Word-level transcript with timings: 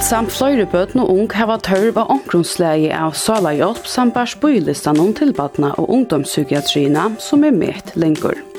alt 0.00 0.08
samt 0.08 0.32
fløyre 0.32 0.64
bøten 0.64 1.02
og 1.02 1.10
ung 1.12 1.32
hava 1.36 1.58
tørva 1.60 2.06
omgrunnsleie 2.14 2.88
av 2.96 3.12
sala 3.20 3.52
hjelp 3.52 3.84
samt 3.84 4.16
bærs 4.16 4.32
bøylistan 4.40 5.00
om 5.02 5.12
tilbatna 5.12 5.74
og 5.76 5.92
ungdomspsykiatrina 5.92 7.10
som 7.20 7.44
er 7.44 7.52
mett 7.52 7.92
lengur 8.00 8.49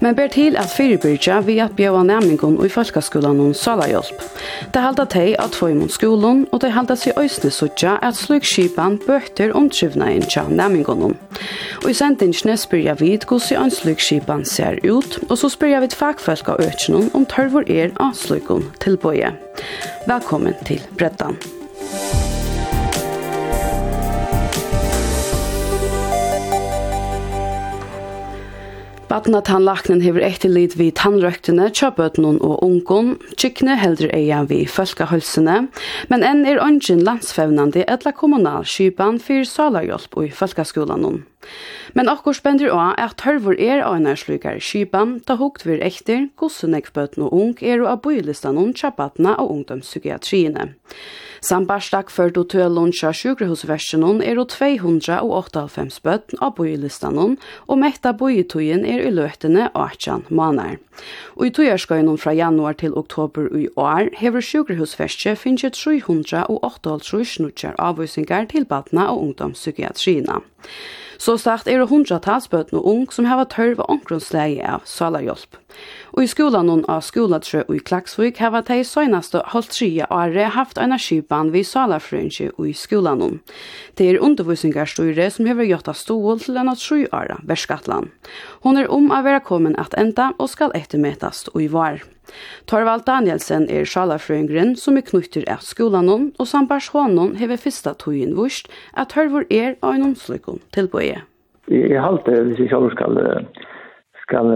men 0.00 0.16
ber 0.16 0.30
til 0.32 0.56
at 0.56 0.72
fyrirbyrja 0.72 1.40
vi 1.46 1.58
at 1.62 1.76
bjøva 1.78 2.02
nærmingon 2.06 2.58
og 2.58 2.66
i 2.66 2.72
folkaskolan 2.72 3.40
om 3.40 3.54
salahjelp. 3.54 4.22
Det 4.74 4.82
halda 4.82 5.06
teg 5.10 5.34
at 5.42 5.56
få 5.56 5.70
imot 5.72 5.94
skolen, 5.94 6.46
og 6.52 6.62
det 6.64 6.72
halda 6.74 6.96
seg 6.98 7.18
òsne 7.20 7.50
suttja 7.54 7.96
at 8.02 8.18
sluk 8.18 8.46
skipan 8.46 8.98
bøtter 9.06 9.54
omtrivna 9.56 10.10
inn 10.14 10.26
tja 10.26 10.46
næmingon. 10.48 11.16
Og 11.82 11.88
i 11.90 11.96
sendingsne 11.96 12.56
spyrja 12.60 12.96
vi 13.00 13.14
gos 13.26 13.50
i 13.52 13.58
sluk 13.70 14.00
skipan 14.00 14.44
ser 14.44 14.80
ut, 14.84 15.18
og 15.28 15.38
så 15.38 15.50
spyrja 15.52 15.80
vi 15.80 15.92
fagfolk 15.94 16.48
av 16.48 16.62
økjennom 16.66 17.10
om 17.14 17.26
tørvor 17.26 17.68
er 17.70 17.94
av 18.00 18.14
slukon 18.14 18.70
tilbøye. 18.82 19.34
Velkommen 20.06 20.54
til 20.66 20.82
Brettan. 20.98 21.38
Badnatannlaknen 29.06 30.00
hever 30.02 30.24
etterlit 30.26 30.72
vi 30.74 30.88
tannrøktene, 30.90 31.68
kjøpøtnen 31.70 32.40
og 32.42 32.64
ungen, 32.66 33.12
kikne 33.38 33.76
heldur 33.78 34.10
eia 34.16 34.40
vi 34.50 34.64
folkehølsene, 34.66 35.60
men 36.10 36.26
enn 36.26 36.42
er 36.50 36.58
ønsken 36.64 37.04
landsfevnande 37.06 37.84
etla 37.86 38.10
kommunal 38.16 38.66
skypan 38.66 39.20
for 39.22 39.46
salarhjelp 39.46 40.18
og 40.18 40.34
folkeskolen. 40.34 41.22
Men 41.94 42.10
akkur 42.12 42.34
spender 42.36 42.72
å 42.72 42.80
at 42.96 43.16
tørvor 43.22 43.58
er 43.60 43.84
av 43.84 43.96
en 43.96 44.16
slukar 44.16 44.58
skipan, 44.60 45.20
ta 45.26 45.38
hukt 45.40 45.64
vir 45.66 45.84
ekter, 45.84 46.28
gossen 46.36 46.76
ekbøten 46.76 47.26
og 47.26 47.36
ung 47.36 47.54
er 47.60 47.84
og 47.84 47.92
av 47.92 48.02
bøylistan 48.04 48.58
og 48.60 48.74
tjabatna 48.76 49.36
og 49.40 49.54
ungdomspsykiatriene. 49.58 50.72
Sambarstak 51.46 52.10
for 52.10 52.32
du 52.32 52.42
tølun 52.48 52.74
lunsja 52.74 53.12
sjukrehusversjonen 53.14 54.22
er 54.24 54.40
og 54.40 54.48
298 54.50 56.00
bøtten 56.02 56.40
av 56.42 56.56
bøylistan 56.56 57.20
og 57.20 57.78
mekta 57.78 58.12
bøyetuyen 58.16 58.84
er 58.88 59.04
i 59.04 59.12
løtene 59.14 59.68
18 59.74 60.26
måneder. 60.30 60.80
Og 61.36 61.46
i 61.46 61.52
tøyerskøynen 61.54 62.18
fra 62.18 62.32
januar 62.34 62.78
til 62.80 62.96
oktober 62.96 63.48
i 63.54 63.68
år 63.76 64.10
hever 64.16 64.42
sjukrehusversje 64.42 65.36
finnes 65.36 65.76
300 65.76 66.46
og 66.50 66.64
8 66.64 67.74
avvisingar 67.78 68.48
til 68.50 68.64
batna 68.64 69.10
og 69.12 69.22
ungdomspsykiatriene. 69.28 70.40
Så 71.18 71.36
sagt 71.40 71.68
er 71.68 71.80
det 71.80 71.88
hundra 71.90 72.18
talsbøtene 72.22 72.82
ung 72.82 73.06
som 73.12 73.28
har 73.28 73.40
vært 73.40 73.54
tørv 73.56 73.84
og 73.84 73.92
omgrunnsleie 73.96 74.64
av 74.76 74.84
salarhjelp. 74.88 75.58
Og 76.16 76.24
i 76.24 76.28
skolan 76.32 76.70
av 76.88 77.02
skolatrø 77.04 77.60
og 77.66 77.74
i 77.76 77.82
Klaksvik 77.84 78.38
hava 78.40 78.62
tei 78.64 78.78
søgnaste 78.88 79.42
halvtria 79.52 80.06
åre 80.08 80.46
haft 80.54 80.78
en 80.80 80.94
skipan 80.96 81.50
vi 81.52 81.60
salafrøynsi 81.60 82.46
og 82.54 82.70
i 82.70 82.72
skolan. 82.72 83.42
Det 84.00 84.06
er 84.08 84.22
undervisningarstøyre 84.24 85.26
som 85.34 85.50
har 85.50 85.60
gjort 85.68 85.90
av 85.92 85.98
stål 86.00 86.40
til 86.46 86.56
enn 86.56 86.72
at 86.72 86.80
sju 86.80 87.02
åra 87.10 87.36
verskatlan. 87.44 88.08
Hon 88.64 88.80
er 88.80 88.88
om 88.88 89.12
a 89.12 89.20
vera 89.28 89.42
kommen 89.44 89.76
at 89.76 89.92
enda 90.00 90.30
og 90.38 90.48
skal 90.54 90.72
ettermetast 90.78 91.52
og 91.52 91.60
i 91.66 91.68
var. 91.68 92.00
Torvald 92.64 93.04
Danielsen 93.04 93.68
er 93.68 93.84
sjalafrøyngren 93.84 94.72
som 94.80 94.96
er 94.96 95.04
knytter 95.04 95.44
av 95.52 95.60
skolan 95.68 96.08
og 96.08 96.48
sambars 96.48 96.88
honom 96.96 97.36
hever 97.36 97.60
fyrsta 97.60 97.92
tøyen 97.92 98.32
vurst 98.40 98.72
at 98.96 99.12
hørvor 99.12 99.44
er 99.52 99.76
av 99.82 99.98
en 99.98 100.10
omslykken 100.14 100.64
tilbøye. 100.72 101.26
Jeg 101.68 102.00
halte, 102.00 102.40
hvis 102.48 102.64
jeg 102.64 102.72
selv 102.72 102.88
skal 102.96 103.20
skal 104.26 104.46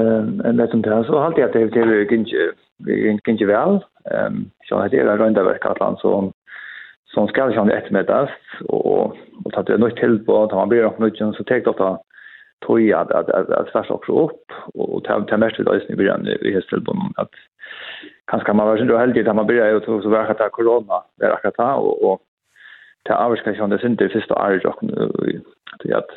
en 0.45 0.59
det 0.59 0.75
om 0.75 0.83
det. 0.83 1.07
så 1.07 1.21
halt 1.21 1.39
jag 1.39 1.53
det 1.53 1.75
det 1.75 1.83
er 1.83 2.01
ikke 2.01 3.47
vel. 3.47 3.47
väl. 3.47 3.81
Ehm 4.11 4.51
så 4.69 4.89
det 4.91 4.99
är 4.99 5.19
runda 5.19 5.43
verk 5.43 5.65
Atlant 5.65 6.01
så 6.01 6.33
som 7.07 7.29
ska 7.29 7.51
ju 7.51 7.73
ett 7.73 7.91
med 7.91 8.11
og 8.69 8.87
och 8.87 9.17
och 9.45 9.53
ta 9.53 9.63
det 9.63 9.79
något 9.79 9.97
till 9.97 10.25
på 10.25 10.43
att 10.43 10.53
han 10.53 10.69
blir 10.69 10.85
upp 10.85 10.99
nu 10.99 11.11
så 11.11 11.45
tar 11.45 11.61
det 11.61 11.69
att 11.69 12.01
tog 12.67 12.93
att 12.93 13.11
att 13.11 13.29
att 13.29 13.69
svars 13.69 13.91
också 13.91 14.13
upp 14.13 14.53
och 14.75 15.05
ta 15.05 15.21
ta 15.21 15.37
mest 15.37 15.57
det 15.57 15.93
i 15.93 15.97
början 15.97 16.27
i 16.27 16.55
hästelbon 16.55 17.13
att 17.17 17.35
kanskje 18.27 18.53
man 18.53 18.67
var 18.67 18.77
så 18.77 18.99
heldig 18.99 19.29
att 19.29 19.37
man 19.37 19.47
började 19.47 19.77
och 19.77 20.03
så 20.03 20.09
var 20.09 20.35
det 20.39 20.49
corona 20.53 21.03
där 21.19 21.31
akkurat 21.31 21.79
och 21.79 22.13
och 22.13 22.21
ta 23.05 23.15
avskräckande 23.15 23.79
synd 23.79 23.99
det 23.99 24.09
første 24.09 24.35
året 24.35 24.65
och 24.65 24.79
det 25.85 25.97
att 25.97 26.11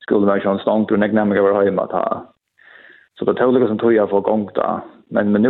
skulle 0.00 0.26
være 0.26 0.42
sånn 0.42 0.58
stångt 0.58 0.90
och 0.90 0.98
nägna 0.98 1.24
mig 1.24 1.38
över 1.38 1.64
hemma 1.64 1.86
ta 1.86 2.26
Så 3.22 3.32
det 3.32 3.38
tog 3.38 3.54
liksom 3.54 3.78
tog 3.78 3.94
jag 3.94 4.10
för 4.10 4.20
gång 4.20 4.48
då. 4.54 4.80
Men 5.10 5.32
men 5.32 5.42
nu 5.42 5.48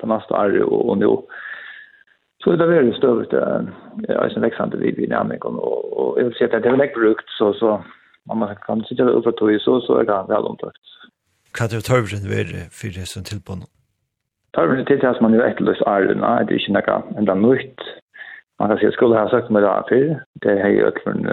på 0.00 0.06
nästa 0.06 0.34
år 0.34 0.62
och, 0.62 0.88
och 0.88 0.98
nu 0.98 1.06
så 2.44 2.56
det 2.56 2.64
är 2.64 2.82
det 2.82 2.96
större 2.96 3.26
det 3.94 4.12
är 4.12 4.36
en 4.36 4.42
växande 4.42 4.76
vid 4.76 4.96
dynamik 4.96 5.44
och, 5.44 5.98
och 5.98 6.20
jag 6.20 6.24
vill 6.24 6.34
säga 6.34 6.56
att 6.56 6.62
det 6.62 6.68
är 6.68 6.76
väl 6.76 6.90
brukt 6.94 7.28
så 7.28 7.52
så 7.52 7.84
om 8.28 8.38
man 8.38 8.56
kan 8.56 8.84
sitta 8.84 9.02
över 9.02 9.20
på 9.20 9.32
tog 9.32 9.60
så 9.60 9.80
så 9.80 9.98
är 9.98 10.04
det 10.04 10.24
väl 10.28 10.44
omtökt. 10.44 10.86
Kan 11.58 11.68
du 11.68 11.80
ta 11.80 11.96
över 11.96 12.08
den 12.10 12.70
för 12.70 12.88
det 12.98 13.06
som 13.06 13.24
tillbund? 13.24 13.62
Tarvin 14.54 14.86
til 14.86 15.06
at 15.06 15.20
man 15.20 15.34
jo 15.34 15.42
etterløs 15.46 15.82
ærena, 15.86 16.42
det 16.42 16.54
er 16.54 16.58
ikke 16.58 16.72
noe 16.74 16.94
enda 17.18 17.34
nytt. 17.34 17.80
Man 18.58 18.68
kan 18.68 18.78
si 18.78 18.86
at 18.86 18.92
skulle 18.92 19.18
ha 19.18 19.28
sagt 19.30 19.50
med 19.50 19.62
det 19.62 19.82
før, 19.90 20.06
det 20.42 20.54
har 20.62 20.68
jo 20.68 20.86
økvun, 20.90 21.28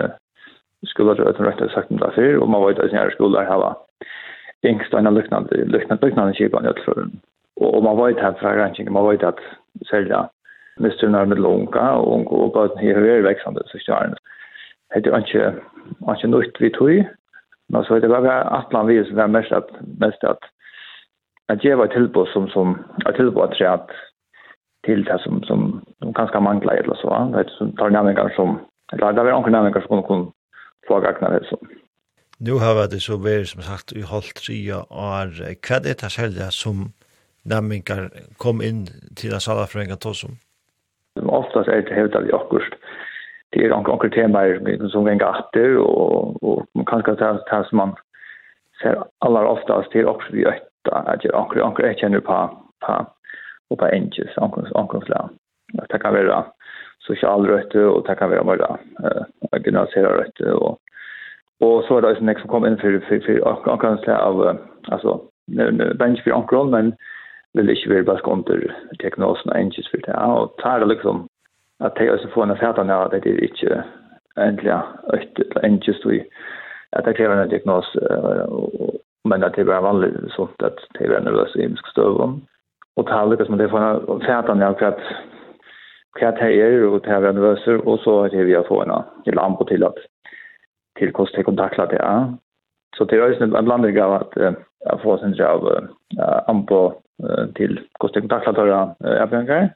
skulle 0.86 1.16
ha 1.18 1.68
sagt 1.76 1.92
med 1.92 2.00
det 2.00 2.12
før, 2.16 2.42
og 2.42 2.50
man 2.50 2.62
vet 2.68 2.80
at 2.80 2.94
jeg 2.94 3.12
skulle 3.16 3.46
ha 3.46 3.74
yngst 4.68 4.94
og 4.94 5.00
en 5.00 5.14
lyknande, 5.16 5.66
lyknande, 5.66 6.06
lyknande 6.06 6.34
kipan 6.34 6.66
i 6.66 6.68
allför. 6.68 7.08
Og 7.56 7.84
man 7.84 7.98
var 7.98 8.10
ju 8.10 8.20
här 8.20 8.34
för 8.34 8.58
ranking, 8.58 8.92
man 8.92 9.04
var 9.04 9.14
ju 9.14 9.26
att 9.26 9.40
sälja 9.90 10.30
misstuna 10.80 11.26
med 11.26 11.40
långa 11.40 11.92
och 11.92 12.34
och 12.34 12.52
bara 12.52 12.76
här 12.76 12.96
är 12.96 13.22
växande 13.22 13.62
så 13.66 13.78
stjärn. 13.78 14.16
Det 14.90 15.10
är 15.10 15.18
inte 15.18 15.54
inte 16.10 16.28
något 16.28 16.62
vi 16.62 16.70
tror. 16.70 17.06
Men 17.70 17.84
så 17.84 18.00
det 18.00 18.08
var 18.08 18.28
att 18.28 18.72
man 18.72 18.88
vill 18.88 19.16
vara 19.16 19.28
mest 19.28 19.52
att 19.52 19.70
mest 20.00 20.24
att 20.24 20.40
att 21.48 21.64
ge 21.64 21.76
var 21.76 21.88
tillbud 21.88 22.28
som 22.28 22.48
som 22.48 22.84
att 23.06 23.16
tillbud 23.16 23.44
att 23.44 23.62
att 23.62 23.90
till 24.86 25.04
det 25.04 25.20
som 25.20 25.44
som 25.44 25.82
som 26.00 26.12
ganska 26.12 26.40
manglar 26.40 26.74
eller 26.74 26.96
så. 26.96 27.32
Det 27.34 27.40
är 27.40 27.44
som 27.44 27.76
tar 27.76 27.90
nämligen 27.90 28.30
som 28.36 28.60
eller 28.94 29.14
det 29.14 29.24
var 29.24 29.32
någon 29.32 29.52
nämligen 29.52 29.88
som 29.88 30.04
kunde 30.04 30.32
få 30.88 31.00
gagna 31.00 31.30
det 31.30 31.46
så. 31.46 31.58
Nu 32.40 32.59
har 32.62 32.88
det 32.92 33.02
så 33.02 33.18
vært, 33.18 33.50
som 33.50 33.64
sagt, 33.66 33.92
i 33.98 34.03
holdt 34.06 34.38
tria 34.38 34.84
år. 34.94 35.34
Hva 35.66 35.80
er 35.80 35.86
det 35.88 36.12
selv 36.14 36.38
som 36.53 36.92
nemmingar 37.50 38.12
kom 38.38 38.62
inn 38.62 38.86
til 39.18 39.34
en 39.34 39.42
salafrøynga 39.42 39.98
tåsum? 39.98 40.38
Oftast 41.18 41.70
er 41.70 41.81
det 41.81 41.96
hevda 41.98 42.22
vi 42.22 42.36
akkurst. 42.38 42.78
Det 43.56 43.66
er 43.66 43.74
anker 43.74 44.12
temaer 44.14 44.59
som 44.92 45.08
venga 45.08 45.31
atter, 45.40 45.80
og, 45.81 46.38
og 46.44 46.86
kanskje 46.90 47.16
det 47.18 47.25
er 47.25 47.66
som 47.70 47.81
man 47.81 47.94
ser 48.81 49.00
allar 49.25 49.48
oftast 49.50 49.90
til 49.96 50.06
oppsett 50.06 50.36
vi 50.36 50.46
ötta, 50.46 51.04
at 51.09 51.24
jeg 51.25 51.34
anker, 51.34 51.64
anker 51.64 51.88
jeg 51.88 52.00
kjenner 52.02 52.22
på, 52.22 52.38
på, 52.86 52.98
og 53.72 53.80
på 53.81 53.90
engels, 53.90 54.36
ankomstland. 54.38 55.34
Det 55.74 56.02
kan 56.04 56.14
være 56.14 56.44
sosialrøtte, 57.08 57.88
og 57.88 58.04
det 58.08 58.18
kan 58.19 58.30
være 58.30 58.46
bare 58.46 58.75
uh, 59.02 59.24
generalisere 59.64 60.14
røtte, 60.19 60.54
og 60.54 60.78
Och 61.59 61.84
så 61.84 61.94
var 61.94 62.01
det 62.01 62.12
också 62.12 62.23
nästa 62.23 62.41
som 62.41 62.50
kom 62.50 62.66
in 62.66 62.78
för 62.78 63.00
för 63.00 63.19
för 63.19 63.34
jag 63.66 63.81
kan 63.81 63.97
säga 63.97 64.18
av 64.18 64.57
alltså 64.88 65.22
bench 66.00 66.23
för 66.23 66.34
onkel 66.34 66.66
men 66.69 66.95
vill 67.53 67.69
inte 67.69 67.90
vara 67.90 68.03
bara 68.03 68.19
kontor 68.19 68.75
teknosen 69.00 69.51
angels 69.51 69.92
för 69.92 69.98
det 69.98 70.13
och 70.13 70.57
tar 70.57 70.80
det 70.80 70.86
liksom 70.86 71.27
at 71.80 71.95
det 71.95 72.12
også 72.12 72.27
får 72.27 72.44
en 72.44 72.51
affär 72.51 72.83
när 72.83 73.09
det 73.09 73.25
är 73.25 73.44
inte 73.44 73.83
ändliga 74.36 74.83
ett 75.13 75.63
angels 75.63 76.01
då 76.04 76.12
at 76.92 77.06
det 77.06 77.13
krever 77.13 77.36
en 77.36 77.50
diagnos 77.50 77.98
men 79.27 79.44
at 79.44 79.56
det 79.56 79.62
er 79.62 79.71
bare 79.71 79.83
vanlig 79.83 80.12
sånt 80.36 80.63
at 80.63 80.80
det 80.98 81.07
er 81.07 81.24
nervøs 81.24 81.56
i 81.56 81.68
mye 81.68 81.92
støv. 81.92 82.21
Og 82.21 82.39
och 82.98 83.10
er 83.10 83.36
det 83.36 83.45
som 83.45 83.57
det 83.57 83.69
får 83.69 83.77
en 83.77 84.21
affært 84.21 84.50
av 84.50 84.62
akkurat, 84.62 85.01
hva 86.19 86.31
det 86.31 86.51
er, 86.57 86.86
og 86.88 87.03
det 87.06 87.12
er 87.12 87.31
nervøs, 87.31 87.68
og 87.68 88.00
så 88.00 88.12
er 88.25 88.30
det 88.30 88.45
vi 88.45 88.56
har 88.56 88.65
fått 88.68 88.88
en 88.88 89.33
lampa 89.36 89.63
til 89.68 89.83
at, 89.83 89.98
til 91.00 91.12
hvordan 91.12 91.40
jeg 91.40 91.46
kan 91.46 91.58
takle 91.58 91.90
det. 91.92 92.00
Ja. 92.02 92.18
Så 92.96 93.06
det 93.06 93.18
er 93.18 93.28
også 93.28 93.44
en 93.44 93.66
blanding 93.66 93.98
av 94.02 94.14
at 94.22 94.38
jeg 94.38 95.02
får 95.04 95.20
sin 95.22 95.36
av 95.42 95.68
anpå 96.52 96.80
til 97.58 97.80
hvordan 98.00 98.16
jeg 98.16 98.30
kan 98.30 98.34
takle 98.36 98.56
det 98.58 99.20
avganger. 99.26 99.70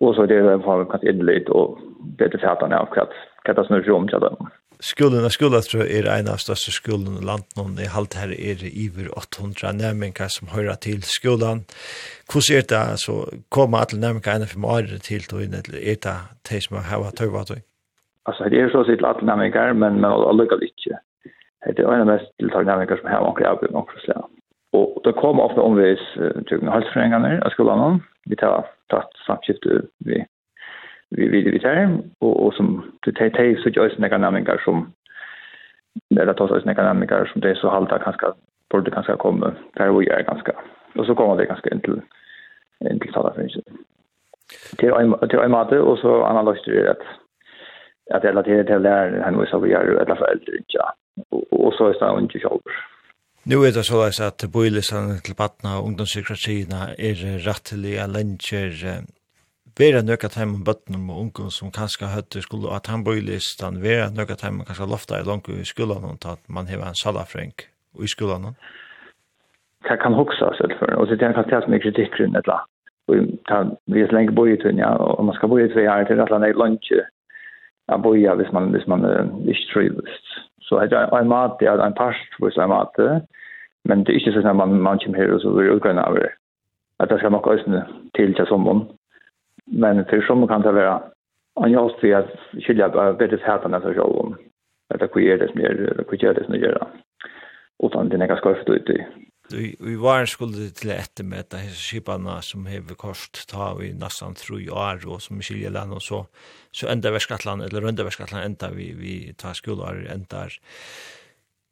Og 0.00 0.14
så 0.14 0.22
er 0.22 0.26
det 0.32 0.40
i 0.40 0.62
fall 0.64 0.86
kanskje 0.88 1.12
innløyt 1.12 1.50
og 1.52 1.76
bedre 2.18 2.40
fætene 2.40 2.78
av 2.78 2.88
hva 2.94 3.04
det 3.10 3.66
snurrer 3.66 3.84
seg 3.84 3.96
om 3.96 4.08
til 4.08 4.22
det. 4.24 4.32
Skolen 4.80 5.26
og 5.28 5.32
skolen 5.34 5.60
tror 5.60 5.82
jeg 5.84 6.00
er 6.00 6.06
en 6.14 6.30
av 6.32 6.40
største 6.40 6.72
skolen 6.72 7.18
i 7.20 7.24
landet. 7.28 7.52
nå. 7.56 7.66
I 7.84 7.90
halvt 7.92 8.16
her 8.16 8.30
er 8.32 8.54
det 8.62 8.70
iver 8.72 9.10
800 9.12 9.76
nærmengar 9.76 10.32
som 10.32 10.48
hører 10.48 10.80
til 10.80 11.02
skolen. 11.04 11.66
Hvordan 12.32 12.56
er 12.56 12.62
det 12.70 13.00
så? 13.04 13.16
Kommer 13.50 13.84
alle 13.84 14.00
nærmengar 14.00 14.36
ene 14.36 14.48
for 14.48 14.64
året 14.64 15.02
til 15.02 15.28
togene? 15.28 15.60
Eller 15.66 15.80
er 15.84 16.00
det 16.00 16.16
de 16.48 16.60
som 16.64 16.80
har 16.80 17.04
hatt 17.04 17.20
høyvatøy? 17.20 17.60
Alltså 18.22 18.44
det 18.44 18.60
är 18.60 18.68
så 18.68 18.84
sitt 18.84 19.00
Latinamerika 19.00 19.74
men 19.74 19.94
men 19.94 20.04
alla 20.04 20.44
går. 20.44 20.58
Det 21.66 21.82
är 21.82 21.92
en 21.92 22.06
mest 22.06 22.36
till 22.36 22.46
Latinamerika 22.46 22.96
som 22.96 23.10
har 23.10 23.20
några 23.20 23.50
avgång 23.50 23.74
också 23.74 23.98
så. 23.98 24.28
Och 24.72 25.00
det 25.04 25.12
kom 25.12 25.40
ofta 25.40 25.60
omvis 25.60 26.00
typ 26.46 26.62
med 26.62 26.72
halsföreningar 26.72 27.48
i 27.48 27.50
skolan. 27.50 28.02
Vi 28.24 28.36
tar 28.36 28.64
tatt 28.86 29.10
samskifte 29.26 29.82
vi 29.98 30.26
vi 31.10 31.28
vi 31.28 31.50
vi 31.50 31.58
tar 31.58 31.98
och 32.18 32.46
och 32.46 32.54
som 32.54 32.92
det 33.06 33.12
tar 33.12 33.30
tar 33.30 33.62
så 33.62 33.68
just 33.68 33.98
några 33.98 34.18
namningar 34.18 34.62
som 34.64 34.92
eller 36.20 36.34
tar 36.34 36.48
så 36.48 36.66
några 36.66 36.82
namningar 36.82 37.30
som 37.32 37.40
det 37.40 37.50
är 37.50 37.54
så 37.54 37.68
halta 37.68 37.98
ganska 37.98 38.34
borde 38.70 38.90
ganska 38.90 39.16
komma 39.16 39.52
där 39.74 39.92
vi 39.92 40.08
är 40.08 40.22
ganska 40.22 40.52
och 40.94 41.06
så 41.06 41.14
kommer 41.14 41.36
det 41.36 41.46
ganska 41.46 41.70
in 41.70 41.80
till 41.80 42.00
in 42.90 43.00
till 43.00 43.12
tala 43.12 43.32
för 43.34 43.48
sig. 43.48 43.62
Det 44.78 44.86
är 44.86 45.00
en 45.00 45.10
det 45.10 45.36
är 45.36 45.44
en 45.44 45.50
matte 45.50 45.78
och 45.80 45.98
så 45.98 46.24
analyserar 46.24 46.84
det 46.84 46.96
att 48.10 48.22
det 48.22 48.28
relaterar 48.28 48.64
till 48.64 48.82
läraren 48.82 49.22
han 49.22 49.46
så 49.46 49.58
vi 49.58 49.72
är 49.72 50.00
alla 50.00 50.16
föräldrar 50.16 50.54
ja 50.66 50.94
och 51.50 51.74
så 51.74 51.86
är 51.86 52.14
det 52.16 52.22
inte 52.22 52.38
själv. 52.38 52.60
Nu 53.42 53.56
er 53.64 53.72
det 53.72 53.84
så 53.84 54.02
at 54.04 54.44
bøylisene 54.52 55.16
til 55.24 55.34
badna 55.34 55.78
og 55.78 55.86
ungdomspsykiatrina 55.86 56.80
er 56.98 57.16
rettelige 57.48 58.04
lenger 58.16 59.06
vera 59.78 60.02
nøkka 60.02 60.28
tæm 60.28 60.54
um 60.54 60.64
bøtnum 60.68 61.10
og 61.10 61.20
ungum 61.22 61.50
som 61.50 61.70
kanska 61.78 62.06
høttu 62.14 62.42
skulle 62.42 62.68
at 62.76 62.86
han 62.92 63.04
bøylistan 63.04 63.80
vera 63.82 64.10
nøkka 64.18 64.36
tæm 64.42 64.60
og 64.60 64.66
kanska 64.66 64.86
lofta 64.92 65.20
i 65.20 65.28
langt 65.30 65.48
i 65.48 65.64
skolan 65.64 66.04
og 66.04 66.18
at 66.32 66.42
man 66.48 66.66
hever 66.66 66.86
en 66.88 67.00
salafrenk 67.02 67.56
i 68.04 68.08
skolan. 68.14 68.54
Det 69.88 69.98
kan 70.02 70.12
hoksa 70.20 70.52
seg 70.58 70.76
for, 70.78 70.92
og 70.98 71.08
det 71.08 71.22
er 71.22 71.32
kanskje 71.32 71.56
det 71.56 71.64
som 71.64 71.74
er 71.74 71.84
kritikkgrunn 71.84 72.36
etla. 72.40 72.58
Vi 73.08 73.16
tar 73.48 73.72
vi 73.86 74.02
er 74.02 74.12
lenge 74.12 74.36
bøyitun, 74.36 74.78
ja, 74.84 74.90
og 75.16 75.24
man 75.24 75.34
skal 75.34 75.48
bøyitun, 75.48 75.82
ja, 75.88 76.04
til 76.04 76.20
at 76.20 76.32
han 76.32 76.44
er 76.44 76.60
lunch 76.62 76.92
att 77.90 78.02
boja 78.02 78.34
hvis 78.34 78.52
man, 78.52 78.70
hvis 78.70 78.86
man 78.86 79.04
uh, 79.04 79.48
ikke 79.48 79.66
trives. 79.72 80.20
Så 80.60 80.80
det 80.80 80.92
er 80.92 81.18
en 81.18 81.28
mat, 81.28 81.56
det 81.60 81.68
er 81.68 81.82
en 81.82 81.94
parst, 81.94 82.30
hvis 82.38 82.54
det 82.54 82.62
er 82.62 82.64
en 82.64 82.76
mat, 82.76 83.22
men 83.84 84.04
det 84.04 84.12
er 84.12 84.20
ikke 84.20 84.32
sånn 84.32 84.46
at 84.46 84.56
man, 84.56 84.76
man 84.82 85.00
kommer 85.02 85.18
her 85.18 85.32
og 85.34 85.40
så 85.42 85.52
blir 85.54 85.74
utgrønne 85.74 86.04
av 86.04 86.18
det. 86.18 86.28
At 87.00 87.10
det 87.10 87.18
skal 87.18 87.32
nok 87.32 87.46
også 87.46 87.82
til 88.16 88.34
til 88.34 88.46
sommeren. 88.46 88.88
Men 89.66 90.04
för 90.04 90.20
som 90.20 90.48
kan 90.48 90.62
det 90.62 90.72
vara 90.72 91.02
en 91.64 91.72
jag 91.72 91.90
ser 92.00 92.16
att 92.16 92.62
skilja 92.62 92.88
bedre 92.88 93.12
bättre 93.12 93.38
for 93.38 93.94
sjålen. 93.94 93.96
jag 93.96 94.16
om. 94.16 94.36
Att 94.88 95.00
det 95.00 95.10
som 95.12 95.20
gjør 95.20 95.36
det, 95.38 95.48
det 96.10 96.22
er 96.22 96.32
det 96.32 96.44
som 96.44 96.54
gjør 96.54 96.72
det. 96.78 96.86
Utan 97.82 98.08
det 98.08 98.16
är 98.16 98.18
ganska 98.18 98.36
skorft 98.36 98.68
ut 98.68 98.90
i 98.90 99.06
Vi, 99.50 99.74
vi 99.80 99.96
var 99.98 100.28
skulle 100.30 100.68
til 100.76 100.92
etter 100.94 101.26
med 101.26 101.44
etter 101.44 101.70
skipene 101.74 102.36
som 102.46 102.66
hever 102.70 102.98
kost 102.98 103.44
ta 103.50 103.72
vi 103.78 103.90
nesten 103.96 104.36
tro 104.38 104.58
i 104.60 104.68
år 104.70 105.02
og 105.06 105.22
som 105.24 105.40
skiljer 105.42 105.74
land 105.74 105.96
og 105.96 106.02
så 106.04 106.20
så 106.72 106.86
enda 106.92 107.10
verskatland 107.10 107.64
eller 107.66 107.88
enda 107.88 108.06
verskatland 108.06 108.44
enda 108.44 108.70
vi, 108.70 108.92
vi 108.94 109.14
tar 109.38 109.58
skoleår 109.58 110.04
enda 110.14 110.44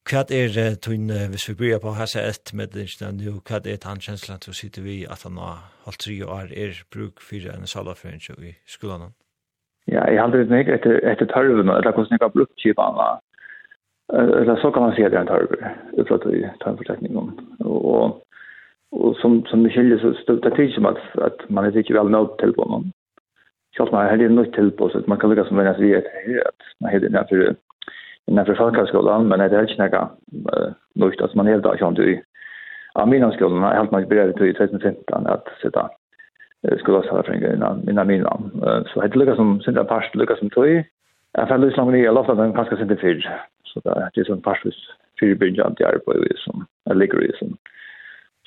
hva 0.08 0.24
er 0.32 0.50
det 0.54 0.80
tøyne 0.82 1.28
hvis 1.30 1.48
vi 1.50 1.54
bryr 1.60 1.78
på 1.84 1.94
hese 1.98 2.24
et 2.24 2.52
med 2.54 2.74
det 2.74 2.88
ikke 2.88 3.12
hva 3.12 3.60
er 3.60 3.64
det 3.68 3.78
han 3.84 4.02
kjensler 4.02 4.42
til 4.42 4.54
å 4.54 4.58
sitte 4.58 4.82
vi 4.82 5.04
at 5.06 5.22
han 5.28 5.38
har 5.38 5.68
holdt 5.86 6.02
tre 6.06 6.18
år 6.24 6.50
er 6.50 6.82
bruk 6.90 7.22
for 7.22 7.50
en 7.54 7.70
salaføring 7.70 8.22
i 8.42 8.56
skolen 8.66 9.12
Ja, 9.88 10.02
jeg 10.04 10.18
har 10.20 10.26
aldri 10.26 10.44
nek 10.50 10.68
etter, 10.68 10.98
etter 11.08 11.24
tørven, 11.30 11.70
eller 11.72 11.94
hvordan 11.96 12.12
jeg 12.12 12.20
har 12.20 12.32
brukt 12.34 12.60
kjipene 12.60 13.06
eller 14.12 14.56
så 14.56 14.70
kan 14.70 14.82
man 14.82 14.94
se 14.94 15.08
det 15.08 15.16
är 15.16 15.20
en 15.20 15.26
tarver 15.26 15.76
utifrån 15.92 16.20
att 16.20 16.26
vi 16.26 16.50
tar 16.60 16.96
en. 17.00 17.16
Och, 17.58 18.22
och 18.90 19.16
som, 19.16 19.44
som 19.46 19.62
det 19.62 19.70
skiljer 19.70 19.98
så 19.98 20.12
stöter 20.14 20.50
det 20.56 20.72
som 20.72 20.86
att, 20.86 21.18
att 21.18 21.48
man 21.48 21.64
är 21.64 21.76
inte 21.76 21.92
väl 21.92 22.10
nöjd 22.10 22.38
till 22.38 22.52
på 22.52 22.62
honom. 22.62 22.92
Självt 23.76 23.92
man 23.92 24.06
er 24.06 24.16
det 24.16 24.28
nöjd 24.28 24.54
til 24.54 24.70
på 24.70 24.88
så 24.88 25.02
man 25.06 25.18
kan 25.18 25.30
lyckas 25.30 25.48
som 25.48 25.56
vennes 25.56 25.78
vi 25.78 25.92
er 25.92 26.00
til 26.00 26.40
at 26.46 26.64
man 26.80 26.92
har 26.92 26.98
det 26.98 27.06
innanför, 27.06 27.54
innanför 28.26 28.54
folkhögskolan 28.54 29.28
men 29.28 29.38
det 29.38 29.56
är 29.56 29.70
inte 29.70 29.88
något 29.88 30.74
nöjd. 30.94 31.22
Alltså 31.22 31.36
man 31.36 31.46
är 31.46 31.52
helt 31.52 31.66
avkänd 31.66 31.98
i 31.98 32.22
Aminamskolan 32.94 33.62
har 33.62 33.74
helt 33.74 33.92
mycket 33.92 34.08
beredd 34.08 34.30
i 34.30 34.52
2015 34.52 35.26
att 35.26 35.48
sitta 35.62 35.90
skulle 36.78 36.96
ha 36.96 37.22
för 37.22 37.54
innan 37.54 37.88
innan 37.88 38.06
minan. 38.06 38.50
Så 38.86 39.00
det 39.00 39.16
lyckas 39.16 39.36
som 39.36 39.60
sin 39.60 39.74
part 39.74 40.14
lyckas 40.14 40.38
som 40.38 40.50
tog. 40.50 40.84
Jag 41.32 41.48
fann 41.48 41.60
det 41.60 41.70
som 41.70 41.92
ni 41.92 42.04
jag 42.04 42.14
lovade 42.14 42.42
den 42.42 42.52
kanske 42.52 42.76
sin 42.76 42.88
det 42.88 42.96
så 43.82 44.10
det 44.14 44.20
är 44.20 44.24
sån 44.24 44.42
fastvis 44.42 44.74
fyrbyggjant 45.20 45.76
till 45.76 45.86
arbete 45.86 46.34
som 46.36 46.66
är 46.90 46.94
ligger 46.94 47.22
i 47.22 47.32
som 47.38 47.56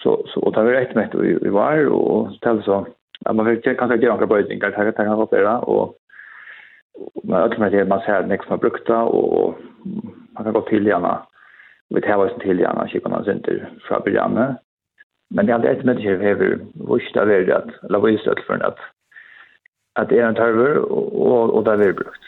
så 0.04 0.26
så 0.28 0.40
och 0.40 0.54
det 0.54 0.64
var 0.64 0.72
rätt 0.72 0.96
mätt 0.96 1.16
vi 1.16 1.50
var 1.50 1.86
och 1.86 2.32
ställ 2.36 2.64
så 2.64 2.88
att 3.26 3.36
man 3.36 3.46
verkligen 3.46 3.78
kan 3.78 4.02
göra 4.02 4.14
några 4.14 4.28
böjningar 4.28 4.74
här 4.78 4.92
kan 4.92 5.18
vara 5.18 5.28
flera 5.28 5.60
och 5.60 5.96
man 7.24 7.42
ökar 7.42 7.60
med 7.60 7.72
det 7.72 7.86
man 7.86 8.02
ser 8.02 8.24
nästa 8.24 8.50
man 8.50 8.60
brukta 8.60 9.04
och 9.04 9.56
man 10.32 10.44
kan 10.44 10.54
gå 10.54 10.62
till 10.62 10.88
gärna 10.88 11.26
vi 11.90 12.02
tar 12.02 12.16
oss 12.16 12.32
till 12.40 12.60
gärna 12.60 12.88
kyrkorna 12.88 13.24
center 13.24 13.70
fra 13.88 14.00
början 14.00 14.56
men 15.30 15.46
det 15.46 15.52
är 15.52 15.56
alltid 15.56 15.78
det 15.78 15.84
människa 15.84 16.16
vi 16.16 16.28
har 16.28 16.60
vurst 16.74 17.18
av 17.18 17.30
att 17.30 17.84
eller 17.84 18.00
vurst 18.00 18.28
att 18.28 18.40
för 18.40 18.64
att 18.64 18.78
att 19.94 20.10
det 20.10 20.20
är 20.20 20.28
en 20.28 20.36
tarver 20.36 20.78
och, 20.78 21.56
och, 21.56 21.64
där 21.64 21.78
vi 21.78 21.94
brukt 21.94 22.22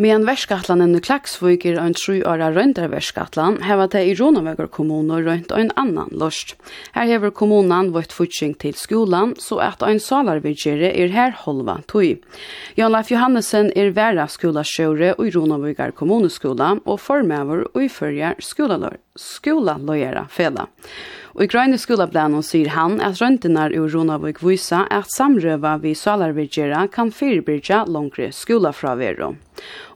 Medan 0.00 0.22
verskatlanen 0.24 0.94
i 0.96 1.00
Klaksvøk 1.04 1.66
er 1.68 1.76
en 1.76 1.92
tru 1.92 2.22
åra 2.24 2.46
røyndarverskatlan, 2.54 3.58
heva 3.66 3.84
det 3.92 4.00
i 4.08 4.14
Ronavøkker 4.16 4.70
kommuner 4.72 5.26
røynt 5.26 5.52
en 5.52 5.68
annan 5.76 6.08
lorst. 6.16 6.54
Her 6.94 7.04
hever 7.10 7.34
kommunen 7.36 7.90
vårt 7.92 8.14
futsing 8.16 8.54
til 8.62 8.72
skolan, 8.80 9.34
så 9.36 9.58
at 9.60 9.84
en 9.84 10.00
salarvidgjere 10.00 10.94
er 10.96 11.12
her 11.12 11.36
holva 11.42 11.82
tui. 11.84 12.14
Jan 12.80 12.94
Leif 12.96 13.12
Johannesen 13.12 13.68
er 13.76 13.92
væra 13.92 14.24
skolasjøre 14.24 15.18
i 15.20 15.36
Ronavøkker 15.36 15.92
kommuneskola 16.00 16.78
og 16.86 16.96
formøver 17.04 17.66
og 17.68 17.84
i 17.84 17.92
fyrja 17.92 18.32
skolaløyera 18.40 20.30
fela. 20.32 20.70
Og 21.40 21.46
i 21.46 21.48
grønne 21.48 21.78
skolablanen 21.80 22.42
sier 22.44 22.68
han 22.74 22.98
at 23.00 23.16
røntenar 23.16 23.72
i 23.72 23.78
Ronavik 23.80 24.42
viser 24.44 24.82
at 24.92 25.06
samrøva 25.08 25.78
vi 25.80 25.94
salarvirgjera 25.96 26.82
kan 26.92 27.08
fyrirbyrja 27.16 27.78
langre 27.88 28.26
skolafravero. 28.36 29.30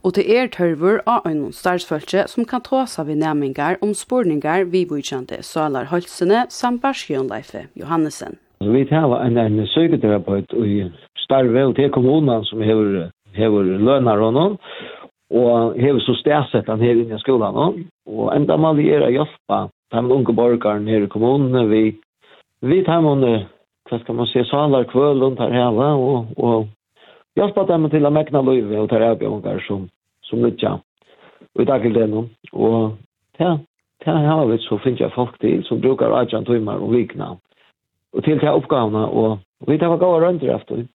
Og 0.00 0.14
til 0.16 0.30
er 0.38 0.48
tørver 0.54 1.02
av 1.04 1.28
en 1.28 1.50
starsfølse 1.52 2.24
som 2.32 2.48
kan 2.48 2.64
tåsa 2.64 3.04
ved 3.04 3.20
næmingar 3.20 3.76
om 3.84 3.92
spårningar 3.92 4.64
vi 4.72 4.86
vujtjande 4.88 5.42
salarholsene 5.44 6.46
samt 6.48 6.80
Barsjønleife 6.80 7.66
Johannesen. 7.76 8.40
Vi 8.64 8.86
tar 8.88 9.12
en, 9.20 9.36
en 9.36 9.66
søketerapeut 9.76 10.56
i 10.64 10.88
starve 11.26 11.68
og 11.68 11.76
til 11.76 11.92
kommunen 11.92 12.48
som 12.48 12.64
hever, 12.64 13.10
hever 13.36 13.68
lønner 13.84 14.28
honom 14.30 14.56
og 15.28 15.76
hever 15.76 16.00
så 16.08 16.16
stedsett 16.24 16.72
han 16.72 16.80
her 16.80 16.96
inne 16.96 17.20
i 17.20 17.24
skolen. 17.26 17.84
og 18.08 18.28
enda 18.32 18.56
man 18.56 18.80
er 18.80 19.04
å 19.04 19.12
hjelpe 19.12 19.66
de 19.94 20.14
unge 20.14 20.34
borgerne 20.34 20.90
her 20.90 21.06
i 21.06 21.10
kommunene, 21.10 21.66
vi, 21.70 21.82
vi 22.62 22.82
tar 22.86 23.00
med 23.04 23.46
hva 23.88 24.00
skal 24.00 24.16
man 24.16 24.28
si, 24.30 24.40
salar 24.48 24.86
kvøl 24.88 25.20
rundt 25.22 25.40
her 25.42 25.52
hele, 25.52 25.90
og, 26.00 26.32
og 26.36 26.68
hjelper 27.36 27.68
dem 27.68 27.88
til 27.92 28.06
å 28.06 28.12
mekne 28.14 28.42
løyve 28.46 28.80
og 28.80 28.90
tar 28.90 29.04
avgjøringer 29.10 29.60
som, 29.68 29.86
som 30.24 30.44
lytter. 30.44 30.80
Og 31.54 31.62
i 31.62 31.68
dag 31.68 31.84
er 31.86 31.94
det 31.94 32.08
noen. 32.10 32.30
Og 32.52 32.96
ja, 33.38 33.56
til 34.04 34.26
har 34.28 34.46
vi 34.50 34.58
så 34.64 34.78
finner 34.82 35.06
jeg 35.06 35.14
folk 35.14 35.36
til 35.40 35.62
som 35.68 35.82
bruker 35.84 36.10
18 36.10 36.48
tøymer 36.48 36.82
og 36.82 36.94
vikna. 36.94 37.34
Og 38.14 38.24
til 38.24 38.38
til 38.40 38.48
oppgavene, 38.48 39.04
og 39.06 39.38
vi 39.68 39.78
tar 39.78 39.96
gode 39.96 40.26
rønter 40.26 40.54
efter. 40.56 40.86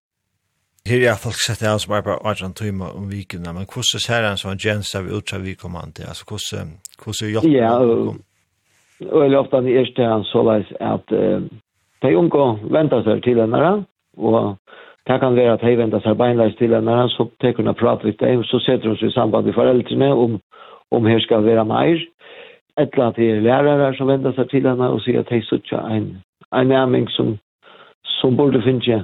Her 0.87 1.03
er 1.11 1.19
folk 1.19 1.37
sett 1.37 1.61
av 1.67 1.77
som 1.83 1.93
arbeider 1.93 2.23
18 2.25 2.55
tøymer 2.55 2.95
om 2.97 3.09
vikna, 3.11 3.53
men 3.53 3.67
hvordan 3.67 4.01
ser 4.01 4.27
han 4.27 4.37
som 4.37 4.51
en 4.51 4.59
tjeneste 4.59 4.97
av 4.97 5.11
utsatt 5.11 5.43
vikommande? 5.45 6.07
Altså 6.07 6.25
hvordan, 6.25 6.79
hvordan 7.03 7.29
hjelper 7.29 7.49
han? 7.49 8.15
Ja, 8.15 8.28
Øyelig 9.01 9.37
ofte 9.39 9.61
det 9.63 10.05
han 10.05 10.23
så 10.23 10.43
leis 10.43 10.73
at 10.79 11.11
uh, 11.11 11.41
de 12.03 12.17
unge 12.17 12.59
venter 12.71 13.03
seg 13.03 13.23
til 13.23 13.39
henne, 13.39 13.85
og 14.17 14.55
det 15.07 15.19
kan 15.19 15.35
være 15.35 15.53
at 15.53 15.61
de 15.63 15.77
venter 15.77 15.99
seg 16.03 16.17
beinleis 16.17 16.55
til 16.59 16.73
henne, 16.75 17.09
så 17.09 17.27
teker 17.41 17.63
hun 17.63 17.71
og 17.71 17.79
prater 17.79 18.09
litt 18.09 18.19
dem, 18.19 18.43
så 18.43 18.59
setter 18.59 18.89
hun 18.91 18.97
seg 18.99 19.09
i 19.09 19.15
samband 19.15 19.45
med 19.45 19.55
foreldrene 19.55 20.09
om, 20.13 20.39
om 20.91 21.07
her 21.07 21.19
skal 21.23 21.45
være 21.45 21.65
mer. 21.65 22.03
Et 22.79 22.89
eller 22.93 23.05
annet 23.05 23.23
er 23.23 23.41
lærere 23.41 23.93
som 23.97 24.07
venter 24.07 24.35
seg 24.35 24.51
til 24.51 24.67
henne 24.67 24.91
og 24.91 25.01
sier 25.03 25.23
at 25.23 25.31
de 25.31 25.41
sitter 25.47 25.87
en, 25.95 26.11
en 26.55 26.67
nærming 26.67 27.09
som, 27.15 27.37
som 28.19 28.37
burde 28.37 28.61
finne 28.63 29.03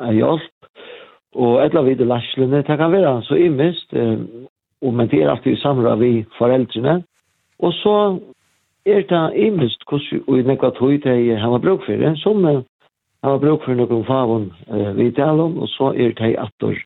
en 0.00 0.16
hjelp. 0.16 0.50
Og 1.34 1.58
et 1.58 1.70
eller 1.70 1.80
annet 1.80 1.90
videre 1.90 2.08
lærslene, 2.08 2.62
det 2.62 2.78
kan 2.78 2.92
være 2.92 3.14
så 3.26 3.34
imest, 3.34 3.92
eh, 3.92 4.18
og 4.82 4.94
men 4.94 5.08
det 5.08 5.22
er 5.22 5.30
alltid 5.30 5.56
i 5.56 5.96
vi 5.98 6.24
foreldrene. 6.38 7.02
Og 7.58 7.72
så 7.72 8.18
er 8.86 9.02
det 9.08 9.22
imest 9.46 9.84
hvordan 9.88 10.24
vi 10.28 10.42
nekva 10.42 10.70
tog 10.76 10.94
til 11.02 11.36
hava 11.38 11.58
bruk 11.58 11.86
for 11.86 11.96
det, 11.96 12.18
som 12.22 12.44
hava 13.24 13.38
bruk 13.38 13.64
for 13.64 13.74
noen 13.74 14.04
favon 14.04 14.50
vi 14.96 15.10
taler 15.10 15.44
om, 15.48 15.58
og 15.58 15.68
så 15.68 15.92
er 15.96 16.12
det 16.18 16.36
atter 16.38 16.76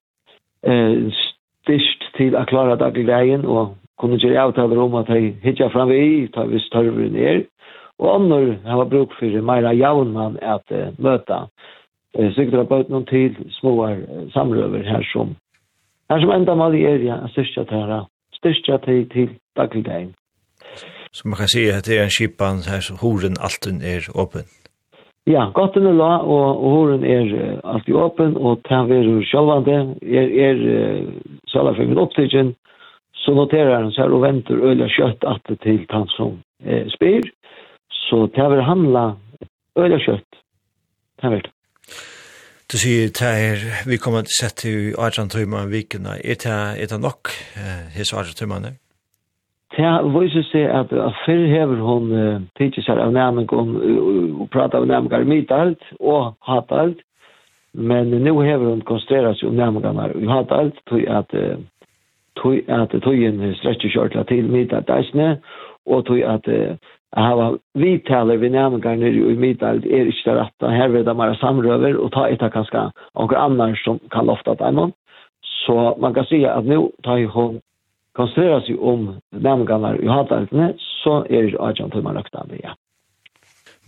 styrst 1.64 2.08
til 2.16 2.36
å 2.36 2.44
klare 2.48 2.78
daglig 2.80 3.06
veien, 3.06 3.44
og 3.46 3.76
kunne 3.98 4.18
gjøre 4.18 4.40
avtaler 4.40 4.78
om 4.78 4.94
at 4.94 5.10
de 5.10 5.32
hittar 5.42 5.72
fram 5.74 5.90
vi, 5.90 6.28
tar 6.34 6.46
vi 6.46 6.60
større 6.62 7.08
ned, 7.10 7.46
og 7.98 8.14
andre 8.14 8.58
har 8.64 8.84
bruk 8.84 9.14
for 9.18 9.42
meira 9.42 9.74
javnan 9.74 10.38
at 10.42 10.70
eh, 10.70 10.94
møte 11.02 11.40
eh, 12.14 12.30
sikkert 12.36 12.60
har 12.60 12.68
bøtt 12.70 12.92
noen 12.92 13.06
til 13.10 13.34
små 13.58 13.74
samrøver 14.34 14.86
her 14.86 15.02
som 15.12 15.34
her 16.08 16.22
som 16.22 16.30
enda 16.32 16.54
mal 16.54 16.74
i 16.78 16.84
er 16.86 17.02
ja, 17.04 17.18
styrst 17.34 17.58
til 17.58 17.96
styrst 18.38 18.70
til, 18.84 19.08
til 19.10 19.34
dagligdagen. 19.56 20.14
Så 21.12 21.28
man 21.28 21.38
kan 21.40 21.48
si 21.48 21.66
at 21.72 21.86
det 21.86 21.98
er 21.98 22.06
en 22.08 22.16
kipan 22.18 22.64
her, 22.68 22.80
så 22.80 22.94
horen 23.00 23.36
alltid 23.40 23.82
er 23.82 24.08
åpen. 24.14 24.46
Ja, 25.28 25.50
godt 25.54 25.76
er 25.76 25.92
la, 25.92 26.12
og, 26.24 26.46
og 26.64 26.68
horen 26.76 27.04
er 27.04 27.26
uh, 27.36 27.74
alltid 27.74 27.94
åpen, 27.94 28.36
og 28.36 28.62
den 28.68 28.92
er 28.96 29.24
sjølvande, 29.28 29.76
er, 30.02 30.30
er 30.46 30.56
uh, 30.72 31.10
sallar 31.52 31.76
for 31.76 31.84
min 31.84 32.00
opptidgen, 32.00 32.54
så 33.28 33.34
noterer 33.36 33.74
han 33.76 33.92
seg 33.92 34.14
og 34.14 34.22
venter 34.24 34.62
øyla 34.70 34.88
kjøtt 34.94 35.26
at 35.28 35.52
til 35.64 35.84
han 35.90 36.06
som 36.14 36.38
eh, 36.64 36.86
spyr, 36.94 37.28
så 38.06 38.24
den 38.36 38.50
vil 38.54 38.64
handla 38.64 39.04
øyla 39.76 39.98
kjøtt. 40.00 40.38
Den 41.22 41.34
vil. 41.34 41.48
Du 42.72 42.76
sier, 42.80 43.08
det 43.18 43.28
er, 43.48 43.64
vi 43.88 43.96
kommer 44.00 44.24
til 44.24 44.32
å 44.32 44.38
sette 44.42 44.68
i 44.70 44.92
Arjan 44.96 45.30
timer 45.32 45.68
i 45.68 45.72
vikene, 45.72 46.18
er 46.20 46.40
det, 46.40 46.58
er 46.82 46.90
det 46.90 47.00
nok 47.00 47.32
eh, 47.56 47.88
hese 47.96 48.16
18 48.16 48.38
timer? 48.40 48.70
Det 49.76 49.88
viser 50.14 50.46
seg 50.48 50.70
at 50.72 50.92
før 51.24 51.42
hever 51.52 51.82
hun 51.84 52.12
uh, 52.12 52.40
tidser 52.56 52.86
seg 52.86 53.00
av 53.02 53.12
nærmeng 53.12 53.50
om 53.52 53.74
og 53.76 54.46
prater 54.54 54.80
av 54.80 54.88
nærmeng 54.88 55.12
om 55.20 55.28
mitt 55.28 55.52
og 56.00 56.34
hatt 56.48 56.72
alt, 56.72 57.02
men 57.74 58.10
nå 58.24 58.32
hever 58.40 58.70
hun 58.72 58.84
konstruerer 58.88 59.36
seg 59.36 59.50
om 59.50 59.58
nærmenn 59.58 59.86
om 59.90 60.30
hatalt, 60.32 60.80
tog 60.88 61.04
at 61.04 61.34
tog 62.38 62.70
at 62.70 62.94
togjen 63.02 63.42
strekker 63.58 63.92
kjørtla 63.92 64.24
til 64.30 64.48
mytalt 64.48 64.90
eisne, 64.94 65.36
og 65.86 66.06
tog 66.06 66.22
at 66.22 66.48
hava 67.16 67.50
vitaler 67.74 68.40
vi 68.40 68.50
nærmenn 68.52 69.00
nere 69.00 69.32
i 69.32 69.36
mytalt 69.36 69.86
er 69.86 70.08
ikke 70.08 70.30
det 70.30 70.36
rette. 70.40 70.70
Her 70.70 70.88
vil 70.88 71.04
de 71.04 71.18
være 71.18 71.38
samrøver 71.40 71.98
og 71.98 72.12
ta 72.12 72.28
etter 72.28 72.52
kanskje 72.52 72.88
noen 73.14 73.36
annar 73.36 73.76
som 73.84 74.00
kan 74.12 74.26
lofta 74.26 74.54
dem. 74.60 74.92
Så 75.64 75.94
man 76.00 76.14
kan 76.14 76.26
si 76.28 76.44
at 76.44 76.64
nå 76.64 76.90
tar 77.04 77.24
hun 77.32 77.60
konsentrera 78.18 78.60
sig 78.66 78.76
om 78.78 79.08
nämngarna 79.30 79.94
i 79.96 80.10
hatarkene, 80.10 80.72
så 81.02 81.22
er 81.30 81.48
det 81.48 81.60
agent 81.70 81.94
timmar 81.94 82.18
det 82.18 82.60
ja. 82.64 82.74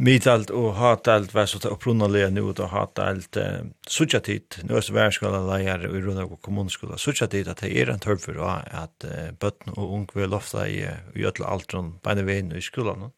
Midalt 0.01 0.49
og 0.57 0.79
hatalt 0.81 1.35
var 1.35 1.45
så 1.51 1.59
til 1.61 1.75
opprunalige 1.75 2.31
nu 2.33 2.47
og 2.49 2.71
hatalt 2.73 3.37
eh, 3.37 3.67
suttja 3.85 4.21
tid, 4.25 4.63
nu 4.65 4.77
er 4.77 4.85
så 4.87 4.95
værskola 4.97 5.43
leier 5.45 5.83
i 5.85 5.91
rundt 5.93 6.23
av 6.23 6.31
kommuneskola, 6.41 6.97
suttja 6.97 7.27
tid 7.29 7.51
at 7.53 7.61
det 7.61 7.75
er 7.77 7.93
en 7.93 8.01
tørp 8.01 8.23
for 8.25 8.39
at 8.41 9.05
eh, 9.05 9.29
bøtten 9.37 9.77
og 9.77 9.93
ung 9.97 10.07
vil 10.15 10.33
lofta 10.33 10.65
i, 10.65 10.87
i 11.17 11.27
ødel 11.29 11.45
altron 11.45 11.99
beina 12.05 12.25
veien 12.25 12.49
i 12.57 12.65
skolan. 12.65 13.11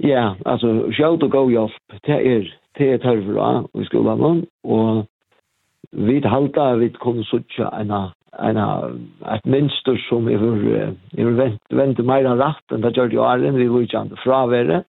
Ja, 0.00 0.34
altså 0.46 0.88
sjøt 0.96 1.28
og 1.28 1.30
god 1.36 1.52
hjelp, 1.52 2.00
det 2.08 2.18
er, 2.32 2.48
det 2.78 2.88
er 2.94 3.04
tørp 3.04 3.28
for 3.28 3.80
i 3.80 3.84
skolan, 3.90 4.46
og 4.64 5.04
vi 5.92 6.20
halda 6.24 6.70
vi 6.80 6.88
kom 6.96 7.20
suttja 7.28 7.68
enn 7.76 7.92
en 8.38 8.58
et 9.32 9.46
minster 9.46 9.96
som 10.08 10.28
jeg 10.28 10.40
vil 10.40 11.36
vent, 11.36 12.04
mer 12.04 12.26
enn 12.26 12.40
rett 12.40 12.74
enn 12.74 12.84
det 12.84 12.94
gjør 12.96 13.10
det 13.10 13.18
jo 13.18 13.24
åren, 13.24 13.56
vi 13.56 13.68
vil 13.68 13.86
ikke 13.86 13.98
andre 13.98 14.22
fravere, 14.24 14.82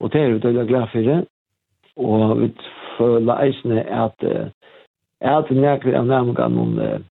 og 0.00 0.12
det 0.12 0.20
er 0.20 0.32
vi 0.32 0.44
døyla 0.44 0.64
glad 0.68 0.88
for 0.92 1.10
det, 1.10 1.18
og 1.96 2.40
vi 2.40 2.52
føler 2.98 3.42
eisene 3.46 3.84
at 3.86 4.24
at 5.20 5.50
nekker 5.50 5.94
av 5.96 6.06
nærmengan 6.06 6.52
noen 6.52 7.04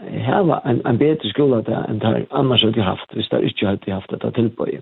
her 0.00 0.42
var 0.46 0.62
en, 0.64 0.80
en 0.86 0.98
bedre 0.98 1.28
skole 1.30 1.60
der 1.66 1.86
enn 1.90 2.00
det 2.02 2.26
annars 2.30 2.62
hadde 2.62 2.82
haft, 2.82 3.12
hvis 3.12 3.28
det 3.30 3.42
ikke 3.50 3.66
hadde 3.66 3.92
haft 3.92 4.10
dette 4.10 4.30
tilbøy 4.30 4.80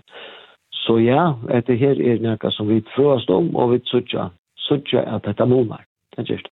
Så 0.84 0.98
ja, 0.98 1.34
dette 1.48 1.74
her 1.76 2.00
er 2.00 2.20
nekker 2.20 2.50
som 2.50 2.68
vi 2.68 2.80
prøver 2.94 3.30
om, 3.30 3.56
og 3.56 3.72
vi 3.72 3.80
sørger 3.86 4.30
at 4.96 5.24
dette 5.24 5.46
måler. 5.46 5.84
Det 6.16 6.30
er 6.30 6.36
det. 6.36 6.50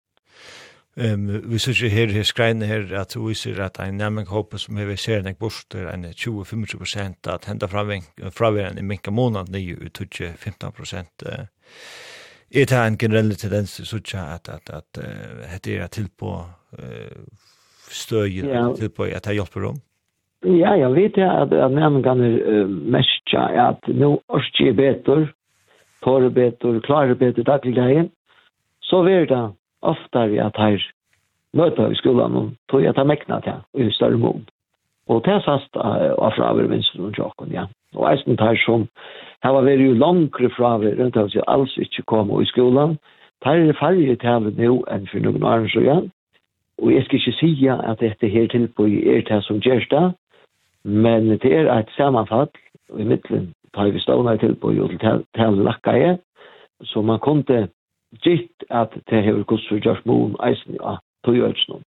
Um, 0.97 1.27
vi 1.51 1.59
ser 1.59 1.89
her 1.91 2.07
i 2.07 2.23
skreine 2.23 2.67
her 2.71 2.85
at 2.95 3.17
vi 3.19 3.35
ser 3.35 3.59
at 3.65 3.81
en 3.83 3.97
nemming 3.99 4.29
hoppas 4.31 4.69
som 4.69 4.77
vi 4.79 4.97
ser 4.97 5.25
nek 5.27 5.39
borster 5.39 5.89
en 5.91 6.05
20-25 6.05 6.79
prosent 6.79 7.27
at 7.27 7.49
henda 7.51 7.67
fraveren 7.67 8.79
i 8.79 8.83
minka 8.83 9.11
månad 9.11 9.51
nye 9.51 9.75
ut 9.75 9.99
15 9.99 10.71
prosent 10.73 11.25
uh, 11.27 11.47
er 12.55 12.69
det 12.71 12.79
en 12.79 12.99
generell 12.99 13.35
tendens 13.35 13.75
til 13.75 14.17
att 14.17 14.49
at, 14.49 14.71
at, 14.71 14.71
at 14.71 14.99
uh, 14.99 15.83
er 15.83 15.87
til 15.87 16.09
på 16.19 16.47
uh, 16.79 17.25
støy 17.91 18.29
ja. 18.29 18.73
til 18.77 18.89
på 18.89 19.03
at 19.03 19.25
det 19.25 19.35
hjelper 19.35 19.67
om 19.69 19.77
Ja, 20.45 20.77
jeg 20.79 20.95
vet 20.95 21.17
ja, 21.17 21.43
at, 21.43 21.53
at 21.53 22.03
kan 22.05 22.21
uh, 22.21 22.69
mest 22.69 23.35
at 23.35 23.89
nå 23.89 24.23
orsk 24.29 24.61
er 24.61 24.73
betur, 24.73 25.27
tåre 26.05 26.31
betur, 26.31 26.81
klare 26.81 27.15
betur 27.15 27.43
dagligdagen, 27.43 28.11
så 28.83 29.03
vil 29.03 29.29
det 29.29 29.51
ofta 29.85 30.27
vi 30.33 30.41
at 30.43 30.57
her 30.59 30.83
møter 31.55 31.93
i 31.93 31.99
skolan 32.01 32.37
og 32.37 32.51
tog 32.71 32.85
at 32.89 32.97
ta 32.99 33.05
mekna 33.05 33.41
til 33.45 33.87
i 33.87 33.91
større 33.95 34.19
mån. 34.19 34.45
Og 35.09 35.23
det 35.25 35.35
er 35.35 35.45
fast 35.45 35.77
av 35.77 36.33
fraver 36.37 36.69
minst 36.69 36.97
og 36.97 37.13
tjokken, 37.15 37.53
ja. 37.53 37.67
Og 37.95 38.09
eisen 38.11 38.39
tar 38.41 38.57
som 38.65 38.89
her 39.45 39.53
var 39.53 39.69
jo 39.69 39.93
langre 39.93 40.51
fraver, 40.57 40.97
rundt 40.99 41.17
av 41.21 41.29
seg 41.29 41.45
alls 41.47 41.77
ikke 41.79 42.07
kom 42.09 42.33
i 42.41 42.47
skolan, 42.49 42.97
tar 43.45 43.61
er 43.61 43.77
farge 43.79 44.17
til 44.17 44.29
havet 44.29 44.59
nå 44.59 44.81
enn 44.91 45.09
for 45.11 45.21
noen 45.21 45.45
år 45.45 45.69
så 45.69 45.85
igjen. 45.85 46.11
Og 46.83 46.93
jeg 46.95 47.05
skal 47.05 47.21
ikke 47.21 47.39
si 47.39 47.69
at 47.69 48.01
dette 48.01 48.29
her 48.29 48.49
tilbøy 48.51 49.05
er 49.05 49.23
det 49.29 49.43
som 49.45 49.61
gjør 49.61 49.85
det, 49.91 50.07
men 50.85 51.29
det 51.39 51.53
er 51.53 51.69
et 51.71 51.93
sammenfall 51.97 52.49
i 52.99 53.05
midtelen 53.05 53.53
tar 53.75 53.91
vi 53.93 54.01
stående 54.01 54.39
tilbøy 54.39 54.81
og 54.81 54.97
til 55.01 55.25
tale 55.37 55.63
lakka 55.67 55.95
i, 55.99 56.11
så 56.83 57.03
man 57.03 57.19
kunne 57.19 57.69
gitt 58.23 58.65
at 58.71 58.95
det 59.11 59.25
hever 59.25 59.45
gus 59.49 59.67
for 59.69 59.81
Josh 59.83 60.07
moen 60.07 60.37
eisen 60.47 60.79
ja, 60.79 60.99
tog 61.25 61.37
jo 61.37 61.51
ikke 61.51 61.69
noen. 61.73 61.85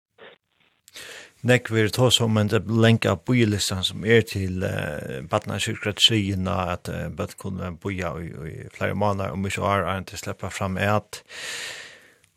Nek 1.43 1.67
vi 1.75 1.83
ta 1.91 2.07
som 2.15 2.37
en 2.39 2.51
lenka 2.79 3.17
bøyelistan 3.19 3.83
som 3.83 4.05
er 4.07 4.21
til 4.23 4.63
uh, 4.63 5.19
Batna 5.27 5.57
kyrkret 5.59 5.99
Kyrkratsyen 5.99 6.47
at 6.47 6.87
uh, 6.87 7.09
bøtt 7.11 7.35
kunne 7.37 7.73
bøya 7.83 8.13
i, 8.23 8.29
i 8.47 8.55
flere 8.71 8.95
måneder 8.95 9.35
og 9.35 9.41
mye 9.43 9.59
år 9.59 9.83
er 9.91 10.05
til 10.07 10.21
sleppa 10.21 10.47
fram 10.47 10.77
er 10.77 11.01
at 11.01 11.23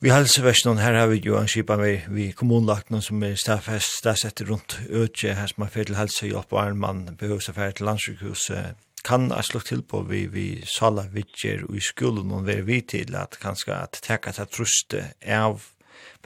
Vi 0.01 0.11
helse 0.13 0.43
helseversjonen 0.43 0.83
her 0.83 0.93
har 0.93 1.07
vi 1.09 1.23
jo 1.25 1.39
en 1.39 1.49
skipa 1.49 1.77
med 1.81 2.11
vi 2.13 2.27
kommunlagt 2.37 2.91
noen 2.91 3.03
som 3.03 3.23
er 3.25 3.39
stafest, 3.41 3.95
stafest 4.03 4.43
rundt 4.45 4.75
øtje 4.91 5.33
her 5.33 5.49
som 5.49 5.65
er 5.65 5.71
fyrir 5.73 5.89
til 5.89 5.97
helsehjelp 5.97 6.53
og 6.53 6.61
er 6.61 6.75
man 6.77 7.07
behøver 7.17 7.41
seg 7.41 7.57
fyrir 7.57 7.79
til 7.79 7.89
landssykhuset 7.89 8.77
kan 9.07 9.31
jeg 9.31 9.47
slå 9.47 9.61
til 9.63 9.83
på 9.87 10.03
vi, 10.11 10.27
vi 10.33 10.47
sala 10.67 11.07
vidtjer 11.15 11.65
og 11.69 11.79
i 11.79 11.85
skolen 11.85 12.33
og 12.35 12.47
være 12.49 12.67
vidt 12.67 12.91
til 12.95 13.15
at 13.19 13.39
kanskje 13.43 13.77
at 13.77 14.01
teka 14.03 14.35
til 14.35 14.51
truste 14.51 15.03
av 15.23 15.63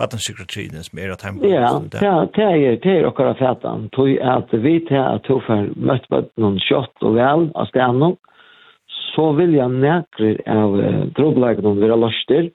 vattensekretrinen 0.01 0.85
som 0.87 1.01
er 1.03 1.13
at 1.15 1.25
hjemme. 1.27 1.51
Ja, 1.51 1.75
det 1.91 2.47
er 2.47 2.79
det 2.83 2.95
er 2.97 3.09
akkurat 3.09 3.39
fætan. 3.39 3.89
Tog 3.97 4.09
at 4.37 4.53
vi 4.65 4.79
til 4.89 5.03
at 5.03 5.23
tog 5.29 5.43
for 5.47 5.69
møtt 5.77 6.09
på 6.09 6.23
noen 6.41 6.59
kjøtt 6.69 7.05
og 7.05 7.17
vel 7.19 7.51
av 7.55 7.69
stedet 7.71 8.17
så 9.11 9.33
vil 9.37 9.55
jeg 9.57 9.81
nekre 9.83 10.33
av 10.51 10.79
eh, 10.81 11.05
droblegene 11.19 11.75
være 11.81 11.99
løster. 11.99 12.49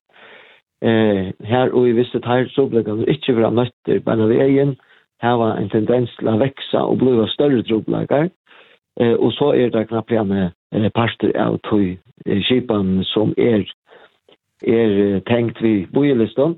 Eh, 0.86 1.32
her 1.51 1.74
og 1.74 1.89
i 1.89 1.96
visse 1.98 2.20
teir 2.24 2.50
droblegene 2.55 3.08
ikke 3.12 3.36
være 3.38 3.53
møtter 3.60 4.01
på 4.03 4.13
en 4.13 4.25
av 4.25 4.34
egen, 4.34 4.75
her 5.24 5.38
var 5.39 5.60
en 5.60 5.72
tendens 5.72 6.12
til 6.20 6.29
å 6.32 6.38
vekse 6.39 6.82
og 6.82 7.00
bli 7.01 7.15
større 7.34 7.63
drobleger. 7.67 8.29
Eh, 8.99 9.13
och 9.13 9.33
så 9.33 9.53
är 9.53 9.69
det 9.69 9.85
knappt 9.85 10.11
gjerne 10.11 10.51
eh, 10.75 10.89
pastor 10.89 11.37
av 11.37 11.57
tog 11.57 11.97
eh, 12.25 12.41
kipan 12.41 13.03
som 13.03 13.33
är 13.37 13.65
er 14.61 15.19
tänkt 15.19 15.61
vi 15.61 15.87
bojelistan 15.91 16.55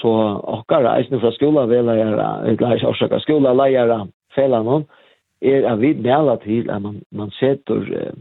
Så 0.00 0.10
okkar 0.44 0.86
eisne 0.86 1.18
fra 1.20 1.32
skoleleiere, 1.34 2.26
eller 2.46 2.84
orsaka 2.86 3.18
skoleleiere, 3.20 4.06
fellene, 4.34 4.84
er 5.42 5.66
at 5.66 5.80
vi 5.80 5.94
mela 5.94 6.36
til 6.42 6.70
at 6.70 6.82
man, 6.82 7.00
man 7.10 7.32
setter 7.38 7.82
eh, 7.98 8.14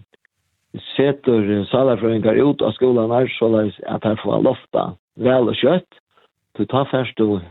setter 0.95 1.65
salarfrøyngar 1.71 2.37
ut 2.41 2.61
av 2.61 2.73
skolan 2.77 3.13
her, 3.13 3.29
så 3.37 3.49
at 3.85 4.03
her 4.03 4.17
får 4.23 4.41
lofta 4.45 4.87
vel 5.17 5.49
og 5.49 5.57
kjøtt. 5.57 6.01
Du 6.57 6.65
tar 6.65 6.89
først 6.89 7.21
og 7.21 7.41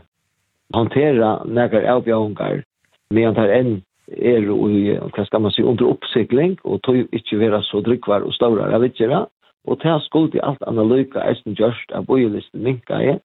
håndtera 0.75 1.37
nekkar 1.47 1.87
avbjørngar, 1.95 2.63
medan 3.11 3.35
tar 3.35 3.51
enn 3.55 3.73
er 4.11 4.45
i, 4.47 4.97
hva 5.13 5.25
skal 5.25 5.41
man 5.41 5.51
si, 5.51 5.63
under 5.63 5.89
oppsikling, 5.91 6.57
og 6.63 6.81
tog 6.83 6.95
ikke 7.11 7.39
være 7.39 7.63
så 7.63 7.81
drykvar 7.85 8.23
og 8.23 8.33
større 8.33 8.69
av 8.73 8.81
vidtjera, 8.81 9.25
og 9.67 9.81
til 9.81 9.99
skuld 10.05 10.35
i 10.35 10.43
alt 10.43 10.63
annet 10.67 10.87
lykke 10.87 11.23
eisen 11.27 11.57
gjørst 11.59 11.91
av 11.91 12.07
bøyelisten 12.07 12.63
minka 12.63 13.01
i, 13.03 13.17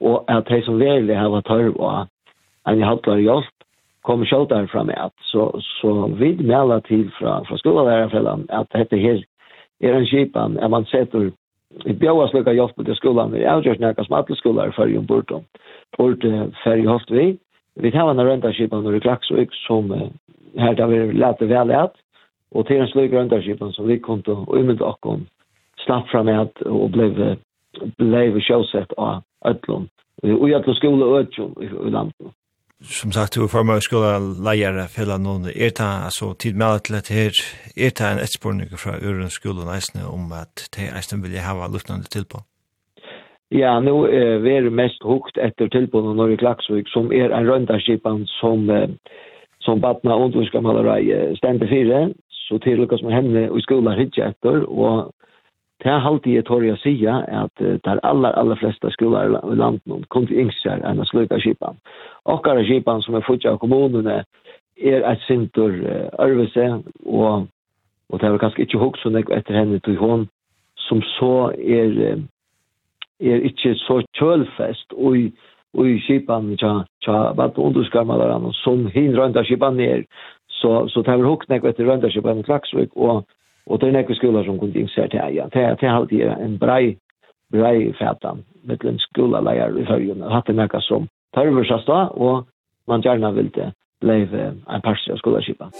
og 0.00 0.24
at 0.30 0.48
de 0.48 0.62
som 0.62 0.78
verlig 0.80 1.16
har 1.18 1.30
vært 1.32 1.50
tørv 1.50 1.76
og 1.78 2.06
en 2.70 2.86
halvlar 2.86 3.18
hjelp, 3.18 3.52
kommer 4.02 4.26
sjøldere 4.26 4.66
fram 4.70 4.90
i 4.90 4.98
at, 4.98 5.14
så, 5.30 5.50
så 5.78 6.08
vi 6.18 6.32
melder 6.42 6.82
til 6.88 7.04
fra, 7.18 7.38
fra 7.46 7.58
skolevererfellene 7.58 8.50
at 8.50 8.70
dette 8.74 8.98
her 8.98 9.20
er 9.82 9.98
en 9.98 10.06
skipan, 10.06 10.58
at 10.58 10.70
man 10.70 10.86
setter 10.90 11.30
i 11.86 11.94
bjóas 11.96 12.34
lukka 12.34 12.54
hjelp 12.54 12.82
til 12.84 12.98
skolen, 12.98 13.32
vi 13.32 13.46
avgjørs 13.48 13.80
nekka 13.80 14.04
som 14.06 14.18
alle 14.18 14.36
skolar 14.38 14.74
fyrir 14.76 14.98
om 14.98 15.06
bortom, 15.06 15.46
bort 15.96 16.26
fyrir 16.62 16.90
hofte 16.90 17.14
vi, 17.14 17.26
Vi 17.76 17.90
tar 17.90 18.10
en 18.10 18.20
rentaskipan 18.20 18.82
når 18.84 18.92
det 18.92 19.02
klaks 19.02 19.30
og 19.30 19.38
ikke 19.40 19.56
som 19.66 19.92
eh, 19.92 20.08
här 20.58 20.74
där 20.74 20.86
vi 20.86 21.12
lærte 21.12 21.48
vel 21.48 21.70
ät. 21.70 21.96
og 22.54 22.66
til 22.66 22.80
en 22.80 22.88
slik 22.88 23.12
röntarskip 23.12 23.58
som 23.72 23.88
vi 23.88 23.98
kom 23.98 24.22
til 24.22 24.32
och 24.32 24.56
ymynt 24.56 24.80
och 24.80 25.20
slapp 25.78 26.08
fram 26.08 26.26
med 26.26 26.48
og 26.66 26.90
ble 26.90 27.36
ble 27.98 28.40
sjåsett 28.40 28.92
av 28.98 29.22
Øtlund 29.46 29.88
og 30.22 30.48
i 30.48 30.54
Øtlund 30.54 30.76
skole 30.76 31.04
og 31.04 31.20
Øtlund 31.20 31.62
i 31.62 31.90
landet 31.90 32.30
som 32.82 33.12
sagt, 33.12 33.34
du 33.34 33.44
er 33.44 33.48
former 33.48 33.80
skola 33.80 34.16
leier 34.18 34.88
fela 34.90 35.18
noen 35.18 35.46
erta, 35.54 36.04
altså 36.04 36.32
tid 36.34 36.56
med 36.58 36.80
til 36.86 36.94
at 36.98 37.08
her, 37.08 37.30
erta 37.76 38.10
en 38.10 38.18
etspårning 38.18 38.72
fra 38.78 38.96
Øren 38.98 39.30
skolen 39.30 39.68
eisne 39.70 40.06
om 40.06 40.32
at 40.32 40.68
de 40.76 40.88
eisne 40.90 41.22
vilje 41.22 41.44
hava 41.46 41.68
luftnande 41.70 42.10
tilpå. 42.10 42.42
Ja, 43.52 43.80
nu 43.80 44.08
eh, 44.08 44.38
vi 44.40 44.70
mest 44.70 45.02
hukt 45.04 45.36
etter 45.36 45.68
tilbundet 45.68 46.16
Norge 46.16 46.38
Klaksvik, 46.40 46.88
som 46.88 47.10
er 47.12 47.34
en 47.36 47.48
røndarskipan 47.50 48.22
som, 48.38 48.70
eh, 48.70 48.88
som 49.60 49.80
badna 49.80 50.16
underskamalerai 50.16 51.36
stender 51.36 51.68
fire, 51.68 52.14
så 52.30 52.58
til 52.58 52.80
lukas 52.80 53.02
med 53.02 53.12
henne 53.12 53.50
og 53.50 53.60
skola 53.60 53.92
hitje 53.98 54.30
etter, 54.32 54.64
og 54.68 55.12
det 55.82 55.90
er 55.90 56.08
alltid 56.08 56.32
jeg 56.32 56.44
tår 56.46 56.64
jeg 56.64 56.78
sier 56.80 57.24
at 57.42 57.60
eh, 57.60 57.78
der 57.84 58.00
aller, 58.06 58.32
aller 58.40 58.56
fleste 58.56 58.90
skoler 58.94 59.36
i 59.52 59.56
landet 59.58 60.08
kom 60.08 60.26
til 60.26 60.44
yngster 60.46 60.80
enn 60.88 61.02
å 61.02 61.06
sluka 61.10 61.40
skipan. 61.42 61.76
Okkara 62.24 62.64
skipan 62.64 63.02
som 63.02 63.18
er 63.18 63.26
futja 63.26 63.52
av 63.52 63.58
kommunene 63.60 64.22
er 64.80 65.04
et 65.04 65.24
sintur 65.26 65.74
uh, 65.84 66.08
ørvese, 66.24 66.68
og, 67.04 67.48
og 68.08 68.20
det 68.20 68.28
er 68.28 68.38
kanskje 68.40 68.64
ikke 68.64 68.80
hukt 68.80 69.02
sånn 69.02 69.18
etter 69.20 69.58
henne 69.58 69.82
til 69.84 69.98
hon, 70.00 70.28
som 70.88 71.02
så 71.18 71.50
er 71.58 72.22
er 73.22 73.44
ikkje 73.48 73.74
så 73.74 74.02
kjølfest 74.18 74.92
og 74.92 75.16
i 75.18 75.32
og 75.72 75.88
i 75.88 75.98
skipan 76.04 76.50
tja, 76.60 76.72
tja, 77.04 77.32
vat 77.36 77.56
underskarmalaran 77.58 78.50
som 78.60 78.86
hin 78.92 79.16
inte 79.16 79.44
skipan 79.44 79.76
ner 79.76 80.04
så 80.48 80.88
så 80.88 81.02
tar 81.02 81.16
vi 81.16 81.22
hook 81.22 81.48
näck 81.48 81.64
etter 81.64 81.84
runt 81.84 82.04
skipan 82.12 82.38
i 82.38 82.42
Klaksvik 82.42 82.90
og, 82.96 83.24
og 83.66 83.80
det 83.80 83.88
er 83.88 83.92
näck 83.92 84.14
skolor 84.16 84.44
som 84.44 84.58
kunne 84.58 84.76
inse 84.76 85.08
det 85.08 85.34
ja 85.34 85.46
det 85.54 85.62
er 85.62 85.88
har 85.88 86.04
det 86.04 86.22
en 86.40 86.58
brei 86.58 86.96
brei 87.52 87.92
fætan 87.92 88.44
med 88.64 88.84
en 88.84 88.98
skola 88.98 89.40
lärare 89.40 89.80
i 89.80 89.84
höjden 89.84 90.22
hatt 90.22 90.46
det 90.46 90.54
näck 90.54 90.72
som 90.80 91.08
tar 91.34 91.46
över 91.46 91.64
sig 91.64 91.92
och 92.10 92.46
man 92.86 93.00
gärna 93.00 93.30
vill 93.30 93.50
det 93.50 93.72
blev 94.00 94.34
en 94.34 94.80
parsi 94.82 95.12
av 95.12 95.16
skolan 95.16 95.42
skipan. 95.42 95.70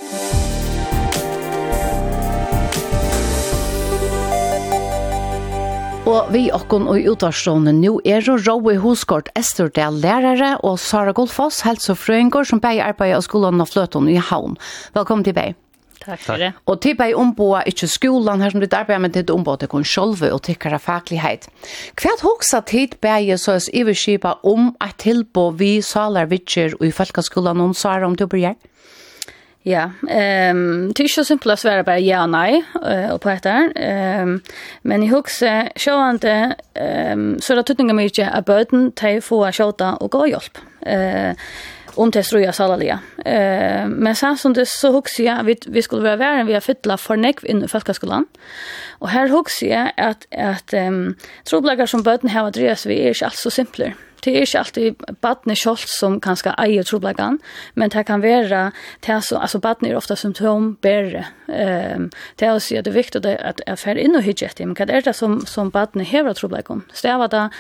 Og 6.13 6.27
vi 6.29 6.43
okkon 6.53 6.91
og 6.93 7.07
utvarstående 7.09 7.73
nå 7.73 7.95
er 8.05 8.27
og 8.29 8.43
Rowe 8.45 8.75
Hoskort 8.83 9.31
Esterdal 9.39 9.97
lærere 10.03 10.59
og 10.61 10.75
Sara 10.83 11.15
Golfoss, 11.17 11.63
helsefrøyngår 11.65 12.51
som 12.51 12.61
begge 12.61 12.85
arbeidet 12.85 13.17
av 13.17 13.25
skolen 13.25 13.63
og 13.65 13.71
fløten 13.71 14.11
i 14.13 14.19
havn. 14.21 14.59
Velkommen 14.93 15.25
til 15.25 15.33
begge. 15.39 15.57
Takk 16.03 16.21
for 16.21 16.43
det. 16.43 16.51
Og 16.69 16.83
til 16.85 16.99
begge 16.99 17.17
omboa 17.17 17.63
ikke 17.71 17.89
skolen 17.89 18.45
her 18.45 18.53
som 18.53 18.61
ditt 18.61 18.77
arbeid, 18.77 19.01
men 19.01 19.15
til 19.15 19.33
omboa 19.33 19.57
til 19.63 19.71
kun 19.73 19.89
sjolve 19.89 20.29
og 20.35 20.43
tikkere 20.45 20.83
faglighet. 20.83 21.49
Hva 21.97 22.13
hoksa 22.21 22.61
tid 22.69 22.99
begge 23.01 23.39
så 23.41 23.57
er 23.57 23.71
iverskipa 23.81 24.35
om 24.45 24.75
at 24.85 24.99
tilbo 25.07 25.49
vi 25.57 25.79
salar 25.81 26.29
vitser 26.29 26.77
og 26.77 26.91
i 26.91 26.93
folkeskolen 26.93 27.65
og 27.65 27.73
Sara 27.79 28.05
om 28.11 28.19
til 28.21 28.29
å 28.29 28.35
bli? 28.37 28.45
Ja, 29.65 29.91
ehm 30.09 30.93
det 30.93 31.03
är 31.03 31.19
ju 31.19 31.25
simpelt 31.25 31.53
att 31.53 31.61
svara 31.61 31.83
bara 31.83 31.99
ja 31.99 32.23
och 32.23 32.31
nej 32.31 32.65
och 33.13 33.21
på 33.21 33.31
heter. 33.31 33.73
Ehm 33.77 34.41
men 34.83 35.03
i 35.03 35.09
huxe 35.09 35.73
sjåande 35.77 36.55
ehm 36.75 37.41
så 37.41 37.55
det 37.55 37.63
tutningar 37.63 37.95
mycket 37.95 38.35
att 38.35 38.45
böten 38.45 38.93
ta 38.93 39.21
få 39.21 39.45
att 39.45 39.57
skjuta 39.57 39.95
och 39.95 40.11
gå 40.11 40.27
hjälp. 40.27 40.59
Eh 40.81 41.33
om 41.95 42.11
det 42.11 42.23
ströja 42.23 42.53
salalia. 42.53 42.99
Eh 43.25 43.87
men 43.87 44.17
sen 44.17 44.39
som 44.39 44.53
det 44.53 44.69
så 44.69 44.93
huxe 44.93 45.23
jag 45.23 45.45
vi 45.45 45.57
vi 45.67 45.83
skulle 45.83 46.03
vara 46.03 46.17
värre 46.17 46.45
vi 46.45 46.55
har 46.55 46.61
fylla 46.61 46.97
för 46.97 47.17
neck 47.17 47.45
in 47.45 47.65
i 47.65 47.69
folkskolan. 47.69 48.27
Och 48.99 49.09
här 49.09 49.29
huxe 49.29 49.67
jag 49.67 49.93
att 49.97 50.27
att 50.31 50.73
ehm 50.73 51.17
um, 51.49 51.87
som 51.87 52.03
böten 52.03 52.31
har 52.31 52.49
att 52.49 52.55
drevs 52.55 52.87
vi 52.87 53.01
är 53.01 53.15
ju 53.15 53.25
alltså 53.25 53.51
simplare 53.51 53.95
det 54.25 54.37
är 54.37 54.43
ikke 54.43 54.59
alltid 54.59 54.95
barnet 55.21 55.59
kjolt 55.59 55.89
som 55.89 56.21
kanske 56.21 56.51
äger 56.59 56.83
troblagan, 56.83 57.39
men 57.75 57.91
det 57.91 58.05
kan 58.07 58.21
vara 58.21 58.73
det 59.01 59.23
som 59.23 59.41
alltså 59.41 59.59
barnet 59.59 59.91
är 59.91 59.97
ofta 59.97 60.17
symptom 60.17 60.77
bättre. 60.81 61.25
Ehm 61.49 62.11
det 62.37 62.47
är 62.47 62.57
at 62.57 62.69
det 62.69 62.87
är 62.87 62.93
viktigt 62.93 63.27
att 63.27 63.61
att 63.67 63.81
fer 63.81 63.99
inn 63.99 64.17
og 64.17 64.23
hygge 64.23 64.49
det, 64.57 64.67
men 64.67 64.77
hva 64.77 64.87
är 64.87 65.03
det 65.03 65.13
som 65.13 65.47
som 65.47 65.71
barnet 65.71 66.09
har 66.09 66.35
troblagan? 66.35 66.83
er 67.05 67.29
da, 67.29 67.51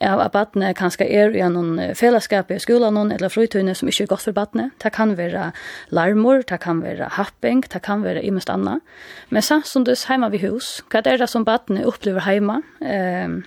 är 0.00 0.18
att 0.18 0.32
barnet 0.32 0.76
kanske 0.76 1.04
är 1.04 1.36
i 1.36 1.48
någon 1.48 1.94
fellesskap 1.94 2.50
i 2.50 2.58
skolan 2.58 2.94
någon 2.94 3.12
eller 3.12 3.28
fritidsne 3.28 3.74
som 3.74 3.88
ikke 3.88 4.04
är 4.04 4.06
godt 4.06 4.22
för 4.22 4.32
barnet. 4.32 4.72
Det 4.82 4.90
kan 4.90 5.16
vara 5.16 5.52
larmor, 5.88 6.42
det 6.48 6.58
kan 6.58 6.80
vara 6.80 7.08
happing, 7.08 7.60
det 7.72 7.82
kan 7.82 8.02
vara 8.02 8.22
i 8.22 8.30
mest 8.30 8.48
annat. 8.48 8.82
Men 9.28 9.42
sen 9.42 9.62
som 9.62 9.84
det 9.84 10.04
hemma 10.04 10.28
vid 10.28 10.40
hus, 10.40 10.82
vad 10.92 11.06
är 11.06 11.18
det 11.18 11.26
som 11.26 11.44
barnet 11.44 11.84
upplever 11.84 12.20
hemma? 12.20 12.62
Ehm 12.80 13.44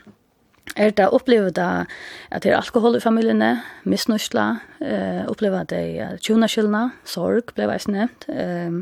er 0.76 0.94
det 0.96 1.10
opplevet 1.12 1.58
at 1.58 2.44
det 2.44 2.52
er 2.52 2.60
alkohol 2.60 2.96
i 2.96 3.04
familiene, 3.04 3.56
misnøysla, 3.84 4.46
eh, 4.82 5.24
opplevet 5.28 5.72
det 5.74 5.82
ja, 5.96 6.12
tjunaskyldna, 6.22 6.90
sorg 7.06 7.54
ble 7.56 7.68
veis 7.72 7.90
nevnt. 7.92 8.28
Eh, 8.32 8.80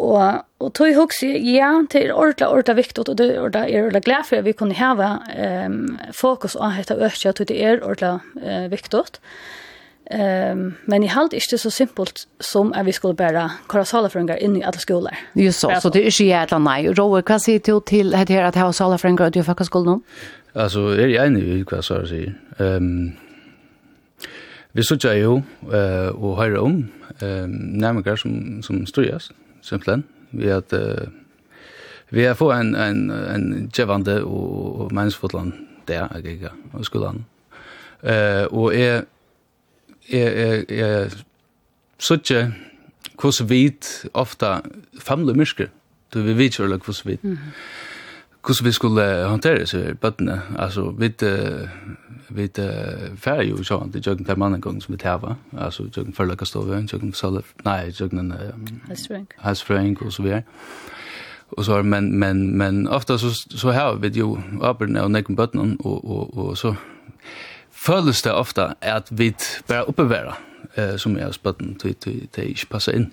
og, 0.00 0.44
og 0.60 0.70
tog 0.76 0.94
hos, 0.96 1.22
ja, 1.22 1.72
det 1.92 2.04
er 2.06 2.14
ordentlig, 2.14 2.48
ordentlig 2.48 2.76
viktig, 2.76 3.08
og 3.08 3.18
det 3.18 3.30
er 3.36 3.82
ordentlig 3.82 4.04
glad 4.06 4.28
for 4.28 4.40
at 4.40 4.46
vi 4.46 4.56
kunne 4.56 4.78
heve 4.78 5.10
eh, 5.34 6.12
fokus 6.16 6.56
av 6.56 6.78
dette 6.78 6.96
økje, 6.96 7.34
at 7.34 7.42
det 7.50 7.58
er 7.58 7.82
ordentlig 7.82 8.44
eh, 8.44 8.70
viktig. 8.72 9.04
Um, 10.10 10.74
men 10.90 11.04
i 11.06 11.06
halt 11.06 11.32
ikke 11.38 11.54
så 11.58 11.70
simpelt 11.70 12.24
som 12.42 12.72
at 12.74 12.82
vi 12.86 12.90
skulle 12.92 13.14
bæra 13.14 13.44
korasalafrøngar 13.70 14.40
inn 14.42 14.56
i 14.58 14.62
alle 14.66 14.80
skoler. 14.82 15.14
Just 15.38 15.60
så, 15.60 15.70
så 15.78 15.88
det 15.88 16.00
er 16.02 16.10
ikke 16.10 16.24
jævla 16.26 16.58
nej. 16.58 16.88
Roe, 16.98 17.20
hva 17.22 17.36
sier 17.38 17.62
du 17.62 17.78
til 17.86 18.14
att 18.14 18.28
her 18.28 18.46
at 18.46 18.56
jeg 18.56 18.62
har 18.64 18.72
salafrøngar 18.72 19.26
ut 19.26 19.36
i 19.36 19.42
fakkaskolen 19.42 19.86
nå? 19.86 20.00
Alltså 20.52 20.80
är 20.80 21.08
jag 21.08 21.26
enig 21.26 21.42
i 21.42 21.64
vad 21.70 21.84
Sara 21.84 22.06
säger. 22.06 22.34
Ehm 22.58 23.12
Vi 24.72 24.82
søkja 24.86 25.16
jo 25.18 25.40
eh, 25.72 26.10
og 26.14 26.36
høyre 26.38 26.60
om 26.62 26.76
eh, 27.22 27.46
nærmere 27.50 28.14
som, 28.16 28.62
som 28.62 28.84
styres, 28.86 29.32
simpelthen, 29.66 30.04
vi 30.30 30.52
at 30.54 30.72
uh, 30.72 31.08
vi 32.10 32.22
har 32.22 32.36
fått 32.38 32.54
en, 32.54 32.74
en, 32.74 33.10
en 33.10 33.70
djevande 33.74 34.20
og, 34.24 34.80
og 34.80 34.94
menneskefotland 34.94 35.52
der, 35.88 36.06
jeg 36.14 36.36
ikke, 36.36 36.52
og 36.72 36.84
skolen. 36.86 37.24
Eh, 38.02 38.46
og 38.50 38.78
jeg, 38.78 39.02
jeg, 40.12 40.36
jeg, 40.38 40.64
jeg 40.70 41.10
søkja 41.98 42.44
hvordan 43.20 43.50
vit 43.50 43.90
ofte 44.14 44.54
famler 45.02 45.34
myrker, 45.34 45.74
du 46.14 46.22
vi 46.22 46.38
vet 46.38 46.58
ikke 46.58 46.66
hvordan 46.66 47.02
vi 47.04 47.10
vit. 47.10 47.24
Mm 47.24 47.32
-hmm 47.32 47.89
hur 48.46 48.64
vi 48.64 48.72
skulle 48.72 49.24
håndtere 49.24 49.66
så 49.66 49.94
bötterna. 50.00 50.40
Alltså, 50.58 50.90
vi 50.90 51.12
vi 52.32 52.48
færre 53.16 53.44
ju 53.44 53.64
sånn, 53.64 53.90
det 53.90 54.06
er 54.06 54.12
inte 54.12 54.36
mannen 54.38 54.60
gång 54.60 54.82
som 54.82 54.92
vi 54.94 54.98
tæva, 55.02 55.34
altså 55.58 55.88
jøkken 55.96 56.14
førløkastove, 56.14 56.86
jøkken 56.92 57.12
saler, 57.12 57.42
nei, 57.64 57.90
jøkken 57.90 58.32
halsfrøyng 59.38 59.96
og 60.02 60.12
så 60.12 60.22
vidare 60.22 60.42
Och 61.50 61.64
så 61.64 61.82
men 61.82 62.18
men 62.18 62.58
men 62.58 62.88
ofta 62.88 63.18
så 63.18 63.30
så 63.34 63.70
här 63.70 63.94
vid 63.94 64.16
ju 64.16 64.36
öppen 64.62 64.96
och 64.96 65.10
näcken 65.10 65.36
button 65.36 65.76
och 65.76 66.04
och 66.04 66.36
och 66.36 66.58
så 66.58 66.76
följs 67.70 68.22
det 68.22 68.32
ofta 68.32 68.74
att 68.80 69.12
vi 69.12 69.34
bara 69.66 69.82
uppevara 69.82 70.36
eh 70.74 70.96
som 70.96 71.16
är 71.16 71.42
button 71.42 71.74
till 71.74 71.94
till 71.94 72.28
till 72.28 72.66
passa 72.68 72.92
in. 72.92 73.10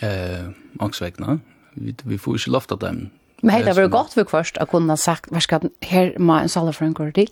Eh 0.00 0.48
också 0.78 1.04
vägna. 1.04 1.38
Vi 1.74 1.94
vi 2.04 2.18
får 2.18 2.36
ju 2.36 2.52
lofta 2.52 2.76
dem 2.76 3.10
Men 3.42 3.54
helt 3.54 3.76
var 3.76 3.82
det 3.82 3.90
godt 3.90 4.14
for 4.14 4.30
først 4.30 4.58
å 4.60 4.66
kunne 4.66 4.90
ha 4.90 4.98
sagt, 4.98 5.30
hva 5.30 5.40
skal 5.40 5.70
her 5.86 6.14
må 6.18 6.40
en 6.42 6.50
salafrøn 6.50 6.94
gå 6.94 7.10
til? 7.14 7.28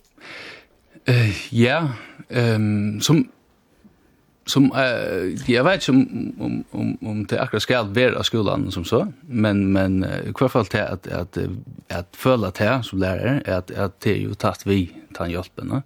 Uh, 1.09 1.33
ja, 1.51 1.81
um, 2.31 3.01
som 3.01 3.27
som 4.47 4.73
eh 4.73 5.51
jag 5.51 5.65
vet 5.65 5.83
som 5.83 5.97
om 6.41 6.65
om 6.71 6.99
om 7.03 7.27
det 7.27 7.41
akkurat 7.41 7.63
ska 7.63 7.79
av 7.79 8.23
skolen 8.23 8.71
som 8.71 8.85
så 8.85 9.13
men 9.23 9.73
men 9.73 10.05
i 10.05 10.33
hvert 10.39 10.51
fall 10.51 10.67
till 10.67 10.81
att 10.81 11.07
att 11.07 11.39
att 11.89 12.17
føle 12.17 12.51
til 12.51 12.83
som 12.83 12.99
lærer, 12.99 13.43
är 13.45 13.57
att 13.57 14.01
det 14.01 14.11
är 14.11 14.17
ju 14.17 14.35
tatt 14.35 14.67
vi 14.67 14.91
tar 15.15 15.27
hjälpen 15.27 15.69
va 15.69 15.83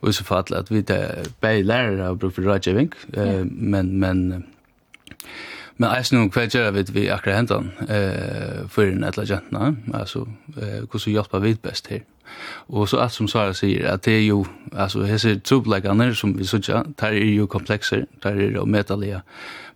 och 0.00 0.08
i 0.08 0.12
så 0.12 0.24
fall 0.24 0.54
att 0.54 0.70
vi 0.70 0.82
det 0.82 1.26
bäj 1.40 1.62
lärare 1.62 2.10
och 2.10 2.38
rådgjøving, 2.38 2.92
uh, 3.16 3.22
eh 3.22 3.44
men 3.44 3.98
men 3.98 4.44
Men 5.76 5.90
jeg 5.90 6.18
om 6.20 6.30
hva 6.30 6.44
gjør 6.46 6.70
vi 6.76 6.84
vi 6.94 7.06
akkurat 7.10 7.40
hentan 7.40 7.70
eh, 7.88 8.62
for 8.70 8.86
en 8.86 9.04
etla 9.04 9.24
jentna, 9.26 9.72
altså 9.94 10.26
eh, 10.56 10.84
hvordan 10.84 11.12
hjelper 11.12 11.42
vi 11.42 11.54
best 11.54 11.90
her. 11.90 12.04
Og 12.68 12.88
så 12.88 13.00
alt 13.02 13.12
som 13.12 13.28
Sara 13.28 13.52
sier, 13.52 13.88
at 13.90 14.04
det 14.04 14.14
er 14.14 14.26
jo, 14.26 14.44
altså 14.72 15.02
hese 15.04 15.40
trobleggene 15.40 16.12
som 16.14 16.38
vi 16.38 16.46
sier, 16.46 16.86
der 17.00 17.18
er 17.18 17.34
jo 17.34 17.46
komplekser, 17.50 18.06
der 18.22 18.38
er 18.38 18.54
jo 18.54 18.64
metalige 18.64 19.20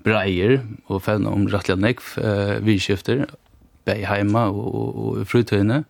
breier, 0.04 0.60
og 0.86 1.02
fevna 1.02 1.34
om 1.34 1.46
rettelig 1.50 1.82
nekv, 1.82 2.14
eh, 2.22 2.56
vidskifter, 2.66 3.26
bei 3.84 4.04
heima 4.06 4.48
og, 4.52 4.74
og, 4.74 4.96
og 5.18 5.26
frutøyene, 5.26 5.84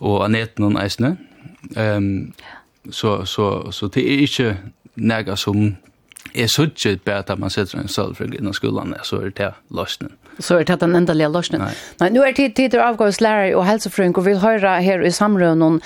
og 0.00 0.24
aneten 0.24 0.64
og 0.64 0.78
eisene. 0.82 1.16
Um, 1.78 2.32
så, 2.90 3.24
så, 3.24 3.70
så 3.70 3.88
det 3.88 4.02
er 4.02 4.24
ikke 4.26 4.56
nega 4.96 5.36
som 5.36 5.76
är 6.34 6.46
synes 6.46 6.86
ikke 6.86 7.04
på 7.04 7.10
at 7.10 7.38
man 7.38 7.50
sitter 7.50 7.78
en 7.78 7.88
stølfrygg 7.88 8.34
innan 8.34 8.52
skolan, 8.52 8.94
så 9.02 9.16
er 9.16 9.30
det 9.30 9.52
løsningen. 9.70 10.16
Så 10.40 10.58
er 10.58 10.64
det 10.64 10.80
den 10.80 10.96
endelige 10.96 11.28
løsningen. 11.28 11.68
Nei. 11.68 11.74
Nei, 12.00 12.08
nå 12.10 12.22
er 12.24 12.32
tid 12.32 12.70
til 12.70 12.80
avgångslærer 12.80 13.54
og 13.56 13.66
helsefrøyng, 13.66 14.16
og 14.16 14.26
vi 14.26 14.34
höra 14.34 14.80
her 14.80 15.02
i 15.04 15.10
samrønnen 15.10 15.80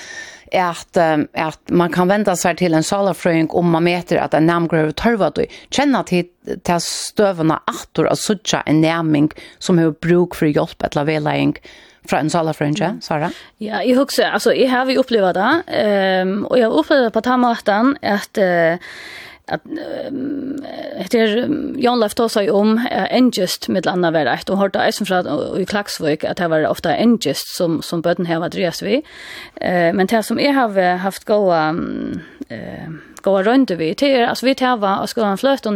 at, 0.53 0.97
at 1.33 1.59
man 1.71 1.93
kan 1.93 2.09
vända 2.09 2.37
sig 2.37 2.57
till 2.57 2.75
en 2.75 2.83
salafröjning 2.83 3.51
om 3.51 3.71
man 3.71 3.85
mäter 3.85 4.17
att 4.17 4.35
en 4.35 4.47
namngrev 4.47 4.93
törvar 4.93 5.33
då. 5.35 5.43
Känna 5.71 6.03
till, 6.03 6.25
till 6.63 6.81
stövna 6.81 7.63
attor 7.65 8.09
att 8.09 8.19
sucha 8.19 8.63
en 8.67 8.81
namning 8.81 9.31
som 9.59 9.79
har 9.79 9.91
bruk 9.91 10.35
för 10.35 10.47
hjälp 10.47 10.83
eller 10.83 11.05
velägning 11.05 11.57
från 12.09 12.21
en 12.21 12.31
salafröjning, 12.31 13.01
Sara? 13.01 13.31
Ja, 13.59 13.83
jag 13.83 13.97
huxar. 13.97 14.25
Alltså, 14.25 14.55
jag 14.55 14.71
har 14.71 14.85
vi 14.85 14.97
upplevt 14.97 15.35
det. 15.35 16.23
Um, 16.23 16.45
och 16.45 16.59
jag 16.59 16.73
upplevde 16.73 17.11
på 17.11 17.21
tamatan 17.21 17.97
att 18.03 18.39
uh, 18.39 18.79
at 19.49 19.61
det 21.13 21.21
er 21.21 21.37
Jan 21.79 22.01
Leif 22.01 22.17
tog 22.19 22.31
seg 22.33 22.51
om 22.51 22.81
engest 22.91 23.69
med 23.71 23.87
andra 23.87 24.11
var 24.11 24.27
rätt 24.27 24.51
och 24.51 24.59
hörde 24.59 24.89
isen 24.89 25.07
fra 25.07 25.21
i 25.61 25.65
Klagsvøk 25.65 26.25
att 26.25 26.37
det 26.37 26.49
var 26.49 26.67
ofta 26.67 26.97
engest 26.97 27.57
som 27.57 27.83
som 27.83 28.03
bøten 28.03 28.27
här 28.27 28.41
var 28.41 28.49
drevs 28.49 28.83
vi. 28.83 29.03
Eh 29.61 29.95
men 29.95 30.07
det 30.07 30.25
som 30.25 30.39
jeg 30.39 30.55
har 30.55 30.97
haft 30.97 31.25
gode, 31.25 31.75
eh 32.49 32.91
gode 33.23 33.43
runt 33.43 33.71
vi 33.71 33.95
till 33.95 34.25
alltså 34.25 34.47
vi 34.47 34.55
tar 34.55 34.77
var 34.77 35.03
og 35.03 35.09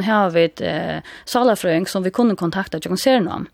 her 0.02 0.12
har 0.12 0.30
här 0.30 0.36
et 0.36 0.60
eh 0.60 1.00
salafröing 1.24 1.86
som 1.86 2.02
vi 2.02 2.10
kunde 2.10 2.36
kontakta 2.36 2.76
jag 2.76 2.82
kan 2.82 2.96
se 2.96 3.20
någon. 3.20 3.48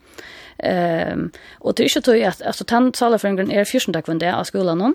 Ehm 0.58 1.30
och 1.58 1.74
det 1.74 1.82
är 1.82 1.84
ju 1.84 1.88
så 1.88 2.26
att 2.28 2.42
alltså 2.42 2.64
tant 2.64 2.94
talar 2.94 3.18
för 3.18 3.28
en 3.28 3.50
är 3.50 3.64
fjärde 3.64 3.92
dag 3.92 4.04
kvän 4.04 4.18
där 4.18 4.32
av 4.32 4.44
skolan 4.44 4.78
någon. 4.78 4.94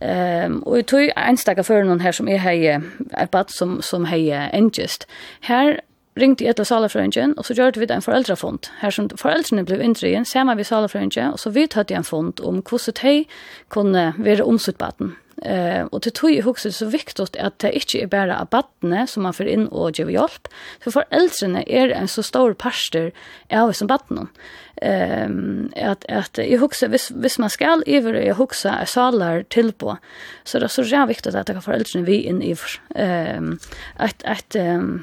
Ehm 0.00 0.62
och 0.62 0.78
jag 0.78 0.86
tog 0.86 1.10
en 1.16 1.36
stacka 1.36 1.62
för 1.62 1.84
någon 1.84 2.00
här 2.00 2.12
som 2.12 2.28
är 2.28 2.38
här 2.38 2.82
ett 3.18 3.30
bad 3.30 3.50
som 3.50 3.82
som 3.82 4.04
här 4.04 4.50
engest. 4.52 5.06
Här 5.40 5.80
ringte 6.16 6.44
jag 6.44 6.56
till 6.56 6.64
salafrøyngen, 6.64 7.34
och 7.38 7.46
så 7.46 7.54
gjorde 7.54 7.80
vi 7.80 7.86
det 7.86 7.94
en 7.94 8.02
föräldrafond. 8.02 8.66
Här 8.78 8.90
som 8.90 9.08
föräldrarna 9.16 9.62
blev 9.62 9.82
inntrygen, 9.82 10.24
ser 10.24 10.44
man 10.44 10.56
vid 10.56 10.66
salafrøyngen, 10.66 11.32
och 11.32 11.40
så 11.40 11.50
vidt 11.50 11.72
hade 11.72 11.94
en 11.94 12.04
fond 12.04 12.40
om 12.40 12.62
hur 12.70 13.02
de 13.02 13.24
kunde 13.68 14.12
vara 14.18 14.44
omsuttbaten. 14.44 15.16
Eh 15.42 15.84
och 15.84 16.00
det 16.00 16.14
tog 16.14 16.30
jag 16.30 16.48
också 16.48 16.72
så 16.72 16.86
viktigt 16.86 17.36
att 17.36 17.58
det 17.58 17.72
inte 17.72 17.98
är 17.98 18.06
bara 18.06 18.40
abattne 18.40 19.06
som 19.06 19.22
man 19.22 19.34
får 19.34 19.46
in 19.46 19.68
och 19.68 19.98
ger 19.98 20.08
hjälp. 20.08 20.48
För 20.80 20.90
föräldrarna 20.90 21.62
är 21.62 21.88
en 21.88 22.08
så 22.08 22.22
stor 22.22 22.54
pastor 22.54 23.12
av 23.50 23.72
som 23.72 23.86
batten. 23.86 24.28
Ehm 24.76 25.70
att 25.76 26.04
att 26.08 26.38
jag 26.38 26.58
huxar 26.58 26.88
vis 26.88 27.10
vis 27.10 27.38
man 27.38 27.50
skall 27.50 27.82
över 27.86 28.14
jag 28.14 28.34
huxar 28.34 28.84
salar 28.84 29.42
till 29.42 29.72
på. 29.72 29.96
Så 30.44 30.58
det 30.58 30.64
är 30.64 30.68
så 30.68 30.82
jävligt 30.82 31.16
viktigt 31.16 31.34
att 31.34 31.46
det 31.46 31.52
kan 31.52 31.62
föräldrarna 31.62 32.06
vi 32.06 32.22
in 32.22 32.42
i 32.42 32.56
ehm 32.94 33.58
att 33.96 34.24
att 34.24 34.54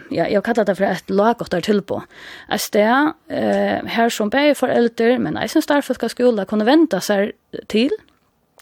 ja 0.10 0.28
jag 0.28 0.44
kallar 0.44 0.66
det 0.66 0.76
för 0.76 0.84
ett 0.84 1.10
lag 1.10 1.36
där 1.50 1.62
till 1.62 1.82
på. 1.82 2.04
Att 2.48 2.70
det 2.72 3.14
eh 3.28 3.86
här 3.86 4.10
som 4.10 4.30
bäger 4.30 4.54
föräldrar 4.54 5.18
men 5.18 5.38
även 5.38 5.96
ska 5.96 6.10
skola 6.10 6.46
kunna 6.46 6.66
vänta 6.66 7.02
sig 7.02 7.32
till 7.68 7.92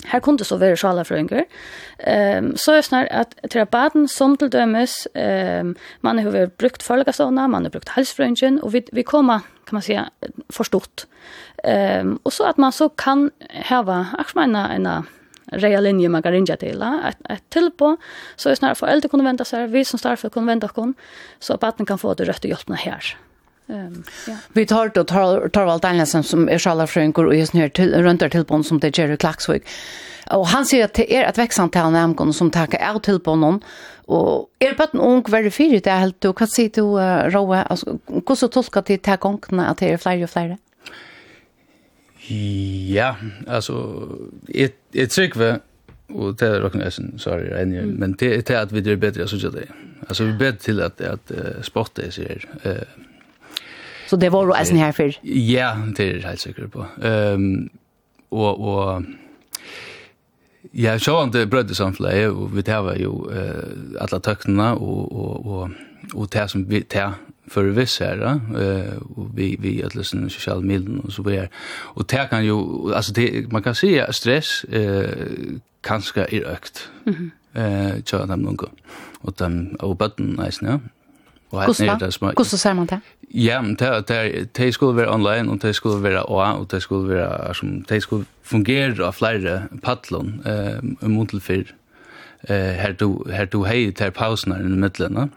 Her 0.08 0.20
kunne 0.24 0.38
det 0.40 0.48
så 0.48 0.58
være 0.58 0.78
sjalafrøynger. 0.80 1.44
Um, 2.40 2.54
så 2.58 2.78
er 2.78 2.82
snart 2.82 3.08
at 3.12 3.36
terapaten 3.52 4.08
som 4.08 4.38
til 4.38 4.52
dømes, 4.52 5.08
um, 5.16 5.76
man 6.02 6.20
har 6.20 6.48
brukt 6.60 6.84
følgastånda, 6.84 7.48
man 7.48 7.68
har 7.68 7.70
brukt 7.70 7.90
halsfrøyngen, 7.90 8.62
og 8.64 8.74
vi, 8.74 8.84
vi 8.94 9.02
kommer, 9.04 9.40
kan 9.68 9.76
man 9.76 9.84
säga, 9.84 10.08
forstått. 10.50 11.08
Um, 11.68 12.20
og 12.24 12.32
så 12.32 12.48
at 12.50 12.58
man 12.58 12.72
så 12.72 12.88
kan 12.88 13.32
hava, 13.52 14.06
aksmeina, 14.20 14.70
en 14.76 14.88
rea 15.52 15.80
linje 15.80 16.10
man 16.10 16.22
kan 16.22 16.32
rinja 16.32 16.56
til, 16.56 16.82
et, 16.82 17.18
et 17.30 17.44
tilpå, 17.52 17.98
så 18.38 18.50
er 18.50 18.56
snart 18.56 18.78
at 18.78 18.78
foreldre 18.78 19.10
kunne 19.10 19.28
vente 19.28 19.46
seg, 19.46 19.72
vi 19.74 19.84
som 19.84 20.00
starfer 20.00 20.30
kunne 20.30 20.48
vente 20.48 20.70
oss, 20.70 20.96
så 21.40 21.54
at 21.54 21.60
baten 21.60 21.86
kan 21.86 22.00
få 22.00 22.14
det 22.14 22.30
rødt 22.30 22.46
og 22.46 22.54
hjelpene 22.54 22.78
her. 22.78 23.16
Um, 23.70 24.04
ja. 24.28 24.36
Vi 24.54 24.66
tar 24.66 24.92
då 24.94 25.04
Torvald 25.04 25.82
Danielsen 25.82 26.24
som 26.24 26.50
är 26.50 26.60
sjalafrönker 26.60 27.26
och 27.26 27.36
just 27.36 27.54
ner 27.54 27.70
till, 27.70 27.94
runt 27.94 28.20
där 28.20 28.30
tillbånd 28.30 28.66
som 28.66 28.80
det 28.80 28.98
Jerry 28.98 29.18
Klaxvik. 29.18 29.64
Och 30.32 30.48
han 30.48 30.66
säger 30.66 30.86
att 30.86 30.94
det 30.94 31.16
är 31.16 31.30
ett 31.30 31.38
växande 31.38 31.80
antal 31.80 31.92
nämnkon 31.92 32.34
som 32.34 32.52
tackar 32.52 32.80
på 33.20 33.36
någon 33.36 33.64
Och 34.06 34.50
är 34.60 34.74
det 34.74 34.94
en 34.94 35.00
ung 35.00 35.24
väldigt 35.28 35.54
fyrt 35.54 35.84
det 35.84 35.90
är 35.90 36.00
helt 36.00 36.22
du 36.22 36.34
Vad 36.40 36.50
säger 36.50 36.70
du, 36.70 36.82
Roa? 37.30 37.78
Hur 38.28 38.36
så 38.36 38.48
tolkar 38.48 38.84
det 38.86 39.06
här 39.08 39.18
gångna 39.18 39.68
att 39.68 39.78
det 39.78 39.90
är 39.90 39.98
fler 39.98 40.24
och 40.24 40.30
fler? 40.30 40.58
Ja, 42.94 43.16
alltså 43.48 44.08
ett, 44.48 44.76
ett 44.94 45.12
tryckve 45.12 45.60
och 46.08 46.36
det 46.36 46.48
är 46.48 46.62
rocken 46.62 46.92
sorry, 47.18 47.62
mm. 47.62 47.90
men 47.90 48.16
det 48.20 48.50
är 48.50 48.58
att 48.58 48.72
vi 48.72 48.92
är 48.92 48.96
bättre 48.96 49.28
så 49.28 49.36
det. 49.36 49.68
Alltså 50.08 50.24
vi 50.24 50.32
är 50.32 50.38
bättre 50.38 50.58
till 50.58 50.82
att, 50.82 51.02
att 51.02 51.32
uh, 51.32 51.62
spotta 51.62 52.12
sig 52.12 52.46
eh 52.64 52.74
Så 54.10 54.16
det 54.16 54.30
var 54.30 54.44
alltså 54.44 54.60
eisen 54.60 54.78
här 54.78 54.92
för. 54.92 55.20
Ja, 55.22 55.76
det 55.98 56.06
er 56.06 56.22
helt 56.28 56.40
säkert 56.40 56.72
på. 56.72 56.86
Ehm 57.04 57.70
och 58.30 58.60
och 58.60 59.04
Ja, 60.72 60.98
brödde 61.50 61.76
som 61.76 61.94
fler 61.94 62.30
och 62.30 62.58
vi 62.58 62.64
tar 62.64 62.96
ju 62.96 63.32
eh, 63.32 64.02
alla 64.02 64.20
tøknene, 64.20 64.72
och 64.72 65.12
och 65.12 65.46
och 65.46 65.70
och 66.14 66.28
det 66.30 66.48
som 66.48 66.66
vi 66.66 66.82
tar 66.82 67.12
för 67.48 67.64
viss 67.64 68.00
her, 68.00 68.22
eh, 68.22 68.98
och 69.16 69.38
vi, 69.38 69.56
vi 69.60 69.84
att 69.84 69.96
løsene 69.96 70.30
sosiale 70.30 70.62
middelen 70.62 71.00
och 71.00 71.14
så 71.14 71.24
vidare. 71.24 71.50
Och 71.96 72.06
det 72.08 72.30
kan 72.30 72.46
ju 72.46 72.56
alltså 72.96 73.14
det, 73.14 73.52
man 73.52 73.64
kan 73.64 73.76
se 73.76 74.14
stress 74.14 74.64
eh, 74.64 75.10
kanske 75.82 76.22
är 76.22 76.46
ökt. 76.46 76.90
mm 77.06 77.32
Eh 77.54 77.88
eh, 77.88 78.04
sjående 78.06 78.34
dem 78.34 78.42
noen, 78.42 78.58
och 79.22 79.34
den 79.40 79.76
og 79.80 79.98
bøtten, 79.98 80.36
nesten, 80.38 80.68
ja. 80.68 80.80
Och 81.52 81.62
här 81.62 81.84
er 81.84 81.98
det 81.98 82.14
små. 82.14 82.28
Hvordan 82.28 82.46
säger 82.46 82.74
man 82.74 82.86
det? 82.86 83.00
Ja, 83.34 83.62
men 83.62 83.76
det, 83.76 84.08
det, 84.08 84.54
det 84.58 84.74
skulle 84.74 84.94
vara 84.94 85.14
online, 85.14 85.50
och 85.50 85.60
det 85.62 85.74
skulle 85.74 86.10
vara 86.10 86.32
OA, 86.32 86.54
och 86.54 86.68
det 86.72 86.82
skulle 86.82 87.16
vara 87.16 87.54
som, 87.54 87.82
det 87.90 88.02
skulle 88.02 88.26
fungera 88.44 89.08
av 89.08 89.12
flera 89.12 89.62
paddlon 89.84 90.42
eh, 90.46 91.08
mot 91.10 91.30
til 91.30 91.42
för 91.42 91.64
eh, 92.50 92.76
här 92.76 92.92
du, 92.92 93.32
här 93.32 93.46
du 93.46 93.66
hej 93.66 93.92
till 93.92 94.12
pausen 94.12 94.52
her 94.52 94.60
i 94.60 94.64
midtelen, 94.64 95.30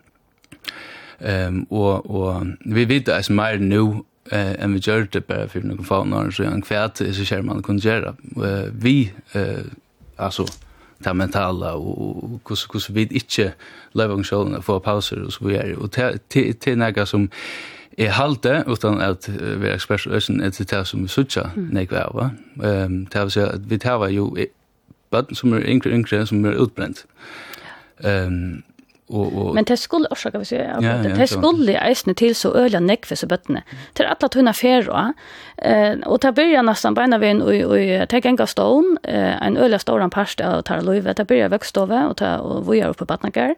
Ehm 1.20 1.66
och 1.70 2.10
och 2.10 2.46
vi 2.60 2.84
vet 2.84 3.08
att 3.08 3.30
er 3.30 3.32
mer 3.32 3.58
nå 3.58 4.04
eh 4.32 4.64
en 4.64 4.74
vi 4.74 4.78
gjør 4.78 5.04
det 5.12 5.24
bare 5.24 5.48
for 5.48 5.60
noen 5.60 5.84
faen 5.84 6.12
år, 6.12 6.30
så 6.30 6.42
en 6.42 6.62
är 6.62 7.12
så 7.12 7.24
kär 7.24 7.42
man 7.42 7.62
kunne 7.62 7.80
gjøre. 7.80 8.14
Vi, 8.72 9.12
eh, 9.32 9.64
alltså 10.18 10.46
det 11.04 11.16
mentala 11.16 11.74
og 11.76 12.40
hvordan 12.46 12.66
hvordan 12.70 12.94
vi 12.94 13.06
ikke 13.10 13.52
lever 13.94 14.14
om 14.14 14.24
sjølen 14.24 14.62
få 14.62 14.78
pauser 14.78 15.24
og 15.24 15.32
så 15.32 15.44
videre 15.44 15.76
og 15.76 15.92
til 15.92 16.54
til 16.54 16.78
nega 16.78 17.04
som 17.04 17.28
er 17.98 18.10
halte 18.10 18.64
utan 18.66 19.00
at 19.00 19.28
vi 19.28 19.66
er 19.68 19.74
ekspert 19.74 20.06
øsen 20.06 20.40
er 20.40 20.50
til 20.50 20.70
det 20.70 20.86
som 20.86 21.02
vi 21.02 21.08
sutja 21.08 21.50
nega 21.56 22.06
av 22.08 22.30
ehm 22.64 23.06
det 23.06 23.22
vil 23.22 23.30
si 23.30 23.40
at 23.40 23.70
vi 23.70 23.78
tar 23.78 24.08
jo 24.08 24.36
bøtten 25.10 25.36
som 25.36 25.52
er 25.52 25.68
yngre 25.68 25.90
yngre 25.90 26.26
som 26.26 26.44
er 26.44 26.58
utbrent 26.58 27.06
ehm 28.04 28.62
og, 29.12 29.36
og... 29.36 29.54
Men 29.54 29.64
det 29.64 29.78
skulle 29.78 30.08
også, 30.10 30.30
kan 30.30 30.40
vi 30.40 30.44
säger. 30.44 30.80
Ja, 30.80 30.96
ja, 30.96 31.14
det 31.16 31.28
skulle 31.28 31.78
eisne 31.88 32.14
til 32.14 32.34
så 32.34 32.52
öliga 32.52 32.80
nekve 32.80 33.16
så 33.16 33.26
bötterna. 33.26 33.62
Til 33.94 34.04
alla 34.04 34.28
tunna 34.28 34.52
ferro, 34.52 35.12
Eh 35.64 35.94
och 36.06 36.20
ta 36.20 36.32
börja 36.32 36.62
nästan 36.62 36.94
bara 36.94 37.06
när 37.06 37.42
og, 37.42 37.70
og 37.70 38.08
ta 38.08 38.16
enga 38.16 38.46
stone, 38.46 38.96
eh 39.04 39.46
en 39.46 39.56
öliga 39.56 39.78
stor 39.78 40.08
past 40.08 40.40
och 40.40 40.64
ta 40.64 40.80
løyve, 40.80 41.14
ta 41.14 41.24
börja 41.24 41.48
växtstova 41.48 42.08
og, 42.08 42.16
ta 42.16 42.36
og 42.36 42.70
vi 42.70 42.80
er 42.80 42.88
oppe 42.88 42.98
på 42.98 43.04
Batnagar. 43.04 43.54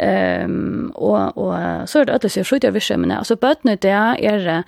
Ehm 0.00 0.92
og, 0.94 1.38
og 1.38 1.88
så 1.88 2.00
er 2.00 2.04
det 2.04 2.14
att 2.14 2.22
det 2.22 2.30
ser 2.30 2.44
skjuta 2.44 2.70
vi 2.70 2.80
skämna. 2.80 3.18
Alltså 3.18 3.36
bötterna 3.36 4.16
er 4.18 4.48
är 4.48 4.64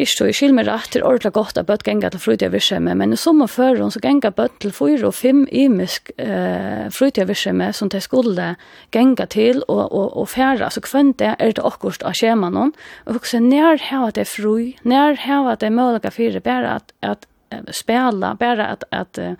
Ikke 0.00 0.12
så, 0.14 0.26
jeg 0.30 0.36
skil 0.38 0.54
meg 0.56 0.64
rett 0.64 0.88
til 0.94 1.04
ordentlig 1.04 1.34
godt 1.36 1.58
at 1.60 1.66
bøtt 1.68 1.84
genga 1.84 2.08
til 2.12 2.22
frutja 2.22 2.48
virksomhet, 2.48 2.96
men 2.96 3.12
i 3.12 3.18
sommer 3.20 3.50
før 3.50 3.82
hun 3.82 3.92
så 3.92 4.00
genga 4.00 4.30
bøtt 4.32 4.56
til 4.64 4.72
fyra 4.72 5.10
og 5.10 5.16
fem 5.18 5.42
imisk 5.52 6.08
eh, 6.16 6.86
frutidsvirksomhet 6.96 7.76
som 7.76 7.90
de 7.92 8.00
skulle 8.00 8.54
genga 8.96 9.26
til 9.28 9.60
og, 9.68 9.82
og, 9.92 10.16
og 10.22 10.30
færa. 10.32 10.70
Så 10.72 10.80
kvendt 10.86 11.18
det 11.20 11.34
er 11.36 11.52
det 11.52 11.64
akkurat 11.66 12.06
av 12.08 12.16
skjema 12.16 12.48
noen. 12.48 12.72
og 13.04 13.20
også 13.20 13.42
nær 13.44 13.82
hava 13.90 14.10
det 14.16 14.26
fru, 14.30 14.72
nær 14.88 15.20
hava 15.26 15.58
det 15.60 15.72
mulige 15.72 16.14
fire, 16.16 16.40
bare 16.40 16.78
at, 16.80 16.96
at 17.02 17.28
spela 17.72 18.36
bara 18.40 18.66
att 18.66 18.84
att 18.90 19.18
uh, 19.18 19.32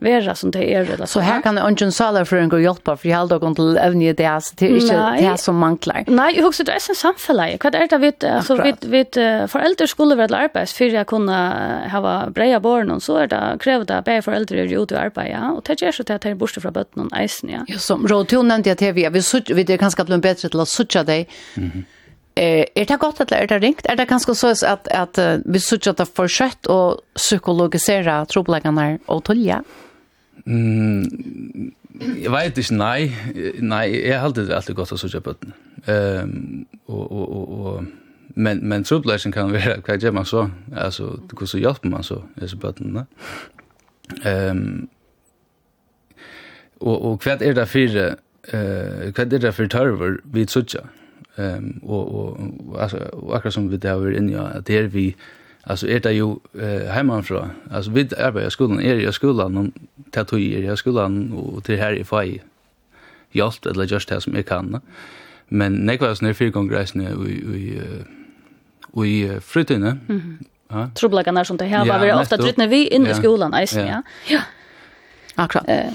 vara 0.00 0.34
som 0.34 0.50
det 0.50 0.74
är 0.74 0.92
eller 0.92 1.06
så 1.06 1.20
här 1.20 1.42
kan 1.42 1.58
ungen 1.58 1.92
sala 1.92 2.24
för 2.24 2.36
en 2.36 2.48
god 2.48 2.60
hjälpa 2.60 2.96
för 2.96 3.08
hjälpa 3.08 3.36
och 3.36 3.56
till 3.56 3.76
även 3.76 3.98
det 4.00 4.24
är 4.24 4.40
så 4.40 4.54
det 4.58 4.66
är 4.66 4.80
inte 4.80 5.30
det 5.30 5.38
som 5.38 5.56
manglar. 5.56 6.04
Nej, 6.06 6.36
jag 6.36 6.46
också 6.46 6.64
det 6.64 6.72
är 6.72 6.90
en 6.90 6.94
samfälle. 6.94 7.58
Vad 7.62 7.74
är 7.74 7.88
det 7.88 7.98
vi 7.98 8.12
så 8.42 8.62
vi 8.62 8.74
vi 8.80 9.04
föräldrar 9.48 9.86
skulle 9.86 10.14
väl 10.14 10.34
arbets 10.34 10.72
för 10.72 10.84
jag 10.84 11.06
kunna 11.06 11.88
ha 11.92 12.30
breja 12.30 12.60
barn 12.60 12.90
och 12.90 13.02
så 13.02 13.16
är 13.16 13.26
det 13.26 13.56
krävda 13.60 13.98
att 13.98 14.04
be 14.04 14.22
föräldrar 14.22 14.58
är 14.58 14.82
ute 14.82 14.98
att 14.98 15.04
arbeta 15.04 15.50
och 15.50 15.62
det 15.64 15.82
är 15.82 15.92
så 15.92 16.02
att 16.02 16.20
det 16.22 16.28
är 16.28 16.34
borste 16.34 16.60
från 16.60 16.72
botten 16.72 17.08
och 17.12 17.22
isen 17.22 17.50
ja. 17.50 17.64
Ja 17.66 17.78
som 17.78 18.08
Rotion 18.08 18.48
nämnde 18.48 18.68
jag 18.68 18.78
till 18.78 18.92
vi 18.92 19.08
vi 19.08 19.22
vi 19.54 19.64
det 19.64 19.78
kanske 19.78 20.04
blir 20.04 20.18
bättre 20.18 20.48
till 20.48 20.60
att 20.60 20.68
söka 20.68 21.04
dig. 21.04 21.28
Mhm. 21.54 21.84
Eh, 22.40 22.64
er 22.76 22.84
det 22.88 22.96
godt 23.00 23.20
eller 23.20 23.36
er 23.36 23.46
det 23.46 23.62
ringt? 23.62 23.86
Er 23.88 23.94
det 23.94 24.08
kanskje 24.08 24.34
så 24.34 24.54
at, 24.66 24.88
at 24.90 25.18
uh, 25.18 25.52
vi 25.52 25.58
synes 25.58 25.86
at 25.86 25.98
det 25.98 26.06
er 26.06 26.12
for 26.16 26.30
kjøtt 26.30 26.68
å 26.72 26.80
psykologisere 27.18 28.14
trobeleggene 28.32 28.86
og 29.12 29.24
tølje? 29.26 29.58
Mm, 30.46 31.72
jeg 32.22 32.32
vet 32.32 32.60
ikke, 32.62 32.76
nei. 32.80 33.10
Nei, 33.60 33.82
jeg 33.92 34.16
har 34.16 34.24
alltid 34.30 34.52
alltid 34.56 34.78
godt 34.78 34.94
å 34.96 35.00
sier 35.02 35.20
på 35.20 35.34
den. 35.42 35.52
Um, 35.84 36.30
og, 36.86 37.02
og, 37.12 37.26
og, 37.36 37.50
og, 37.58 38.30
men, 38.40 38.62
men 38.64 38.86
trobeleggene 38.88 39.36
kan 39.36 39.52
være, 39.52 39.74
hva 39.84 39.98
gjør 40.00 40.14
man 40.16 40.28
så? 40.30 40.46
Altså, 40.72 41.10
hvordan 41.34 41.60
hjelper 41.60 41.92
man 41.92 42.06
så? 42.08 42.22
disse 42.38 42.54
sier 42.54 42.62
på 42.62 42.72
den, 42.78 43.02
Um, 44.26 44.88
og, 46.80 46.96
og 46.96 47.20
hva 47.22 47.36
er 47.36 47.52
det 47.54 47.68
for, 47.70 48.00
uh, 48.00 49.04
hva 49.12 49.26
er 49.28 49.44
det 49.44 49.52
for 49.54 49.70
tørver 49.70 50.16
vi 50.32 50.48
sier? 50.48 50.88
Ehm 51.40 51.80
og 51.82 52.14
og 52.14 52.82
altså 52.82 52.98
akkurat 53.32 53.54
som 53.54 53.70
vi 53.70 53.76
der 53.76 53.92
var 53.92 54.10
inne 54.10 54.32
ja 54.32 54.42
att 54.42 54.66
det 54.66 54.94
vi 54.94 55.16
alltså 55.64 55.88
är 55.88 55.98
det 55.98 56.12
ju 56.12 56.36
eh, 56.60 56.92
hemifrån 56.92 57.50
alltså 57.70 57.90
vi 57.90 58.08
arbetar 58.18 58.46
i 58.46 58.50
skolan 58.50 58.80
är 58.80 59.08
i 59.08 59.12
skolan 59.12 59.56
och 59.56 59.66
tatuerar 60.10 60.72
i 60.72 60.76
skolan 60.76 61.32
och 61.32 61.64
till 61.64 61.78
här 61.78 61.92
i 61.92 62.04
faj 62.04 62.42
hjälpt 63.32 63.66
eller 63.66 63.84
just 63.84 64.08
det 64.08 64.20
som 64.20 64.34
jag 64.34 64.46
kan 64.46 64.80
men 65.48 65.72
nekvas 65.72 66.22
när 66.22 66.32
fyra 66.32 66.50
gånger 66.50 66.78
resten 66.78 67.00
i 67.00 67.30
i 67.56 67.80
i 69.04 69.40
fritiden 69.40 70.00
mm 70.08 70.20
-hmm. 70.20 70.44
ja 70.68 70.90
trubbelagarna 70.94 71.44
som 71.44 71.56
det 71.56 71.64
här 71.64 71.86
var 71.86 72.20
ofta 72.20 72.36
drittna 72.36 72.66
vi 72.66 72.86
in 72.86 73.06
i 73.06 73.14
skolan 73.14 73.54
eisen 73.54 73.86
ja. 73.86 74.02
Ja. 74.28 74.40
Akkurat. 75.40 75.68
Eh, 75.68 75.86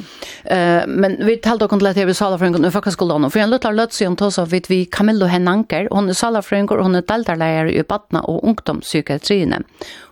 eh 0.56 0.84
men 0.88 1.18
vi 1.26 1.38
talte 1.38 1.66
om 1.66 1.80
det 1.80 1.98
här 1.98 2.06
vi 2.06 2.14
sala 2.14 2.38
för 2.38 2.46
en 2.46 2.72
fackskolan 2.72 3.26
och 3.26 3.34
för 3.34 3.40
en 3.40 3.50
liten 3.50 3.76
löts 3.76 3.98
som 3.98 4.16
tas 4.16 4.40
av 4.40 4.50
vid 4.50 4.66
vi 4.70 4.86
Camillo 4.86 5.26
Henanker 5.26 5.88
hon 5.92 6.10
är 6.10 6.14
sala 6.14 6.42
för 6.42 6.56
en 6.56 6.68
hon 6.70 6.96
är 6.96 7.02
deltarlärare 7.02 7.72
i 7.72 7.84
Batna 7.84 8.22
och 8.22 8.44
ungdomspsykiatrin. 8.48 9.54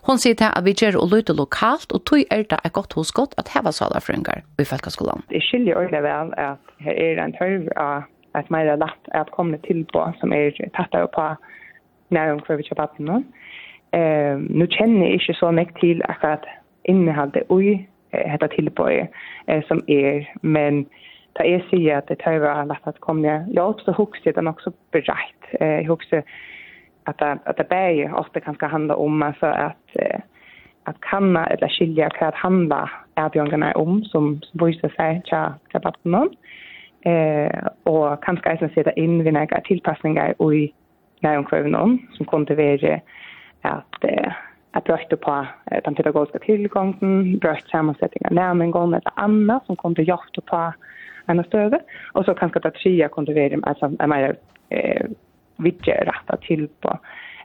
Hon 0.06 0.18
sier 0.18 0.34
til 0.34 0.50
at 0.52 0.64
vi 0.64 0.74
gjør 0.76 0.98
og 1.00 1.08
lytter 1.12 1.34
lokalt, 1.34 1.92
og 1.92 2.04
tog 2.04 2.24
er 2.30 2.42
det 2.50 2.58
et 2.64 2.72
godt 2.72 2.92
hos 2.92 3.12
godt 3.12 3.34
at 3.40 3.48
heva 3.54 3.72
salarfrøyngar 3.72 4.42
i 4.60 4.64
Falkaskolan. 4.64 5.24
Det 5.30 5.42
skiljer 5.42 5.76
ordentlig 5.76 6.02
vel 6.02 6.34
at 6.36 6.60
her 6.84 6.94
er 7.06 7.24
en 7.24 7.32
tørv 7.38 7.70
av 7.76 8.04
at 8.34 8.50
mer 8.50 8.68
er 8.68 8.76
lett 8.76 9.10
at 9.14 9.30
komme 9.32 9.58
til 9.66 9.84
på, 9.92 10.04
som 10.20 10.32
er 10.32 10.50
tattere 10.76 11.08
på 11.14 11.24
nærum 12.14 12.42
hver 12.46 12.60
vi 12.60 12.68
kjøper 12.68 12.92
på. 12.98 13.22
Eh, 13.98 14.36
nu 14.58 14.66
kjenner 14.66 15.06
jeg 15.06 15.20
ikke 15.20 15.38
så 15.40 15.50
mye 15.54 15.72
til 15.80 16.02
akkurat 16.08 16.44
inneholdet 16.84 17.46
i 17.48 17.74
hetta 18.26 18.46
tillbøy 18.46 19.06
som 19.68 19.82
er, 19.88 20.24
men 20.42 20.86
ta 21.36 21.42
er 21.42 21.60
sig 21.70 21.90
at 21.92 22.08
det 22.08 22.18
tar 22.22 22.38
var 22.38 22.64
at 22.64 22.88
att 22.88 23.00
komma. 23.00 23.44
Jag 23.52 23.64
också 23.68 23.92
det 24.24 24.32
den 24.32 24.48
också 24.48 24.72
berett. 24.92 25.60
eh 25.60 25.86
huxar 25.86 26.22
att 27.04 27.22
att 27.22 27.56
det 27.56 28.10
ofte 28.12 28.40
kan 28.40 28.54
ska 28.54 28.66
handla 28.66 28.96
om 28.96 29.22
alltså 29.22 29.46
att 29.46 29.96
att 30.84 31.00
kanna 31.00 31.46
eller 31.46 31.68
skilja 31.68 32.10
vad 32.10 32.28
att 32.28 32.34
handla 32.34 32.90
erbjudandena 33.16 33.72
om 33.72 34.04
som 34.04 34.40
visar 34.52 34.88
sig 34.88 35.22
tja 35.24 35.54
tja 35.72 35.80
partnern. 35.80 36.28
Eh 37.04 37.66
och 37.82 38.24
kanske 38.24 38.50
även 38.50 38.70
sätta 38.70 38.92
in 38.92 39.24
vid 39.24 39.32
några 39.32 39.60
tillpassningar 39.60 40.34
och 40.38 40.54
i 40.54 40.72
näromkvarnen 41.20 41.98
som 42.12 42.26
kontinuerligt 42.26 43.04
att 43.62 44.04
Jeg 44.74 44.82
brøtte 44.82 45.16
på 45.16 45.34
den 45.86 45.94
pedagogiska 45.94 46.38
tillgången, 46.42 47.38
brøtte 47.40 47.70
sammensetning 47.70 48.26
av 48.26 48.34
nærmengående 48.34 48.98
eller 48.98 49.20
annat 49.22 49.66
som 49.66 49.78
kunde 49.78 50.02
gjøre 50.02 50.42
på 50.50 50.62
en 51.26 51.44
stöd. 51.44 51.74
Och 52.12 52.24
så 52.24 52.34
kanske 52.34 52.60
det 52.60 52.74
tredje 52.74 53.08
vara 53.08 53.60
alltså, 53.62 53.92
en 53.98 54.10
mer 54.10 54.36
eh, 54.70 55.06
vidtjørettet 55.56 56.40
til 56.46 56.68
på, 56.80 56.98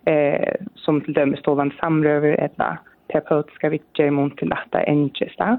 eh, 0.06 0.56
som 0.76 1.02
til 1.02 1.16
dømme 1.16 1.38
stående 1.38 1.76
samröver 1.80 2.36
eller 2.40 2.80
terapeutiska 3.12 3.70
vidtjøy 3.70 4.10
mot 4.10 4.38
till 4.38 4.50
detta 4.50 4.84
engelske. 4.84 5.58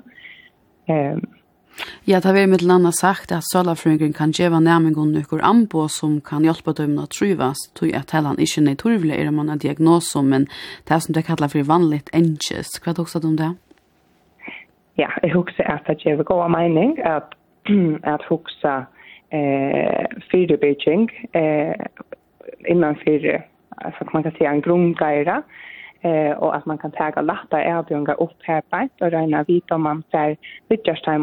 Eh, 0.88 1.16
Ja, 2.04 2.20
det 2.20 2.24
har 2.24 2.35
vi 2.35 2.46
med 2.46 2.62
landa 2.62 2.90
sagt 2.92 3.33
at 3.33 3.46
sølafrøyngren 3.52 4.12
kan 4.16 4.33
gjeva 4.37 4.61
nærmengon 4.61 5.12
nukkur 5.14 5.40
ambo 5.44 5.87
som 5.88 6.20
kan 6.20 6.44
hjelpa 6.44 6.74
dem 6.76 6.98
å 7.00 7.06
trivas, 7.09 7.61
tog 7.78 7.94
at 7.96 8.12
heller 8.14 8.35
han 8.35 8.42
ikke 8.44 8.64
nei 8.66 8.76
torvile 8.80 9.16
er 9.16 9.30
man 9.33 9.50
en 9.52 9.62
diagnosom, 9.62 10.28
men 10.33 10.46
det 10.88 10.96
er 10.96 11.02
som 11.04 11.16
det 11.16 11.26
kallar 11.28 11.52
for 11.52 11.66
vanligt 11.68 12.12
enkjes. 12.16 12.76
Hva 12.80 12.92
er 12.92 13.00
det 13.00 13.24
om 13.24 13.37
det? 13.40 13.50
Ja, 14.98 15.09
jeg 15.22 15.33
husker 15.35 15.64
at 15.64 15.87
det 15.88 16.00
djeva 16.04 16.26
goa 16.28 16.48
mening 16.52 16.98
at, 17.04 17.33
at 18.04 18.26
husker 18.28 18.85
eh, 19.33 20.04
fyrirbyging 20.33 21.09
eh, 21.33 21.87
innan 22.68 22.98
fyrir, 23.04 23.46
altså 23.78 24.04
man 24.12 24.22
kan 24.22 24.37
si 24.37 24.44
en 24.44 24.62
grunngeira, 24.62 25.42
eh 26.02 26.33
och 26.33 26.56
att 26.56 26.66
man 26.66 26.78
kan 26.78 26.90
ta 26.90 27.20
lätta 27.20 27.64
erbjudanden 27.64 28.16
upp 28.16 28.38
här 28.42 28.61
på 28.61 28.88
och 29.00 29.11
räna 29.11 29.42
vita 29.42 29.74
om 29.74 29.83
man 29.83 30.02
ser 30.11 30.37
Wittgenstein 30.68 31.20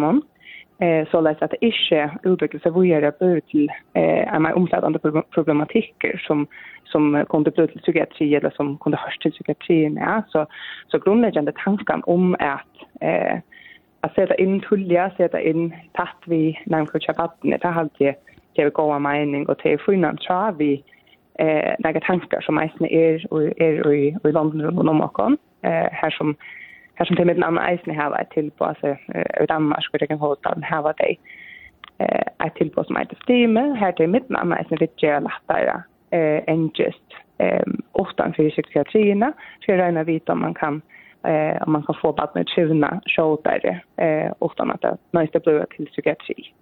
eh 0.80 1.08
så 1.12 1.22
lätt 1.22 1.42
att 1.42 1.52
det 1.52 1.66
inte 1.66 2.12
utvecklas 2.24 2.66
av 2.66 2.82
vidare 2.82 3.12
bör 3.20 3.40
till 3.40 3.70
eh 3.94 4.34
en 4.34 4.42
mer 4.44 4.54
omfattande 4.54 5.00
problematiker 5.32 6.24
som 6.28 6.48
som 6.84 7.26
kunde 7.30 7.52
bli 7.52 7.68
till 7.68 7.82
psykiatri 7.82 8.36
eller 8.36 8.50
som 8.50 8.78
kunde 8.78 8.98
hörs 8.98 9.18
till 9.18 9.32
psykiatri 9.32 9.96
ja. 10.00 10.24
Så 10.28 10.46
så 10.88 11.00
grundläggande 11.00 11.52
tanken 11.66 12.02
om 12.06 12.36
att 12.40 13.02
eh 13.02 13.40
att 14.02 14.16
sätta 14.16 14.36
in 14.36 14.60
tulliga 14.60 15.12
sätta 15.18 15.42
in 15.42 15.76
tatt 15.94 16.22
vi 16.26 16.60
namnkuchapatten 16.66 17.50
det 17.50 17.68
har 17.68 17.90
det 17.98 18.16
det 18.58 18.66
vi 18.66 18.70
går 18.70 19.00
mening. 19.00 19.46
Och 19.50 19.56
det 19.64 19.78
finnan 19.78 20.18
tra 20.18 20.52
vi 20.52 20.84
eh 21.40 21.74
några 21.80 22.00
tankar 22.00 22.42
som 22.42 22.56
mest 22.56 22.82
är 22.82 23.34
och 23.34 23.44
är 23.44 23.88
och 23.88 24.30
i 24.30 24.32
landet 24.32 24.62
runt 24.62 24.90
om 24.90 25.02
och 25.02 25.22
eh 25.62 25.90
här 25.92 26.10
som 26.10 26.36
här 26.98 27.06
som 27.06 27.16
till 27.16 27.26
med 27.26 27.38
en 27.38 27.44
annan 27.44 27.66
eisen 27.70 27.96
här 27.96 28.10
var 28.10 28.24
till 28.24 28.52
på 28.52 28.66
alltså 28.66 28.88
i 29.44 29.46
Danmark 29.48 29.84
skulle 29.84 30.02
jag 30.02 30.10
kunna 30.10 30.20
hålla 30.20 30.54
den 30.54 30.64
här 30.64 30.82
var 30.82 30.94
det 30.98 31.16
eh 31.98 32.46
ett 32.48 32.56
tillbå 32.56 32.84
som 32.84 32.96
heter 32.96 33.18
Steam 33.28 33.56
här 33.56 33.92
till 33.92 34.10
med 34.10 34.24
en 34.30 34.36
annan 34.36 34.58
eisen 34.58 34.78
vid 34.80 34.90
gör 34.98 35.22
lättare 35.22 35.82
än 36.52 36.72
just 36.74 37.10
ehm 37.38 37.82
ofta 37.92 38.34
för 38.36 38.50
psykiatrierna 38.50 39.34
så 39.60 39.72
jag 39.72 39.78
räknar 39.80 40.04
vita 40.04 40.34
om 40.34 40.42
man 40.42 40.54
kan 40.54 40.82
eh 41.24 41.62
om 41.64 41.72
man 41.72 41.84
kan 41.84 41.96
få 42.02 42.14
barnet 42.14 42.50
tjuvna 42.50 43.02
shoulder 43.06 43.84
eh 43.98 44.32
utan 44.42 44.72
att 44.72 44.82
det 44.82 44.98
nästa 45.12 45.40
blir 45.40 45.66
till 45.76 45.86
psykiatri. 45.86 46.54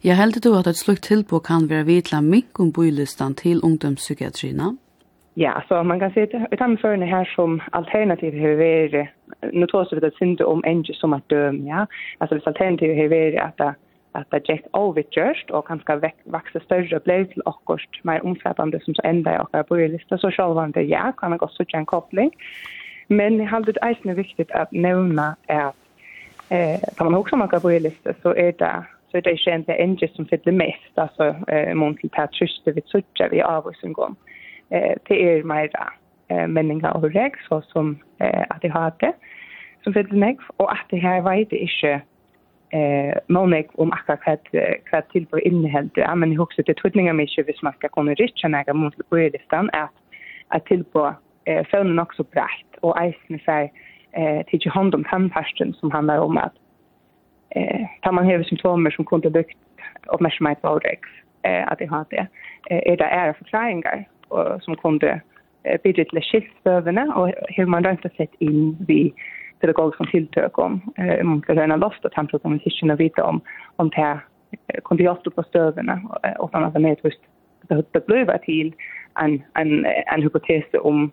Jag 0.00 0.14
heldur 0.14 0.40
du 0.40 0.58
att 0.58 0.66
ett 0.66 0.76
slukt 0.76 1.04
tillbå 1.04 1.40
kan 1.40 1.68
vara 1.68 1.82
vitla 1.82 2.20
mink 2.20 2.60
om 2.60 2.70
bojlistan 2.70 3.34
till 3.34 3.60
ungdomspsykiatrina? 3.64 4.76
Ja, 5.36 5.62
så 5.68 5.82
man 5.82 6.00
kan 6.00 6.12
säga 6.12 6.24
att 6.24 6.52
utan 6.52 6.78
med 6.82 6.98
det 6.98 7.06
här 7.06 7.24
som 7.24 7.62
alternativ 7.72 8.34
hur 8.34 8.56
vi 8.56 8.84
är 8.84 9.10
nu 9.52 9.66
tror 9.66 9.84
så 9.84 9.94
vi 9.94 10.00
det 10.00 10.14
synd 10.14 10.40
om 10.40 10.64
en 10.64 10.84
som 10.84 11.12
att 11.12 11.28
döm, 11.28 11.66
ja. 11.66 11.86
Alltså 12.18 12.34
det 12.34 12.46
alternativ 12.46 12.96
har 12.96 13.08
vi 13.08 13.16
är 13.16 13.42
att 13.42 13.76
att 14.12 14.30
det 14.30 14.48
gick 14.48 14.66
överkörst 14.72 15.50
och 15.50 15.66
kanske 15.66 15.96
väck, 15.96 16.16
växa 16.24 16.60
större 16.60 17.00
blev 17.00 17.24
till 17.24 17.42
och 17.42 17.80
mer 18.02 18.26
omfattande 18.26 18.80
som 18.80 18.94
så 18.94 19.02
ända 19.04 19.34
i 19.34 19.38
och 19.38 19.68
på 19.68 19.98
så 20.08 20.18
så 20.18 20.30
själva 20.30 20.68
det 20.68 20.82
ja 20.82 21.12
kan 21.16 21.30
man 21.30 21.40
också 21.40 21.64
se 21.64 21.76
en 21.76 21.86
koppling. 21.86 22.30
Men 23.06 23.38
det 23.38 23.44
hade 23.44 23.72
det 23.72 23.80
är 24.08 24.14
viktigt 24.14 24.50
att 24.50 24.72
nämna 24.72 25.36
är 25.46 25.72
eh 26.48 26.80
kan 26.96 27.04
man 27.04 27.14
också 27.14 27.36
man 27.36 27.48
på 27.48 27.70
så 28.22 28.34
är 28.34 28.52
det 28.58 28.84
så 29.10 29.16
är 29.16 29.22
det 29.22 29.54
inte 29.54 29.72
en 29.72 29.98
som 30.08 30.26
fyller 30.26 30.52
mest 30.52 30.98
alltså 30.98 31.24
eh 31.48 31.74
mån 31.74 31.96
till 31.96 32.10
patchus 32.10 32.62
det 32.64 32.72
vi 32.72 32.80
söker 32.80 33.28
vi 33.30 33.42
avsyngon. 33.42 34.16
Mm 34.16 34.33
eh, 34.70 34.94
det 35.08 35.38
är 35.38 35.42
mer 35.42 35.70
eh, 36.28 36.46
menningar 36.46 36.96
och 36.96 37.12
reg, 37.12 37.32
så 37.48 37.60
som 37.60 37.98
eh, 38.18 38.42
att 38.50 38.62
det 38.62 38.68
har 38.68 38.92
det, 39.00 39.12
som 39.82 39.92
finner 39.92 40.16
mig 40.16 40.38
och 40.56 40.72
att 40.72 40.86
det 40.90 40.96
här 40.96 41.22
vet 41.22 41.50
det 41.50 41.56
inte 41.56 42.00
eh 42.74 43.18
monik 43.28 43.66
om 43.74 43.92
akka 43.92 44.16
kvad 44.16 44.38
kvad 44.84 45.08
till 45.12 45.26
på 45.26 45.38
innehåll 45.38 45.90
ja 45.94 46.14
men 46.14 46.32
jag 46.32 46.42
också 46.42 46.62
det 46.62 46.76
til 46.76 47.02
mig 47.02 47.14
mykje 47.14 47.42
vis 47.46 47.62
man 47.62 47.72
ska 47.72 47.88
kunna 47.88 48.14
richa 48.14 48.48
nega 48.48 48.72
mot 48.72 48.94
på 49.10 49.16
listan 49.16 49.70
att 49.72 49.94
att 50.48 50.66
till 50.66 50.84
på 50.84 51.14
eh 51.46 51.64
fønn 51.70 51.98
också 51.98 52.22
brett 52.22 52.70
och 52.82 52.96
isen 52.98 53.34
eisen 53.34 53.40
fer 53.46 53.68
eh 54.16 54.44
til 54.50 54.70
hand 54.70 54.94
om 54.94 55.04
tannpasten 55.04 55.72
som 55.74 55.90
handlar 55.90 56.18
om 56.18 56.36
att 56.36 56.56
eh 57.56 57.86
tar 58.02 58.12
man 58.12 58.26
hever 58.26 58.44
symptomer 58.44 58.90
som 58.90 59.04
kunde 59.04 59.30
bukt 59.30 59.58
uppmärksamhet 60.06 60.62
på 60.62 60.78
rex 60.78 61.00
eh 61.44 61.72
att 61.72 61.78
det 61.78 61.86
har 61.86 62.04
det. 62.10 62.26
Eh 62.70 62.92
är 62.92 62.96
det 62.96 63.04
är 63.04 63.32
förklaringar 63.32 64.04
och, 64.34 64.62
som 64.62 64.76
kunde 64.76 65.20
bidra 65.82 66.04
till 66.04 66.22
skilsövene 66.22 67.04
och 67.14 67.32
hur 67.48 67.66
man 67.66 67.84
rent 67.84 68.00
sett 68.00 68.34
in 68.38 68.76
vid 68.88 69.12
pedagogiska 69.60 70.04
tilltök 70.04 70.58
om 70.58 70.80
eh, 70.96 71.24
man 71.24 71.40
ska 71.40 71.54
röna 71.54 71.76
loss 71.76 71.94
att 72.02 72.14
han 72.14 72.26
pratar 72.26 72.48
om 72.48 72.58
tisken 72.58 72.90
och 72.90 73.00
veta 73.00 73.24
om, 73.24 73.40
om 73.76 73.88
det 73.88 73.96
här 73.96 74.20
kunde 74.84 75.02
jag 75.02 75.18
stå 75.18 75.30
på 75.30 75.42
stövene 75.42 76.02
och 76.38 76.50
sådana 76.50 76.72
som 76.72 76.84
är 76.84 76.96
just 77.02 77.20
det 77.92 78.06
blev 78.06 78.38
till 78.38 78.74
en, 79.14 79.42
en, 79.54 79.86
en 80.06 80.22
hypotes 80.22 80.64
om 80.82 81.10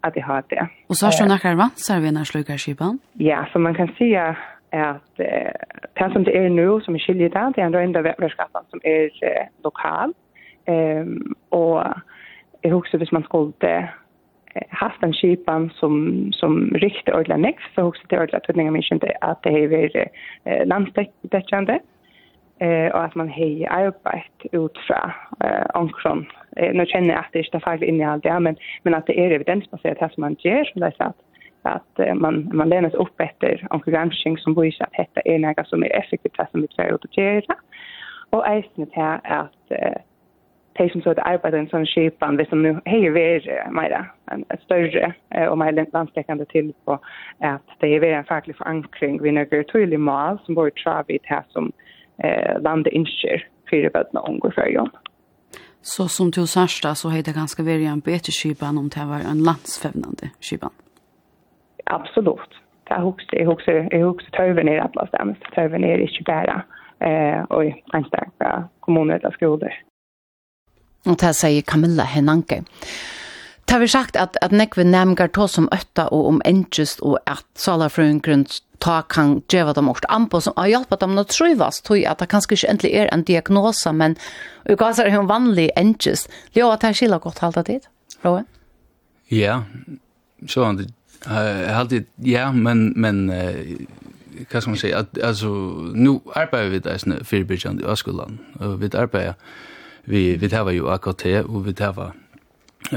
att 0.00 0.14
det 0.14 0.20
har 0.20 0.42
det. 0.48 0.68
Och 0.86 0.96
så 0.96 1.06
har 1.06 1.12
du 1.22 1.28
några 1.28 1.52
avancer 1.52 2.00
vid 2.00 2.12
när 2.14 2.24
slukar 2.24 2.56
skipan? 2.56 2.98
Ja, 3.12 3.46
så 3.52 3.58
man 3.58 3.74
kan 3.74 3.88
säga 3.88 4.36
att 4.70 5.20
eh, 5.20 5.52
det 5.92 6.12
som 6.12 6.24
det 6.24 6.36
är 6.36 6.50
nu 6.50 6.80
som 6.80 6.94
är 6.94 6.98
skiljer 6.98 7.30
där, 7.30 7.52
det 7.54 7.60
är 7.60 7.66
en 7.66 7.74
enda 7.74 8.02
värskapet 8.02 8.62
som 8.70 8.80
är 8.82 9.04
eh, 9.04 9.46
lokal. 9.64 10.12
Ehm, 10.64 11.34
och 11.48 11.82
jag 12.62 12.70
husker 12.70 12.98
hvis 12.98 13.12
man 13.12 13.22
skulle 13.22 13.88
haft 14.70 15.02
en 15.02 15.12
skipan 15.12 15.70
som 15.70 16.28
som 16.32 16.70
riktigt 16.74 17.14
ordla 17.14 17.36
next 17.36 17.74
så 17.74 17.82
också 17.82 18.02
det 18.10 18.20
ordla 18.22 18.40
tunga 18.40 18.70
men 18.70 18.82
inte 18.92 19.12
att 19.20 19.42
det 19.42 19.50
är 19.50 20.08
eh, 20.44 20.66
landstäckande 20.66 21.78
eh 22.60 22.92
och 22.92 23.04
att 23.04 23.14
man 23.14 23.28
hej 23.28 23.66
arbetat 23.66 24.52
ut 24.52 24.78
fra 24.86 25.14
eh 25.44 25.66
ankron 25.74 26.26
eh, 26.56 26.74
nu 26.74 26.86
känner 26.86 27.08
jag 27.08 27.18
att 27.18 27.32
det 27.32 27.38
är 27.38 27.54
inte 27.54 27.86
in 27.86 28.00
i 28.00 28.04
allt 28.04 28.22
det 28.22 28.40
men 28.40 28.56
men 28.82 28.94
att 28.94 29.06
det 29.06 29.20
är 29.20 29.30
evidensbaserat 29.30 29.98
här 30.00 30.08
som 30.08 30.20
man 30.20 30.36
ger 30.38 30.64
som 30.64 30.80
det 30.80 30.86
är 30.86 31.04
sagt 31.04 31.18
att 31.62 32.16
man 32.16 32.50
man 32.52 32.68
lämnas 32.68 32.94
upp 32.94 33.20
efter 33.20 33.66
onkelgranskning 33.70 34.38
som 34.38 34.54
visar 34.54 34.84
att 34.84 34.96
detta 34.96 35.20
är 35.20 35.38
något 35.38 35.68
som 35.68 35.82
är 35.82 35.96
effektivt 35.96 36.50
som 36.50 36.60
vi 36.60 36.68
tror 36.68 36.94
att 36.94 37.16
göra 37.16 37.56
och 38.30 38.46
även 38.46 38.62
är 38.76 38.88
här 38.92 39.20
att 39.22 39.72
de 40.72 40.88
som 40.90 41.02
så 41.02 41.10
att 41.10 41.18
arbeta 41.18 41.56
i 41.56 41.60
en 41.60 41.68
sån 41.68 41.86
skipan, 41.86 42.36
vi 42.36 42.46
som 42.46 42.62
nu 42.62 42.80
hejer 42.84 43.10
ver 43.10 43.70
mera, 43.70 44.06
en 44.26 44.44
större 44.64 45.14
och 45.50 45.58
mer 45.58 45.86
landstäckande 45.92 46.44
till 46.44 46.72
på 46.84 46.92
att 47.38 47.62
det 47.78 47.94
är 47.96 48.04
en 48.04 48.24
facklig 48.24 48.56
förankring 48.56 49.22
vid 49.22 49.34
några 49.34 49.64
tydlig 49.64 50.00
mål 50.00 50.38
som 50.44 50.54
borde 50.54 50.70
tra 50.70 51.04
vid 51.08 51.20
det 51.28 51.44
som 51.48 51.72
eh, 52.18 52.60
landet 52.60 52.92
inskjer 52.92 53.48
för 53.70 53.90
bödna 53.90 54.20
ångår 54.20 54.50
för 54.50 54.66
jobb. 54.66 54.90
Så 55.82 56.08
som 56.08 56.30
du 56.30 56.46
särsta 56.46 56.94
så 56.94 57.08
heter 57.08 57.32
det 57.32 57.38
ganska 57.38 57.62
väl 57.62 57.86
en 57.86 58.00
bättre 58.00 58.32
skipan 58.32 58.78
om 58.78 58.88
det 58.88 59.04
var 59.04 59.20
en 59.30 59.42
landsfävnande 59.42 60.30
skipan? 60.40 60.70
Absolut. 61.84 62.52
Det 62.84 62.94
är 62.94 63.04
också, 63.04 63.26
det 63.30 63.46
också, 63.46 63.70
jag 63.70 63.92
är 63.94 64.04
också 64.04 64.26
töver 64.30 64.64
ner 64.64 64.78
alla 64.78 65.06
stämmer, 65.06 65.34
töver 65.54 65.78
ner 65.78 65.98
inte 65.98 66.22
bara 66.22 66.62
eh, 67.08 67.42
och 67.42 67.64
i 67.64 67.82
enstaka 67.92 68.68
kommuner 68.80 69.14
eller 69.14 69.30
skolor. 69.30 69.72
Og 71.06 71.18
det 71.18 71.32
sier 71.34 71.62
Camilla 71.66 72.04
Henanke. 72.06 72.62
Det 73.66 73.74
har 73.74 73.80
vi 73.80 73.88
sagt 73.88 74.16
at, 74.16 74.36
at 74.42 74.52
nekve 74.52 74.84
nemgar 74.84 75.30
to 75.32 75.46
som 75.48 75.68
øtta 75.72 76.08
og 76.12 76.26
om 76.28 76.40
endjust 76.44 77.00
og 77.02 77.18
at 77.26 77.44
salarfrøyngren 77.58 78.44
ta 78.82 79.02
kan 79.08 79.36
djeva 79.50 79.72
dem 79.72 79.88
åkt 79.88 80.04
anpå 80.08 80.40
som 80.40 80.52
har 80.56 80.66
hjälpt 80.66 81.00
dem 81.00 81.14
nå 81.14 81.24
trøyvas, 81.30 81.80
tog 81.86 82.02
at 82.04 82.18
det 82.18 82.28
kanskje 82.32 82.56
ikke 82.56 82.70
endelig 82.70 82.92
er 82.98 83.08
en 83.12 83.22
diagnosa, 83.22 83.92
men 83.92 84.16
och 84.68 84.78
hva 84.78 84.90
er 84.90 85.16
hun 85.16 85.28
vanlig 85.28 85.70
endjust? 85.76 86.28
Jo, 86.54 86.70
at 86.70 86.80
det 86.80 86.88
er 86.88 86.92
skilja 86.92 87.18
godt 87.18 87.38
halda 87.38 87.62
tid, 87.62 87.80
Roe? 88.24 88.44
Ja, 89.30 89.62
så 90.46 90.64
han 90.64 90.76
det 90.76 90.90
halda 91.26 92.02
ja, 92.18 92.50
men, 92.52 92.92
men 92.96 93.30
hva 94.50 94.60
skal 94.60 94.70
man 94.70 94.78
si, 94.78 94.90
at, 94.90 95.06
altså, 95.22 95.48
nu 95.94 96.20
arbeider 96.34 96.70
vi 96.70 96.78
det 96.78 97.26
fyrir 97.26 97.44
byrjan 97.44 97.80
i 97.80 97.84
Øskolan, 97.84 98.40
og 98.60 98.80
vi 98.80 98.90
arbeider 98.94 99.32
vi 100.04 100.36
vi 100.36 100.48
det 100.48 100.64
var 100.64 100.70
ju 100.70 100.88
AKT 100.88 101.26
och 101.44 101.66
vi 101.66 101.72
det 101.72 101.92
var 101.96 102.12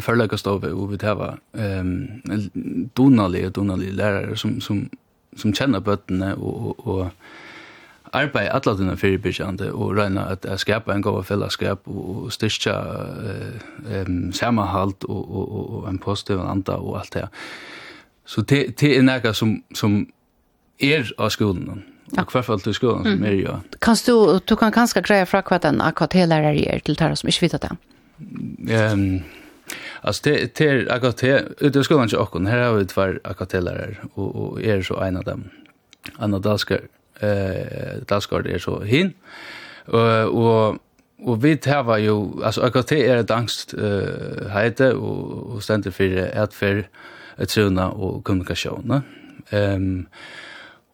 förläggarstove 0.02 0.72
och 0.72 0.94
vi 0.94 0.98
det 0.98 1.13
var 1.13 1.39
ehm 1.54 2.22
um, 2.26 2.89
donali 2.96 3.50
donali 3.50 3.91
lärare 3.91 4.36
som 4.36 4.62
som 4.62 4.89
som 5.36 5.54
känner 5.54 5.80
bötterna 5.80 6.36
och 6.36 6.80
och 6.80 6.88
och 6.88 7.08
arbeid 8.12 8.50
alla 8.50 8.74
dina 8.74 8.96
fyrirbyrkjande 8.96 9.72
og 9.74 9.98
regna 9.98 10.26
at 10.32 10.46
jeg 10.46 10.60
skapa 10.60 10.94
en 10.94 11.02
god 11.02 11.24
fellesskap 11.24 11.88
og 11.88 12.32
styrkja 12.32 12.76
ehm 13.89 14.26
um, 14.26 14.32
samahalt 14.34 15.04
og, 15.04 15.36
og, 15.36 15.52
og, 15.52 15.74
og 15.84 15.89
en 15.89 16.00
positiv 16.00 16.39
anda 16.39 16.72
og 16.72 17.00
alt 17.00 17.13
det. 17.13 17.28
Så 18.26 18.41
det, 18.41 18.80
det 18.80 18.98
er 18.98 19.02
nega 19.02 19.34
som, 19.34 19.63
som 19.74 20.08
er 20.80 21.12
av 21.18 21.30
skolen. 21.30 21.84
Och 22.18 22.32
för 22.32 22.54
allt 22.54 22.76
skolan 22.76 23.04
som 23.04 23.24
är 23.24 23.32
jag. 23.32 23.60
Kan 23.80 23.96
du 24.06 24.39
du 24.46 24.56
kan 24.56 24.72
ganska 24.72 25.02
greja 25.02 25.26
från 25.26 25.44
vad 25.50 25.62
den 25.62 25.82
akvatelärare 25.82 26.76
är 26.76 26.80
till 26.80 26.96
där 26.96 27.15
som 27.15 27.28
är 27.28 27.41
vet 27.41 27.62
det. 27.62 27.78
Ehm 28.74 29.22
Alltså 30.02 30.22
det 30.24 30.58
det 30.58 30.68
är 30.68 30.91
akkurat 30.91 31.18
det 31.74 31.84
skulle 31.84 32.04
inte 32.04 32.18
också 32.18 32.39
här 32.39 32.60
har 32.60 32.74
vi 32.74 32.86
två 32.86 33.13
akvatelärer 33.24 34.00
och 34.13 34.36
och 34.36 34.62
är 34.62 34.82
så 34.82 35.00
en 35.00 35.18
av 35.18 35.24
dem. 35.24 35.44
Anna 36.18 36.39
Dalskar 36.39 36.82
eh 37.20 37.98
Dalskar 38.08 38.48
är 38.48 38.60
så 38.60 38.82
hin. 38.84 39.13
Och 40.28 40.76
og 41.26 41.44
vi 41.44 41.56
tar 41.56 41.98
jo, 41.98 42.41
altså 42.44 42.62
AKT 42.62 42.91
er 42.91 43.20
et 43.20 43.32
angst 43.32 43.74
uh, 43.74 44.50
heite 44.54 44.94
og, 44.96 45.54
og 45.56 45.63
stender 45.63 45.91
for 45.91 46.26
atfer, 46.34 46.84
et 47.39 47.52
søvna 47.52 47.88
og 47.89 48.24
kommunikasjon. 48.24 49.02
Um, 49.54 50.08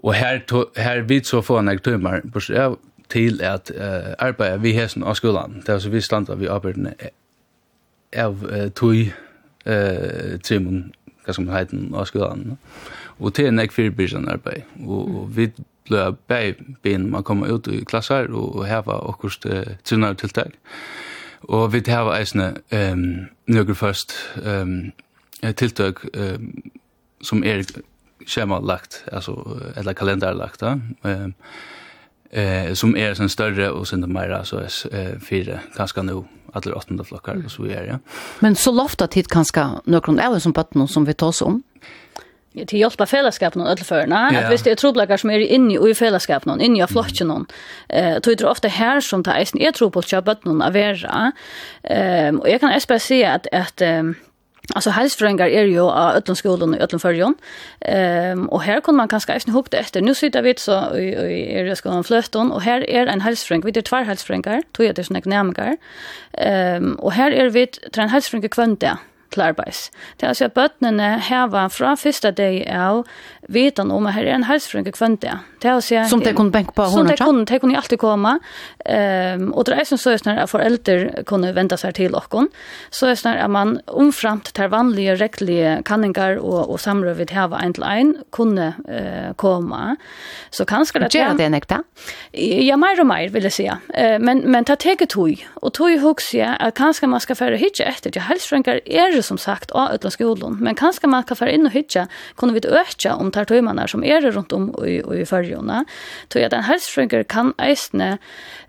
Og 0.03 0.13
her, 0.13 0.39
to, 0.47 0.65
her 0.77 1.01
vidt 1.01 1.27
så 1.27 1.41
få 1.41 1.59
en 1.59 1.65
nek 1.69 1.83
tøymer 1.83 2.23
til 3.09 3.41
at 3.43 3.71
uh, 3.75 4.13
arbeida 4.17 4.57
vi 4.57 4.73
hesen 4.73 5.03
av 5.03 5.15
skolan. 5.19 5.61
Det 5.65 5.75
er 5.75 5.79
så 5.79 5.89
vi 5.89 6.01
standa 6.01 6.35
vi 6.39 6.49
arbeidene 6.49 6.93
av 8.13 8.41
uh, 8.43 8.69
tøy 8.73 9.11
uh, 9.67 10.39
trimon, 10.43 10.87
hva 11.25 11.35
som 11.37 11.51
heiten 11.53 11.91
av 11.93 12.07
skolan. 12.09 12.57
Og 13.19 13.35
til 13.37 13.51
en 13.51 13.59
nek 13.59 13.73
fyrirbyrsan 13.75 14.29
arbeid. 14.31 14.65
Og, 14.87 15.15
og 15.21 15.37
vi 15.37 15.51
ble 15.89 16.07
bei 16.31 16.55
bin 16.81 17.09
man 17.11 17.23
koma 17.27 17.51
ut 17.51 17.67
i 17.67 17.83
klassar 17.85 18.31
og 18.31 18.65
heva 18.65 18.97
okkurst 19.11 19.45
uh, 19.45 19.75
trinnar 19.83 20.17
tiltak. 20.17 20.57
Og 21.49 21.71
vi 21.73 21.83
heva 21.85 22.17
eisne 22.17 22.53
um, 22.73 23.05
nøkker 23.49 23.73
først 23.73 24.13
um, 24.45 24.91
tiltak 25.57 26.03
um, 26.13 26.51
som 27.21 27.43
er 27.43 27.65
schema 28.27 28.59
lagt 28.59 29.03
alltså 29.11 29.59
eller 29.75 29.93
kalender 29.93 30.33
lagt 30.33 30.61
eh 30.61 30.77
eh 32.31 32.73
som 32.73 32.95
är 32.95 33.13
sen 33.13 33.29
större 33.29 33.69
och 33.69 33.87
sen 33.87 34.13
mera 34.13 34.45
så 34.45 34.57
är 34.57 35.19
fyra 35.19 35.59
ganska 35.77 36.01
nu 36.01 36.23
alla 36.53 36.75
åttonde 36.75 37.03
flockar 37.03 37.41
och 37.45 37.51
så 37.51 37.65
är 37.65 37.83
ja. 37.83 37.99
Men 38.39 38.55
så 38.55 38.71
lofta 38.71 39.07
tid 39.07 39.27
kanske 39.27 39.69
några 39.85 40.27
av 40.27 40.39
som 40.39 40.53
på 40.53 40.65
någon 40.71 40.87
som 40.87 41.05
vi 41.05 41.13
tar 41.13 41.27
oss 41.27 41.41
om 41.41 41.63
til 42.51 42.81
hjelp 42.81 43.01
av 43.01 43.07
fellesskapen 43.07 43.63
og 43.63 43.69
ødelførene, 43.71 44.17
yeah. 44.33 44.43
at 44.43 44.51
hvis 44.51 44.65
det 44.65 44.73
er 44.73 44.79
troblegger 44.81 45.21
som 45.21 45.31
er 45.31 45.43
inne 45.45 45.77
i 45.77 45.93
fellesskapen, 45.95 46.59
inne 46.61 46.81
i 46.81 46.87
flocken 46.89 47.31
mm. 47.31 47.45
eh, 47.89 48.17
tror 48.19 48.35
det 48.35 48.47
ofte 48.49 48.71
her 48.75 48.99
som 48.99 49.23
det 49.23 49.37
er 49.55 49.71
tro 49.71 49.89
på 49.89 50.03
å 50.03 50.07
kjøpe 50.07 50.35
noen 50.45 50.63
av 50.65 50.75
vera. 50.75 51.31
Eh, 51.83 52.31
og 52.35 52.47
jeg 52.49 52.59
kan 52.59 52.75
også 52.75 52.91
bare 52.91 53.05
si 53.05 53.21
at, 53.23 53.47
at 53.51 53.85
Alltså 54.75 54.89
hälsofrängar 54.89 55.47
är 55.47 55.63
ju 55.63 55.79
av 55.79 56.15
öllum 56.15 56.35
skolan 56.35 56.73
och 56.73 56.81
öllum 56.81 56.99
förjon. 56.99 57.35
Ehm 57.81 58.49
och 58.49 58.61
här 58.61 58.81
kan 58.81 58.95
man 58.95 59.07
kanske 59.07 59.33
inte 59.33 59.51
hukta 59.51 59.77
efter. 59.77 60.01
Nu 60.01 60.15
sitter 60.15 60.41
vi 60.41 60.53
så 60.57 60.71
är 60.95 61.63
det 61.63 61.75
skolan 61.75 62.03
flöfton 62.03 62.51
och 62.51 62.61
här 62.61 62.89
är 62.89 63.07
en 63.07 63.21
hälsofränk. 63.21 63.65
Vi 63.65 63.71
det 63.71 63.81
två 63.81 63.95
hälsfrängar, 63.95 64.61
två 64.71 64.83
är 64.83 64.93
det 64.93 65.03
såna 65.03 65.21
knämgar. 65.21 65.77
Ehm 66.33 66.93
och 66.93 67.11
här 67.11 67.31
är 67.31 67.49
vi 67.49 67.67
tre 67.67 68.07
hälsofränker 68.07 68.49
kvanta 68.49 68.97
til 69.31 69.41
arbeids. 69.41 69.91
Det 70.19 70.25
er 70.25 70.27
altså 70.27 70.45
at 70.45 70.53
bøttene 70.53 71.19
heva 71.29 71.67
fra 71.71 71.95
første 71.95 72.31
dag 72.31 72.65
av 72.67 73.05
vitan 73.49 73.91
om 73.91 74.07
at 74.07 74.13
her 74.13 74.27
er 74.27 74.35
en 74.35 74.47
helsefrønke 74.49 74.91
kvønte 74.91 75.39
Det 75.61 75.73
vill 75.73 75.81
säga 75.81 76.05
som 76.05 76.19
det 76.19 76.33
kunde 76.33 76.51
bänka 76.51 76.71
på 76.71 76.81
honom. 76.81 76.97
Som 76.97 77.07
det 77.07 77.17
kunde, 77.17 77.45
det 77.45 77.59
kunde 77.59 77.77
alltid 77.77 77.99
komma. 77.99 78.39
Ehm 78.85 79.41
um, 79.41 79.53
och 79.53 79.63
det 79.63 79.73
är 79.73 79.85
som 79.85 79.97
så 79.97 80.09
är 80.09 80.19
när 80.25 80.47
föräldrar 80.47 81.23
kunde 81.23 81.51
vänta 81.51 81.77
sig 81.77 81.93
till 81.93 82.13
och 82.15 82.29
kon. 82.29 82.49
Så 82.89 83.05
är 83.05 83.19
när 83.23 83.47
man 83.47 83.79
omframt 83.85 84.53
tar 84.53 84.67
vanliga 84.67 85.15
rättliga 85.15 85.83
kanningar 85.83 86.37
och 86.37 86.69
och 86.69 86.79
samrör 86.79 87.13
vid 87.13 87.31
här 87.31 87.47
var 87.47 87.59
en 87.59 87.73
till 87.73 87.83
en 87.83 88.17
kunde 88.31 88.73
eh, 88.87 89.33
komma. 89.35 89.95
Så 90.49 90.65
kanske 90.65 90.99
det 90.99 91.19
är 91.19 91.33
det 91.33 91.49
nekta. 91.49 91.83
Ja, 92.31 92.77
mer 92.77 92.99
och 92.99 93.07
mer 93.07 93.29
vill 93.29 93.43
jag 93.43 93.53
säga. 93.53 93.79
Eh, 93.93 94.19
men 94.19 94.39
men 94.39 94.65
ta 94.65 94.75
tege 94.75 95.05
tog 95.05 95.47
och 95.53 95.73
tog 95.73 95.99
hooks 95.99 96.33
ja 96.33 96.55
att 96.59 96.75
kanske 96.75 97.07
man 97.07 97.19
ska 97.19 97.35
föra 97.35 97.55
hitcha 97.55 97.83
efter 97.83 98.09
till 98.09 98.21
hälsfränkar 98.21 98.81
är 98.85 99.15
det 99.15 99.23
som 99.23 99.37
sagt 99.37 99.71
av 99.71 99.93
utla 99.95 100.09
skolan. 100.09 100.57
Men 100.59 100.75
kanske 100.75 101.07
man 101.07 101.23
kan 101.23 101.37
föra 101.37 101.51
in 101.51 101.65
och 101.65 101.71
hitcha 101.71 102.07
kunde 102.35 102.53
vi 102.53 102.67
öka 102.67 103.15
om 103.15 103.31
tar 103.31 103.45
tömarna 103.45 103.87
som 103.87 104.03
är 104.03 104.21
runt 104.21 104.51
om 104.51 104.69
och 104.69 104.87
i, 104.87 105.01
och 105.01 105.15
i 105.15 105.25
perioderna 105.51 105.85
tog 106.27 106.41
jag 106.41 106.51
den 106.51 106.59
en 106.59 106.65
hälsfrönkare 106.65 107.23
kan 107.23 107.53
ästna 107.57 108.17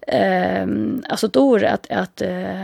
ehm 0.06 1.02
alltså 1.08 1.28
då 1.28 1.56
att 1.56 1.90
att 1.90 2.22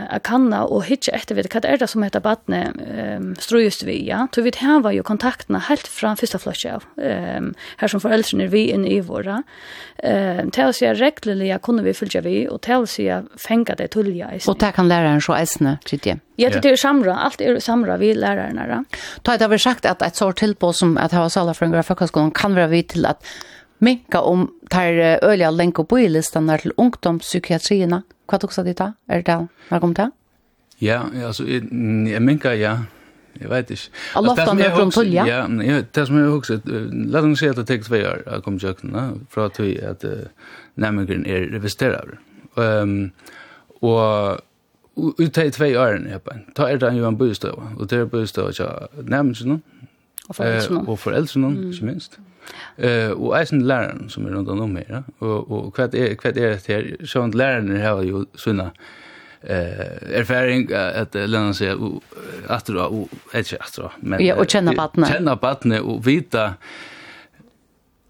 att 0.09 0.23
kanna 0.23 0.63
och 0.63 0.85
hitcha 0.85 1.11
efter 1.11 1.35
vet 1.35 1.53
vad 1.53 1.65
är 1.65 1.77
det 1.77 1.87
som 1.87 2.03
heter 2.03 2.19
badne 2.19 2.73
ehm 2.97 3.35
ströjust 3.35 3.83
vi 3.83 4.07
ja. 4.07 4.27
Så 4.35 4.41
vi 4.41 4.51
här 4.57 4.79
var 4.79 4.91
ju 4.91 5.03
kontakterna 5.03 5.59
helt 5.59 5.87
från 5.87 6.17
första 6.17 6.39
flasche 6.39 6.75
av 6.75 6.83
ehm 7.01 7.53
här 7.77 7.87
som 7.87 8.01
föräldrarna 8.01 8.45
vi 8.45 8.71
inne 8.71 8.89
i 8.89 9.01
våra 9.01 9.43
ehm 10.03 10.51
till 10.51 10.73
sig 10.73 10.93
regelbundet 10.93 11.61
kunde 11.61 11.83
vi 11.83 11.93
följa 11.93 12.21
vi 12.21 12.47
och 12.49 12.61
till 12.61 12.87
sig 12.87 13.23
fänga 13.47 13.75
det 13.75 13.87
tulja 13.87 14.35
i 14.35 14.39
och 14.47 14.57
där 14.57 14.71
kan 14.71 14.87
läraren 14.87 15.21
så 15.21 15.33
äsna 15.33 15.77
tycker 15.85 16.19
Ja, 16.41 16.49
det 16.49 16.69
är 16.69 16.75
samra, 16.75 17.15
allt 17.15 17.41
är 17.41 17.59
samra 17.59 17.97
vi 17.97 18.13
lärarna. 18.13 18.85
Ta 19.21 19.37
det 19.37 19.43
har 19.43 19.49
vi 19.49 19.59
sagt 19.59 19.85
att 19.85 20.01
ett 20.01 20.15
sort 20.15 20.39
tillbå 20.39 20.73
som 20.73 20.97
att 20.97 21.11
ha 21.11 21.29
sala 21.29 21.53
från 21.53 21.65
en 21.65 21.73
grafikskolan 21.73 22.31
kan 22.31 22.55
vara 22.55 22.67
vi 22.67 22.83
till 22.83 23.05
att 23.05 23.25
minka 23.79 24.21
om 24.21 24.47
tar 24.69 24.93
öliga 25.23 25.51
lenk 25.51 25.87
på 25.87 25.99
i 25.99 26.09
listan 26.09 26.47
där 26.47 26.57
til 26.57 26.71
ungdomspsykiatrierna. 26.77 28.03
Hva 28.29 28.37
tok 28.39 28.53
seg 28.53 28.65
dit 28.65 28.77
da? 28.77 28.93
Er 29.09 29.23
det 29.23 29.25
det? 29.25 29.81
kom 29.81 29.93
det? 29.93 30.11
Ja, 30.79 31.03
altså, 31.25 31.43
jeg, 31.43 31.63
jeg 32.11 32.21
minka, 32.21 32.53
ja. 32.55 32.77
Jeg 33.39 33.49
vet 33.49 33.69
ikke. 33.69 33.89
Og 34.15 34.23
loftet 34.23 34.55
med 34.57 34.73
rundt 34.75 34.93
tull, 34.93 35.13
ja? 35.13 35.25
Ja, 35.25 35.81
det 35.95 36.07
som 36.07 36.17
jeg 36.17 36.27
husker, 36.27 36.59
la 36.91 37.21
dem 37.21 37.35
si 37.39 37.47
at 37.47 37.55
det 37.55 37.67
tek 37.69 37.85
tvei 37.87 38.01
år 38.07 38.23
jeg 38.25 38.43
kom 38.43 38.59
tjøkkena, 38.59 39.05
fra 39.31 39.47
tog 39.55 39.69
at 39.85 40.03
uh, 40.03 40.55
nærmengren 40.75 41.25
er 41.25 41.47
revesterer. 41.53 42.17
Um, 42.55 43.11
og 43.81 44.41
ut 44.97 45.37
i 45.37 45.51
tvei 45.55 45.71
åren, 45.79 46.09
ta 46.55 46.67
er 46.67 46.81
det 46.81 46.91
jo 46.97 47.07
en 47.07 47.17
bostøv, 47.17 47.61
og 47.77 47.89
det 47.89 47.99
er 48.01 48.11
bostøv 48.11 48.51
nærmengren, 49.03 49.61
Og 50.29 50.37
foreldrene. 50.37 50.79
Eh, 50.83 50.89
og 50.89 50.99
foreldrene, 50.99 51.49
mm. 51.49 51.69
ikke 51.73 51.89
minst. 51.89 52.19
Eh, 52.77 53.11
og 53.11 53.35
eisen 53.39 53.61
læreren 53.67 54.09
som 54.09 54.25
er 54.25 54.37
rundt 54.37 54.49
om 54.49 54.75
her. 54.75 54.89
Ja? 54.89 55.01
Og, 55.19 55.51
og 55.51 55.75
hva 55.75 55.89
er, 55.89 56.15
hva 56.15 56.31
er 56.31 56.37
det 56.37 56.49
her? 56.67 56.89
Sånn 57.09 57.35
lærerne 57.37 57.81
har 57.83 58.01
jo 58.07 58.25
sånne 58.37 58.71
eh 59.43 60.19
erfaring 60.19 60.71
at 60.71 61.15
lära 61.15 61.53
sig 61.53 61.69
at 62.49 62.67
du 62.67 62.79
har, 62.79 63.07
ikke 63.33 63.57
at 63.59 63.75
du 63.77 63.89
men 64.01 64.19
ja, 64.19 64.35
og 64.35 64.47
känna 64.47 64.73
barnet 64.75 65.07
kjenner 65.07 65.35
barnet 65.35 65.81
og 65.81 66.05
vita 66.05 66.53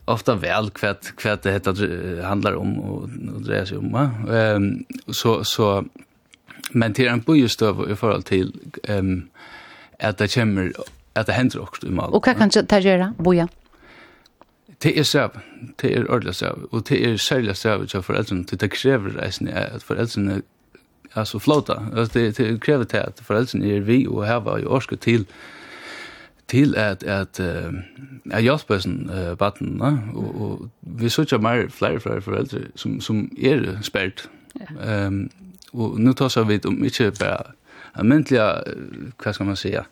ofta 0.06 0.36
väl 0.36 0.70
kvätt 0.70 1.16
kvätt 1.16 1.44
det 1.44 1.52
heter 1.52 2.22
handlar 2.24 2.56
om 2.56 2.80
och, 2.80 3.04
och 3.36 3.42
det 3.42 3.66
sig 3.66 3.78
om 3.78 3.96
ehm 3.96 4.86
så 5.08 5.44
så 5.44 5.86
men 6.72 6.94
till 6.94 7.08
en 7.08 7.22
bojustöv 7.22 7.92
i 7.92 7.96
förhåll 7.96 8.24
till 8.24 8.54
ehm 8.84 9.30
att 10.00 10.18
det 10.18 10.34
kommer 10.34 10.74
at 11.20 11.28
det 11.28 11.36
hender 11.36 11.60
også 11.60 11.88
i 11.88 11.90
malen. 11.90 12.14
Og 12.14 12.24
hva 12.26 12.34
kan 12.34 12.50
det 12.50 12.84
gjøre, 12.84 13.14
Boja? 13.24 13.48
Det 14.84 14.94
er 15.00 15.04
så 15.04 15.28
det 15.82 15.98
er 15.98 16.06
ordentlig 16.10 16.36
sæv, 16.36 16.68
og 16.72 16.90
det 16.90 17.08
er 17.08 17.18
særlig 17.18 17.56
sæv 17.58 17.88
til 17.88 18.02
foreldrene, 18.02 18.44
det, 18.44 18.62
det 18.62 18.72
krever 18.72 19.22
reisende 19.22 19.52
at 19.52 19.84
foreldrene 19.84 20.42
altså 21.16 21.40
flota, 21.40 21.74
det, 22.14 22.38
det 22.38 22.62
krever 22.62 22.84
til 22.84 22.98
at 22.98 23.22
foreldrene 23.22 23.76
er 23.76 23.80
vi 23.80 24.08
og 24.08 24.46
var 24.46 24.58
i 24.58 24.66
årske 24.66 24.96
til 24.96 25.26
til 26.48 26.76
at 26.78 27.04
at 27.04 27.40
uh, 27.40 27.74
at 28.32 28.42
hjelpesen 28.42 29.10
uh, 29.10 29.38
batten, 29.38 29.82
og, 29.82 30.42
og 30.42 30.70
vi 30.82 31.10
søkja 31.10 31.38
mer 31.38 31.68
flere 31.70 32.00
flere 32.00 32.22
foreldre 32.22 32.60
som, 32.76 33.02
som 33.02 33.30
er 33.38 33.78
spært. 33.82 34.30
Ehm 34.84 35.08
Um, 35.08 35.30
og 35.74 36.00
nu 36.00 36.14
tar 36.14 36.28
så 36.28 36.44
vi 36.44 36.60
om 36.66 36.84
ikke 36.84 37.12
bare 37.20 37.54
almindeliga, 37.96 38.62
hva 39.24 39.34
skal 39.34 39.46
man 39.46 39.56
säga, 39.56 39.84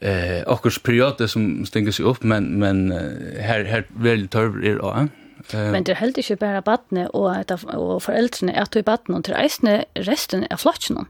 eh 0.00 0.42
och 0.42 0.66
perioder 0.82 1.26
som 1.26 1.66
stänger 1.66 1.92
sig 1.92 2.04
upp 2.04 2.22
men 2.22 2.58
men 2.58 2.92
här 3.40 3.64
här 3.64 3.84
väl 3.88 4.28
törv 4.28 4.64
är 4.64 4.78
ja. 4.82 5.08
Men 5.52 5.84
det 5.86 5.98
helt 6.00 6.18
ikke 6.18 6.36
bare 6.40 6.62
badne 6.64 7.06
og, 7.14 7.52
og 7.70 8.00
foreldrene 8.02 8.54
er 8.56 8.66
til 8.72 8.82
badne 8.86 9.18
og 9.18 9.26
til 9.26 9.36
reisende 9.36 9.76
resten 10.08 10.46
av 10.50 10.58
flokken. 10.62 11.06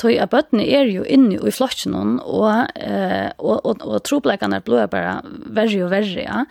Tøy 0.00 0.14
at 0.22 0.30
badne 0.32 0.64
er 0.64 0.88
jo 0.88 1.04
inne 1.04 1.36
i 1.36 1.52
flokken 1.52 1.96
og, 2.22 2.70
eh, 2.76 3.28
og, 3.36 3.66
og, 3.66 3.84
og 3.84 4.04
är 4.06 4.62
blir 4.64 4.88
bare 4.92 5.18
verre 5.26 5.82
og 5.84 5.92
verre. 5.92 6.24
Ja. 6.24 6.44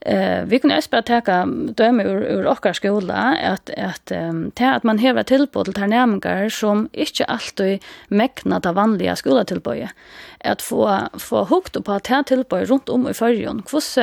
Eh, 0.00 0.42
vi 0.48 0.58
kunne 0.58 0.80
også 0.80 0.94
bare 0.96 1.06
teka 1.12 1.38
døme 1.78 2.06
ur, 2.08 2.26
ur 2.38 2.50
okkar 2.50 2.74
skola 2.78 3.36
at, 3.38 3.70
at, 3.76 4.14
um, 4.16 4.50
at 4.58 4.84
man 4.84 4.98
hever 4.98 5.22
tilbud 5.22 5.68
til 5.68 5.78
ternemengar 5.78 6.50
som 6.50 6.88
ikke 6.92 7.28
alltid 7.30 7.78
megna 8.08 8.58
det 8.58 8.74
vanlige 8.74 9.16
skoletilbøyet 9.22 9.94
at 10.44 10.62
få 10.62 11.08
få 11.18 11.44
hukt 11.44 11.84
på 11.84 11.92
att 11.92 12.06
här 12.06 12.22
tillbör 12.22 12.64
runt 12.64 12.88
om 12.88 13.08
i 13.08 13.14
förrjon. 13.14 13.62
Kvoss 13.62 13.98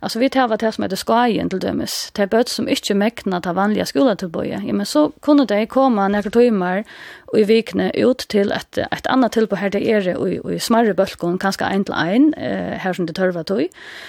alltså 0.00 0.18
vi 0.18 0.30
tar 0.30 0.48
vad 0.48 0.60
det 0.60 0.72
som 0.72 0.84
heter 0.84 0.96
skajen 0.96 1.48
till 1.50 1.58
dömes. 1.58 2.10
Det 2.12 2.26
böt 2.26 2.48
som 2.48 2.68
inte 2.68 2.94
mäknar 2.94 3.40
ta 3.40 3.52
vanliga 3.52 3.86
skolatillböje. 3.86 4.62
Ja 4.66 4.72
men 4.72 4.86
så 4.86 5.10
kunde 5.10 5.44
det 5.44 5.66
komma 5.66 6.08
några 6.08 6.30
timmar 6.30 6.84
och 7.26 7.38
i 7.38 7.44
vikne 7.44 7.90
ut 7.90 8.18
till 8.18 8.52
ett 8.52 8.78
ett 8.78 9.06
annat 9.06 9.32
tillbör 9.32 9.56
här 9.56 9.70
det 9.70 9.90
är 9.90 10.00
det 10.00 10.16
och 10.16 10.52
i 10.52 10.58
smarre 10.60 10.94
bölkon 10.94 11.38
kanske 11.38 11.64
en 11.64 11.84
till 11.84 11.94
en 11.94 12.34
eh, 12.34 12.78
här 12.78 12.92
som 12.92 13.06
det 13.06 13.12
törva 13.12 13.44
tog. 13.44 13.68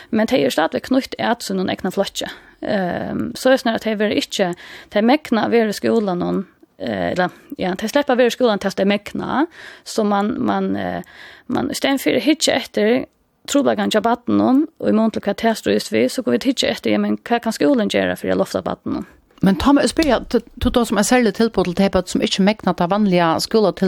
Men 0.09 0.28
det 0.28 0.45
är 0.45 0.49
stadigt 0.49 0.86
knutt 0.86 1.15
att 1.18 1.43
så 1.43 1.53
någon 1.53 1.70
egna 1.70 1.91
flotje. 1.91 2.30
Ehm 2.61 3.18
um, 3.18 3.34
så 3.36 3.49
är 3.49 3.57
snarare 3.57 3.76
att 3.76 3.84
det 3.84 3.91
är 3.91 4.11
inte 4.11 4.55
det 4.89 5.01
mäknar 5.01 5.49
vi 5.49 5.61
i 5.61 5.74
skolan 5.74 6.20
någon 6.20 6.45
eller 6.80 7.30
ja, 7.57 7.76
det 7.78 7.89
släpper 7.89 8.15
vi 8.15 8.26
i 8.26 8.32
skolan 8.32 8.59
tills 8.59 8.78
mäkna 8.78 9.45
så 9.84 10.03
man 10.03 10.45
man 10.45 10.76
eh, 10.76 11.01
Men 11.48 11.72
i 11.72 11.78
stedet 11.78 12.04
for 12.04 12.18
å 12.18 12.24
hitje 12.24 12.56
etter 12.56 13.06
troblagan 13.48 13.91
til 13.91 14.04
baden 14.04 14.41
og 14.43 14.89
i 14.89 14.95
mån 14.95 15.14
til 15.16 15.24
hva 15.24 15.36
just 15.72 15.91
vi, 15.93 16.08
så 16.12 16.22
går 16.22 16.36
vi 16.36 16.52
hitje 16.52 16.72
etter, 16.72 16.91
ja, 16.91 17.00
men 17.00 17.18
hva 17.18 17.39
kan 17.39 17.56
skolen 17.56 17.91
gjøre 17.91 18.18
for 18.20 18.32
å 18.34 18.39
lofte 18.39 18.62
baden? 18.66 19.06
Men 19.45 19.60
ta 19.62 19.72
meg 19.76 19.86
og 19.86 19.91
spør, 19.91 20.26
du 20.58 20.70
da 20.74 20.84
som 20.86 20.98
er 20.98 21.06
særlig 21.08 21.36
tilbud 21.38 21.76
til 21.76 21.89
till 21.93 22.10
som 22.10 22.22
ikke 22.22 22.43
mekna 22.43 22.74
ta 22.74 22.88
vanlige 22.89 23.39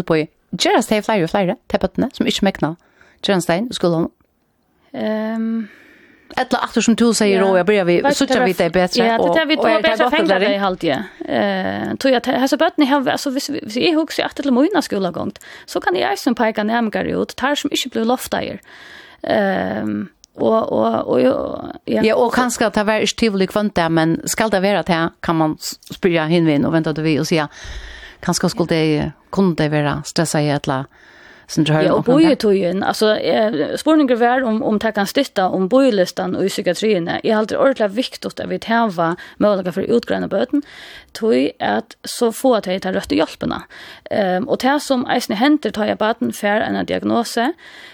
på 0.05 0.22
gjøres 0.57 0.88
det 0.88 1.03
flere 1.05 1.24
og 1.24 1.30
flere 1.30 1.55
tilbudene 1.70 2.10
som 2.14 2.28
ikke 2.30 2.45
mekna 2.45 2.76
Gjørenstein 3.26 3.68
og 3.70 3.76
skolen? 3.76 4.07
Um, 4.93 5.68
Ettla 6.38 6.59
aftur 6.59 6.82
som 6.82 6.95
du 6.95 7.13
säger 7.13 7.41
då, 7.41 7.57
jag 7.57 7.65
börjar 7.65 7.86
vi 7.86 8.13
söka 8.13 8.45
vi 8.45 8.53
det 8.53 8.69
bättre. 8.69 9.05
Ja, 9.05 9.17
det 9.17 9.39
där 9.39 9.45
vi 9.45 9.55
då 9.55 9.63
bättre 9.63 10.09
fängda 10.09 10.53
i 10.53 10.57
halt 10.57 10.84
ja. 10.84 10.97
Eh, 11.25 11.95
tror 11.95 12.13
jag 12.13 12.25
här 12.25 12.47
så 12.47 12.57
bötni 12.57 12.86
har 12.86 13.07
alltså 13.07 13.30
vis 13.30 13.49
vis 13.49 13.77
i 13.77 13.91
hus 13.91 14.19
i 14.19 14.21
att 14.21 14.36
till 14.36 14.51
mojna 14.51 14.82
skola 14.82 15.11
gångt. 15.11 15.39
Så 15.65 15.82
kan 15.82 15.95
jag 15.95 16.19
som 16.19 16.36
peka 16.36 16.63
närmare 16.63 17.11
ut 17.11 17.36
tar 17.36 17.55
som 17.55 17.69
inte 17.71 17.89
blir 17.89 18.05
loftar. 18.05 18.59
Ehm 19.23 20.09
och 20.39 20.71
och 20.71 21.07
och 21.07 21.21
ja. 21.21 21.63
Ja, 21.84 22.15
och 22.15 22.34
kanske 22.34 22.65
att 22.65 22.73
det 22.73 22.84
var 22.84 23.47
kvant 23.47 23.75
där 23.75 23.89
men 23.89 24.21
skall 24.25 24.49
det 24.49 24.59
vara 24.59 24.80
att 24.80 25.13
kan 25.19 25.36
man 25.36 25.57
spyrja 25.93 26.25
hinvin 26.25 26.65
och 26.65 26.73
vänta 26.73 26.93
det 26.93 27.01
vi 27.01 27.19
och 27.19 27.27
säga 27.27 27.47
kanske 28.19 28.49
skulle 28.49 28.67
det 28.67 29.11
kunde 29.32 29.63
det 29.63 29.69
vara 29.69 30.03
stressa 30.05 30.41
i 30.41 30.49
ettla 30.49 30.86
som 31.50 31.64
du 31.64 31.74
har 31.74 31.82
Ja, 31.82 31.93
och 31.93 32.04
bojetujen. 32.04 32.84
Alltså 32.84 33.18
spårningar 33.76 34.16
var 34.16 34.43
om 34.43 34.64
om 34.64 34.80
det 34.80 34.91
kan 34.91 35.08
stötta 35.08 35.50
om 35.50 35.68
bojelistan 35.68 36.36
och 36.36 36.45
i 36.45 36.50
psykiatrin. 36.50 37.12
Jag 37.24 37.36
har 37.36 37.39
alltid 37.39 37.58
ordentligt 37.58 37.91
viktigt 37.91 38.26
att 38.26 38.50
vi 38.50 38.60
täva 38.60 39.16
möjliga 39.38 39.72
för 39.72 39.82
utgräna 39.82 40.28
böten. 40.28 40.62
Tog 41.12 41.52
att 41.60 41.97
så 42.04 42.32
få 42.32 42.56
att 42.56 42.66
jag 42.66 42.82
tar 42.82 42.93
rött 42.93 43.12
i 43.12 43.18
hjälperna. 43.18 43.64
Um, 44.12 44.50
och 44.50 44.58
det 44.58 44.80
som 44.80 45.06
eisen 45.06 45.36
händer 45.36 45.72
tar 45.72 45.86
jag 45.86 45.97
baden 45.97 46.34
för 46.34 46.47
en 46.47 46.86
diagnos 46.86 47.38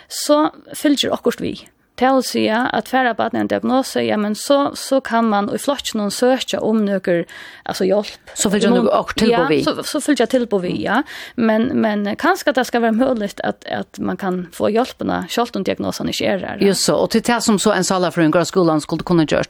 så 0.08 0.52
fylgjer 0.74 1.14
akkurat 1.14 1.42
vi 1.42 1.68
til 2.00 2.20
å 2.20 2.24
si 2.26 2.44
at 2.52 2.90
færre 2.92 3.14
på 3.16 3.30
en 3.32 3.50
diagnose, 3.50 4.04
ja, 4.04 4.18
men 4.20 4.36
så, 4.36 4.74
så 4.76 5.00
kan 5.04 5.30
man 5.32 5.48
i 5.54 5.60
flott 5.62 5.94
noen 5.96 6.12
søke 6.12 6.60
om 6.60 6.82
noen 6.84 7.24
altså 7.64 7.88
hjelp. 7.88 8.34
Så 8.36 8.52
vil 8.52 8.66
du 8.66 8.90
også 8.90 9.20
til 9.22 9.32
på 9.36 9.46
vi? 9.50 9.60
Ja, 9.64 9.76
så, 9.86 9.86
så 9.88 10.02
vil 10.06 10.20
jeg 10.20 10.32
tilbå 10.34 10.60
vi, 10.64 10.74
ja. 10.84 11.02
Men, 11.36 11.70
men 11.82 12.08
kanskje 12.20 12.56
det 12.56 12.68
skal 12.68 12.84
være 12.84 12.98
mulig 13.00 13.32
at, 13.48 13.64
at 13.66 14.00
man 14.00 14.20
kan 14.20 14.44
få 14.56 14.72
hjelpene 14.74 15.24
selv 15.32 15.56
om 15.56 15.64
diagnosen 15.68 16.12
ikke 16.12 16.36
er 16.36 16.44
her. 16.44 16.66
Just 16.66 16.88
så, 16.90 16.98
og 17.00 17.14
til 17.16 17.24
det 17.26 17.40
som 17.46 17.60
så 17.62 17.76
en 17.76 17.88
saler 17.88 18.12
en 18.26 18.34
grad 18.34 18.50
skolen 18.50 18.84
skulle 18.84 19.08
kunne 19.08 19.28
gjøre. 19.30 19.48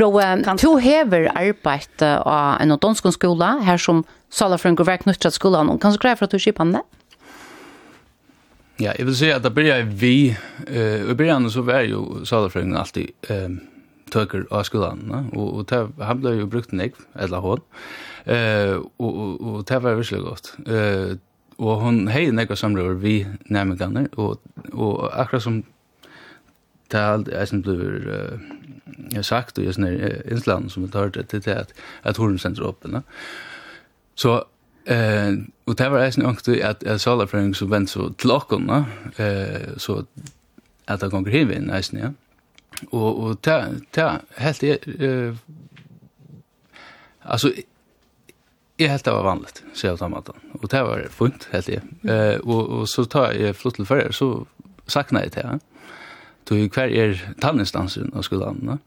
Roe, 0.00 0.32
to 0.60 0.76
hever 0.80 1.28
arbeid 1.34 2.02
av 2.02 2.60
en 2.62 2.76
dansk 2.80 3.12
skole, 3.12 3.52
her 3.66 3.80
som 3.80 4.04
saler 4.32 4.60
for 4.60 4.72
en 4.72 4.78
grad 4.78 5.12
skolan, 5.12 5.32
skolen, 5.32 5.78
kan 5.78 5.92
du 5.92 6.00
greie 6.00 6.16
for 6.16 6.28
at 6.28 6.32
du 6.32 6.40
skipper 6.40 6.72
det? 6.72 6.82
Ja, 8.82 8.92
jeg 8.98 9.06
vil 9.06 9.14
si 9.14 9.28
at 9.30 9.44
det 9.44 9.54
börjar 9.54 9.82
vi 9.86 10.36
uh, 10.68 11.10
i 11.10 11.14
början 11.14 11.50
så 11.50 11.62
var 11.62 11.84
jo 11.86 12.24
salerfrøyngen 12.26 12.76
alltid 12.76 13.12
um, 13.30 13.60
tøker 14.10 14.42
av 14.50 14.64
skolen, 14.66 15.04
ne? 15.06 15.20
og, 15.38 15.52
og 15.54 15.68
det, 15.70 15.82
han 16.02 16.18
ble 16.20 16.32
jo 16.40 16.48
brukt 16.50 16.72
nekv, 16.74 16.98
eller 17.14 17.44
hon, 17.44 17.62
uh, 18.26 18.82
og, 18.98 19.12
og, 19.12 19.36
og 19.40 19.68
det 19.68 19.78
var 19.84 20.00
virkelig 20.00 20.24
godt. 20.24 20.50
Uh, 20.66 21.14
og 21.62 21.78
hon 21.84 22.08
hei 22.10 22.24
nekva 22.34 22.58
samrøver 22.58 22.98
vi 22.98 23.14
nærmengene, 23.46 24.08
og, 24.16 24.42
og 24.72 25.06
akkurat 25.12 25.46
som 25.46 25.62
det 26.92 27.00
er 27.00 27.14
alt 27.14 27.30
jeg 27.30 27.48
som 27.48 27.62
blir 27.62 28.10
uh, 28.10 29.22
sagt, 29.22 29.58
og 29.58 29.64
jeg 29.64 29.78
sånne 29.78 29.94
innslagene 30.26 30.72
som 30.72 30.82
vi 30.82 30.90
tar 30.90 31.14
det 31.14 31.28
til, 31.30 31.54
at, 31.54 31.70
at 32.02 32.18
hun 32.18 32.34
sender 32.38 32.66
opp, 32.66 32.82
ne? 32.88 33.04
Så 34.18 34.42
Eh, 34.84 35.32
och 35.64 35.76
det 35.76 35.88
var 35.88 35.98
eisen 35.98 36.26
ångte 36.26 36.68
att 36.68 36.82
jag 36.82 37.00
sa 37.00 37.12
alle 37.12 37.54
som 37.54 37.70
vent 37.70 37.90
så 37.90 38.10
til 38.18 38.30
åkken, 38.30 38.70
eh, 39.16 39.76
så 39.76 40.04
att 40.84 41.00
det 41.00 41.08
gonger 41.08 41.30
hiv 41.30 41.52
inn 41.52 41.66
nästan 41.66 42.00
ja. 42.00 42.12
Och 42.90 43.24
och 43.24 43.36
det, 43.40 43.80
det 43.90 44.20
helt 44.36 44.62
eh, 44.62 45.34
alltså 47.22 47.52
jag 48.76 48.88
helt 48.88 49.04
det 49.04 49.10
var 49.10 49.22
vanligt, 49.22 49.62
så 49.74 49.86
jag 49.86 49.98
på 49.98 50.08
maten. 50.08 50.34
och 50.52 50.68
det 50.68 50.82
var 50.82 51.06
funnet, 51.10 51.48
helt 51.50 51.66
det. 51.66 51.82
Eh, 52.10 52.40
och 52.40 52.68
och 52.68 52.88
så 52.88 53.04
tar 53.04 53.32
jag 53.32 53.56
flott 53.56 53.74
till 53.74 53.86
førre, 53.86 54.12
så 54.12 54.46
saknar 54.86 55.22
jag 55.22 55.32
det, 55.32 55.40
ja. 55.40 55.58
Tog 56.44 56.72
kvar 56.72 56.84
är 56.84 57.34
tanninstansen 57.40 58.12
av 58.14 58.22
skolan, 58.22 58.60
ja. 58.66 58.78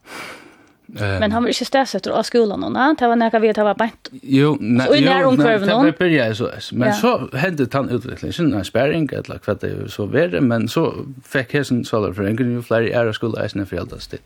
Men 0.88 1.32
han 1.32 1.42
var 1.42 1.50
ikke 1.50 1.66
stedsetter 1.66 2.14
av 2.14 2.22
skolen 2.28 2.62
nå, 2.62 2.68
det 2.98 3.08
var 3.10 3.18
nærkere 3.18 3.42
vi, 3.42 3.50
at 3.50 3.58
han 3.58 3.66
var 3.66 3.78
bænt. 3.80 4.10
Jo, 4.22 4.52
nei, 4.60 4.86
jo, 4.86 5.32
nei, 5.34 5.56
det 5.58 5.66
var 5.66 5.88
bare 5.98 6.10
jeg 6.12 6.36
så, 6.38 6.50
Men 6.72 6.92
ja. 6.92 6.94
så 7.00 7.12
hendet 7.34 7.74
han 7.74 7.90
utviklingen, 7.90 8.54
en 8.54 8.68
sperring, 8.68 9.08
eller 9.12 9.42
hva 9.42 9.56
det 9.62 9.72
så 9.90 10.06
verre, 10.10 10.40
men 10.40 10.68
så 10.70 10.86
fikk 11.26 11.56
jeg 11.58 11.68
sånn 11.70 11.82
svaler 11.88 12.14
for 12.14 12.28
en 12.28 12.38
grunn, 12.38 12.54
jo 12.54 12.62
flere 12.66 12.94
ære 12.94 13.16
skole 13.18 13.42
eisne 13.42 13.66
for 13.66 13.80
hjelda 13.80 13.98
stil. 14.02 14.22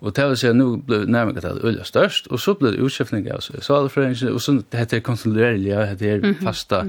Og 0.00 0.16
til 0.16 0.34
å 0.34 0.38
si 0.40 0.50
at 0.50 0.58
nå 0.58 0.68
ble 0.88 1.04
nærmere 1.06 1.44
til 1.44 1.78
det 1.78 1.86
størst, 1.86 2.30
og 2.32 2.42
så 2.42 2.56
ble 2.58 2.74
det 2.74 2.82
utskiftning 2.82 3.30
av 3.30 3.46
svaler 3.46 3.92
for 3.92 4.02
en, 4.02 4.16
grunn, 4.18 4.34
og 4.34 4.42
så 4.42 4.58
hette 4.74 4.98
det 4.98 5.06
konsulerlige, 5.06 5.86
hette 5.92 6.18
det 6.26 6.36
fasta, 6.42 6.84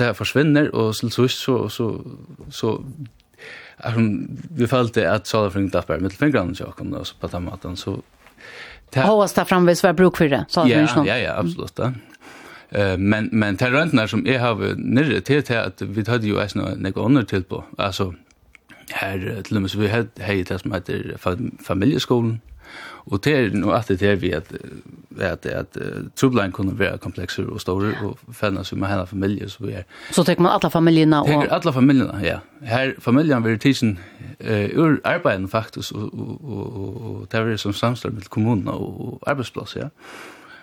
det 0.00 0.12
forsvinner, 0.16 0.72
og 0.72 0.94
så 0.96 1.12
så 1.12 1.28
så 1.28 1.62
så 1.68 1.92
så 2.48 2.78
Alltså, 3.82 4.00
vi 4.54 4.66
följde 4.66 5.12
att 5.12 5.26
salafring 5.26 5.70
tappar 5.70 5.98
mittelfingrarna 5.98 6.54
till 6.54 6.66
så 7.04 7.14
på 7.20 7.26
den 7.26 7.44
maten 7.44 7.76
så 7.76 8.02
Håvast 8.94 9.34
ta 9.34 9.44
fram 9.44 9.66
vis 9.66 9.82
var 9.82 9.92
bruk 9.92 10.16
för 10.16 10.28
det, 10.28 10.44
Så 10.48 10.60
Ja, 10.60 10.88
ja, 11.06 11.16
ja, 11.16 11.36
absolut. 11.36 11.78
Mm. 11.78 11.94
Uh, 12.76 12.98
men 12.98 13.28
men 13.32 13.56
till 13.56 13.66
röntnar 13.66 14.06
som 14.06 14.26
är 14.26 14.38
har 14.38 14.74
nere 14.76 15.20
till 15.20 15.42
till 15.42 15.56
att 15.56 15.82
vi 15.82 16.10
hade 16.10 16.26
ju 16.26 16.40
äsna 16.40 16.68
några 16.76 17.04
andra 17.04 17.24
till 17.24 17.44
på. 17.44 17.64
Alltså 17.78 18.14
här 18.90 19.42
till 19.44 19.56
och 19.56 19.62
med 19.62 19.70
så 19.70 19.78
vi 19.78 19.88
hade 19.88 20.08
hej 20.18 20.44
det 20.44 20.58
som 20.58 20.72
heter 20.72 21.16
familjeskolan. 21.64 22.40
Och 23.10 23.20
det 23.20 23.32
är 23.32 23.50
nog 23.50 23.72
att 23.72 23.88
det 23.88 24.02
är 24.02 24.16
vi 24.16 24.34
att 24.34 24.52
att 25.18 25.46
att 25.46 25.76
uh, 26.24 26.50
kunde 26.50 26.74
vara 26.74 26.98
komplexer 26.98 27.46
och 27.50 27.60
stora 27.60 27.92
store, 27.92 28.08
og 28.08 28.18
fællene 28.32 28.64
som 28.64 28.82
er 28.82 28.86
henne 28.86 29.48
så 29.48 29.64
vi 29.64 29.72
är. 29.72 29.84
Så 30.10 30.24
tenker 30.24 30.42
man 30.42 30.52
alla 30.52 30.70
familjerna 30.70 31.20
och 31.20 31.26
Tenker 31.26 31.48
alla 31.48 31.72
familjerna 31.72 32.26
ja. 32.26 32.38
Här 32.62 32.94
familjen 32.98 33.44
vil 33.44 33.96
eh 34.40 34.64
uh, 34.64 34.78
ur 34.78 35.00
arbeten 35.04 35.48
faktiskt 35.48 35.92
och 35.92 36.14
och 36.14 37.20
och, 37.20 37.26
det 37.30 37.58
som 37.58 37.72
samstår 37.72 38.10
med 38.10 38.28
kommunen 38.28 38.68
och, 38.68 39.22
og 39.26 39.68
ja. 39.76 39.90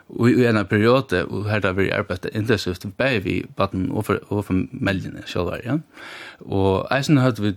Och 0.09 0.29
i 0.29 0.45
en 0.45 0.65
period 0.65 1.13
och 1.13 1.45
här 1.45 1.59
där 1.59 1.73
vi 1.73 1.91
arbeidet 1.91 2.35
intensivt, 2.35 2.85
bare 2.97 3.19
vi 3.19 3.45
baden 3.55 3.91
och 3.91 4.05
för 4.05 4.33
och 4.33 4.45
för 4.45 4.53
familjerna 4.53 5.19
själva, 5.25 5.57
ja. 5.63 5.79
Och 6.39 6.91
eisen 6.91 7.17
hade 7.17 7.41
vi, 7.41 7.55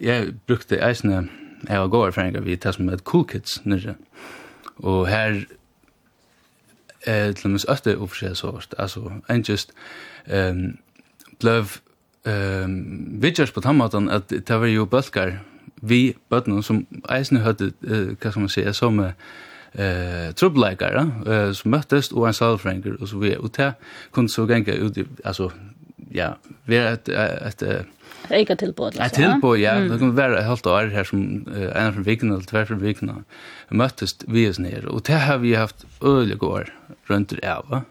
jag 0.00 0.34
brukte 0.46 0.76
Eisen 0.88 1.30
jeg 1.68 1.80
var 1.80 1.88
gård 1.88 2.12
for 2.12 2.20
en 2.20 2.32
gang, 2.32 2.44
vi 2.44 2.56
tar 2.56 2.72
som 2.72 2.88
et 2.88 3.04
cool 3.04 3.24
kids 3.24 3.60
nere. 3.64 3.94
Og 4.76 5.06
her 5.08 5.40
eh 7.06 7.32
till 7.34 7.50
mig 7.50 7.60
att 7.68 7.84
det 7.84 7.96
och 7.96 8.10
så 8.34 8.50
vart. 8.50 8.74
Alltså 8.78 9.12
en 9.28 9.42
just 9.42 9.72
ehm 10.26 10.76
blev 11.40 11.66
ehm 12.24 13.20
vidjas 13.20 13.50
på 13.50 13.60
tamatan 13.60 14.08
att 14.08 14.28
det 14.28 14.58
var 14.58 14.66
ju 14.66 14.86
bulkar 14.86 15.38
vi 15.82 16.14
bøtnum 16.30 16.62
som 16.62 16.86
eisen 17.10 17.38
høyde, 17.38 17.72
uh, 17.86 18.14
hva 18.18 18.30
skal 18.30 18.40
man 18.40 18.48
säga 18.48 18.72
som 18.72 19.00
eh 19.74 20.32
trubbeleikere, 20.34 21.12
eh 21.26 21.52
som 21.52 21.70
möttes 21.70 22.12
och 22.12 22.26
en 22.28 22.34
salfränker 22.34 23.02
och 23.02 23.08
så 23.08 23.18
vi 23.18 23.36
och 23.36 23.50
det 23.56 23.72
kunde 24.12 24.28
så 24.28 24.46
gänga 24.46 24.72
ut, 24.72 24.98
alltså 25.24 25.52
ja, 26.14 26.34
vi 26.66 26.80
et, 26.80 27.08
et, 27.08 27.62
et 27.62 27.86
Eika 28.28 28.56
tilbod, 28.56 28.92
liksom. 28.92 29.06
Et 29.06 29.12
tilbod, 29.12 29.56
ja. 29.58 29.78
Mm. 29.78 29.88
Det 29.88 29.98
kan 30.02 30.16
være 30.16 30.34
helt 30.36 30.46
halvt 30.48 30.66
år 30.66 30.90
her 30.92 31.06
som 31.08 31.22
uh, 31.48 31.68
en 31.72 31.94
fra 31.94 32.04
vikene 32.04 32.34
eller 32.36 32.48
tver 32.48 32.66
fra 32.68 32.76
vikene 32.80 33.22
møttes 33.70 34.16
vi 34.28 34.44
oss 34.48 34.58
ned. 34.60 34.84
Og 34.92 35.06
det 35.08 35.20
har 35.24 35.40
vi 35.40 35.54
haft 35.56 35.86
øyelig 36.04 36.42
år 36.42 36.68
rundt 37.10 37.30
det 37.30 37.44
av. 37.48 37.82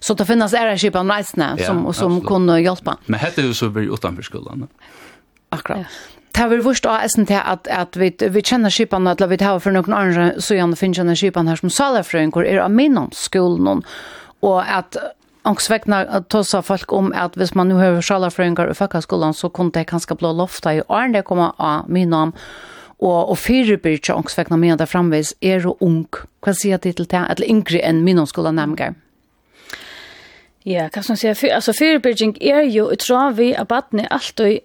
Så 0.00 0.14
det 0.14 0.26
finnes 0.28 0.54
æreskipa 0.54 1.02
reisene 1.04 1.54
ja, 1.58 1.66
som, 1.66 1.84
som 1.92 2.20
kunne 2.24 2.60
hjelpe. 2.62 2.96
Men 3.06 3.20
hette 3.20 3.44
jo 3.44 3.56
så 3.56 3.68
vi 3.74 3.88
utenfor 3.90 4.24
skolen. 4.24 4.68
Akkurat. 5.52 5.84
Ja. 5.84 6.12
Det 6.36 6.42
har 6.42 6.50
vi 6.52 6.60
vurst 6.60 6.84
av 6.84 7.00
essen 7.00 7.24
til 7.24 7.40
at, 7.40 7.68
at 7.72 7.96
vi, 7.96 8.10
vi 8.12 8.40
kjenner 8.44 8.72
skipene, 8.72 9.14
eller 9.14 9.30
vi 9.30 9.38
tar 9.40 9.56
for 9.64 9.72
noen 9.72 9.94
andre, 9.96 10.26
så 10.36 10.58
gjerne 10.58 10.76
finner 10.76 11.00
kjenner 11.00 11.16
skipene 11.16 11.48
her 11.48 11.60
som 11.62 11.72
salafrøyngur, 11.72 12.44
er 12.44 12.60
av 12.60 12.74
minnom 12.76 13.08
skolen, 13.16 13.80
og 14.44 14.58
at 14.60 14.98
ångsväckna 15.46 16.22
tossa 16.28 16.62
folk 16.62 16.92
om 16.92 17.12
att 17.16 17.36
hvis 17.36 17.54
man 17.54 17.68
nu 17.68 17.74
har 17.74 18.02
sjalafröngar 18.02 18.70
i 18.70 18.74
fackskolan 18.74 19.34
så 19.34 19.48
kunde 19.48 19.78
det 19.78 19.84
kanske 19.84 20.14
blå 20.14 20.32
lofta 20.32 20.74
i 20.74 20.82
åren 20.88 21.12
det 21.12 21.22
kommer 21.22 21.52
av 21.56 21.90
min 21.90 22.10
namn 22.10 22.32
og 22.98 23.30
og 23.30 23.38
fyrir 23.38 23.76
byr 23.76 23.98
chunks 24.02 24.38
vegna 24.38 24.56
meira 24.56 24.76
der 24.76 24.86
framvis 24.86 25.34
er 25.42 25.66
og 25.66 25.82
ung. 25.82 26.08
Kva 26.42 26.52
sier 26.52 26.78
det 26.78 26.96
til 26.96 27.06
det 27.10 27.26
at 27.28 27.40
yngre 27.40 27.82
enn 27.84 28.04
minnskola 28.04 28.50
nemgar? 28.50 28.94
Ja, 30.64 30.88
hva 30.88 31.02
man 31.08 31.16
säga 31.16 31.54
Altså, 31.54 31.72
fyrirbyrging 31.72 32.36
er 32.40 32.62
jo, 32.62 32.90
jeg 32.90 32.98
tror 32.98 33.30
vi, 33.30 33.52
at 33.52 33.68
badne 33.68 34.08
alltid 34.10 34.58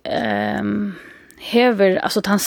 um, 0.59 0.95
hever, 1.39 1.99
altså, 1.99 2.21
tan 2.21 2.39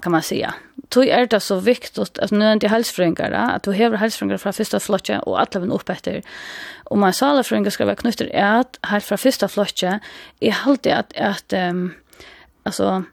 kan 0.00 0.12
man 0.12 0.22
säga 0.22 0.54
tog 0.92 1.08
er 1.08 1.26
det 1.26 1.40
så 1.40 1.56
viktigt 1.60 2.18
att 2.18 2.30
nu 2.30 2.44
är 2.44 2.56
det 2.56 2.68
hälsfrängar 2.68 3.32
att 3.32 3.62
du 3.62 3.72
hever 3.72 3.96
hälsfrängar 3.96 4.36
från 4.36 4.52
första 4.52 4.80
flotcha 4.80 5.20
och 5.20 5.40
alla 5.40 5.60
vem 5.60 5.72
upp 5.72 5.88
efter. 5.88 6.22
Och 6.84 6.98
man 6.98 7.12
sa 7.12 7.26
alle 7.26 7.42
frängar 7.42 7.70
ska 7.70 7.84
vara 7.84 7.96
knutter 7.96 8.26
är 8.26 8.60
att 8.60 8.78
här 8.82 9.00
från 9.00 9.18
första 9.18 9.48
flotje 9.48 10.00
er 10.40 10.56
alltid 10.66 10.92
att 10.92 11.12
att 11.16 11.52
um, 11.52 11.94
altså, 12.62 13.04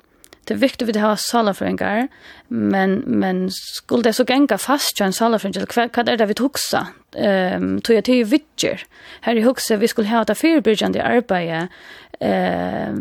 det 0.43 0.53
är 0.53 0.57
viktigt 0.57 0.89
att 0.89 1.01
ha 1.01 1.15
salafrängar 1.15 2.07
men 2.47 3.03
men 3.05 3.49
skulle 3.51 4.03
det 4.03 4.13
så 4.13 4.25
genga 4.25 4.57
fast 4.57 5.01
en 5.01 5.13
salafrängar 5.13 5.65
hva, 5.65 5.87
hva 5.87 6.03
er 6.11 6.17
det 6.17 6.27
vi 6.27 6.33
huxa 6.39 6.87
ehm 7.15 7.63
um, 7.63 7.81
tog 7.81 7.95
jeg 7.95 8.03
til 8.03 8.31
vitcher 8.31 8.83
här 9.21 9.35
i 9.35 9.41
hukse, 9.41 9.77
vi 9.77 9.87
skulle 9.87 10.09
ha 10.09 10.23
det 10.23 10.35
förebyggande 10.37 11.03
arbeidet, 11.03 11.69
eh 12.19 12.93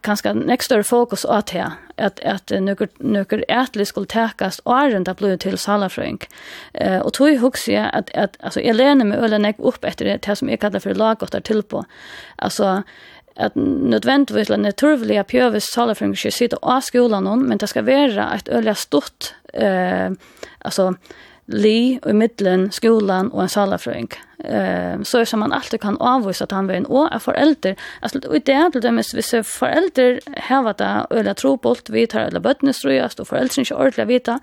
kanske 0.00 0.34
nästa 0.34 0.64
större 0.64 0.82
fokus 0.82 1.24
åt 1.24 1.50
här 1.50 1.70
att 1.96 2.20
att 2.20 2.50
nöker 2.50 2.88
nöker 2.98 3.44
ärtligt 3.48 3.88
skulle 3.88 4.06
täckas 4.06 4.58
och 4.58 4.78
är 4.78 4.96
inte 4.96 5.14
blev 5.14 5.36
till 5.36 5.58
salafrönk. 5.58 6.28
Eh 6.72 6.98
och 6.98 7.12
tog 7.12 7.28
ju 7.28 7.38
jag 7.68 7.90
att 7.94 8.16
att 8.16 8.36
alltså 8.40 8.60
jag 8.60 8.76
lärde 8.76 9.04
mig 9.04 9.18
ölen 9.18 9.44
jag 9.44 9.54
upp 9.58 9.84
efter 9.84 10.04
det 10.04 10.26
här 10.26 10.34
som 10.34 10.48
jag 10.48 10.60
kallar 10.60 10.80
för 10.80 10.94
lagåtar 10.94 11.40
till 11.40 11.62
på. 11.62 11.84
Alltså 12.36 12.82
att 13.36 13.52
nödvändigtvis 13.54 14.48
la 14.48 14.56
naturliga 14.56 15.24
pjövis 15.24 15.64
salafrönk 15.64 16.18
ska 16.18 16.30
sitta 16.30 16.56
av 16.62 16.80
skolan 16.80 17.42
men 17.42 17.58
det 17.58 17.66
ska 17.66 17.82
vara 17.82 18.34
ett 18.34 18.48
öliga 18.48 18.74
stort 18.74 19.34
eh 19.52 20.10
alltså 20.58 20.94
li 21.46 21.98
i 21.98 22.12
middelen, 22.12 22.70
skolan 22.72 23.30
og 23.32 23.42
en 23.42 23.48
salafrøyng. 23.48 24.12
Eh 24.44 25.02
så 25.04 25.20
er 25.20 25.24
som 25.24 25.40
man 25.40 25.52
alltid 25.52 25.80
kan 25.80 25.96
avvisa 26.00 26.44
at 26.44 26.52
han 26.52 26.68
var 26.68 26.74
en 26.74 26.86
å 26.86 27.06
av 27.10 27.20
foreldre. 27.20 27.74
Altså, 28.02 28.20
og 28.28 28.36
i 28.36 28.38
det 28.38 28.72
til 28.72 28.82
dem, 28.82 28.96
hvis 28.96 29.34
här 30.36 30.62
vad 30.62 30.76
det, 30.76 31.06
eller 31.10 31.34
trobolt, 31.34 31.90
vi 31.90 32.06
tar 32.06 32.20
eller 32.20 32.40
bøttene 32.40 32.72
strøyast, 32.72 33.20
og 33.20 33.26
foreldre 33.26 33.62
ikke 33.62 33.76
ordentlig 33.76 34.08
vita, 34.08 34.38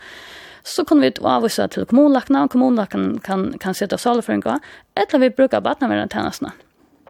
så 0.64 0.86
kan 0.86 1.02
vi 1.02 1.12
avvisa 1.22 1.68
til 1.68 1.86
kommunlakna, 1.86 2.44
og 2.44 2.50
kommunlakna 2.50 3.20
kan, 3.20 3.20
kan, 3.20 3.60
kan 3.60 3.74
sitte 3.74 3.98
salafrøynga, 3.98 4.60
eller 4.96 5.20
vi 5.20 5.30
brukar 5.30 5.60
badnaverantjenestene. 5.60 6.52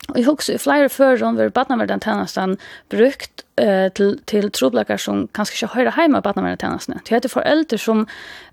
Og 0.09 0.17
jeg 0.17 0.25
husker 0.25 0.55
i 0.55 0.61
flere 0.61 0.89
fører 0.89 1.21
hvor 1.37 1.51
badnaverantjenesten 1.53 2.57
brukt 2.89 3.43
eh, 3.61 3.91
til, 3.93 4.17
til 4.25 4.49
troblakar 4.51 4.97
som 4.97 5.27
kanskje 5.35 5.57
ikke 5.57 5.73
høyre 5.75 5.93
hjemme 5.97 6.17
av 6.17 6.25
badnaverantjenestene. 6.25 7.01
Det 7.05 7.13
heter 7.13 7.29
foreldre 7.29 7.77
som 7.77 8.07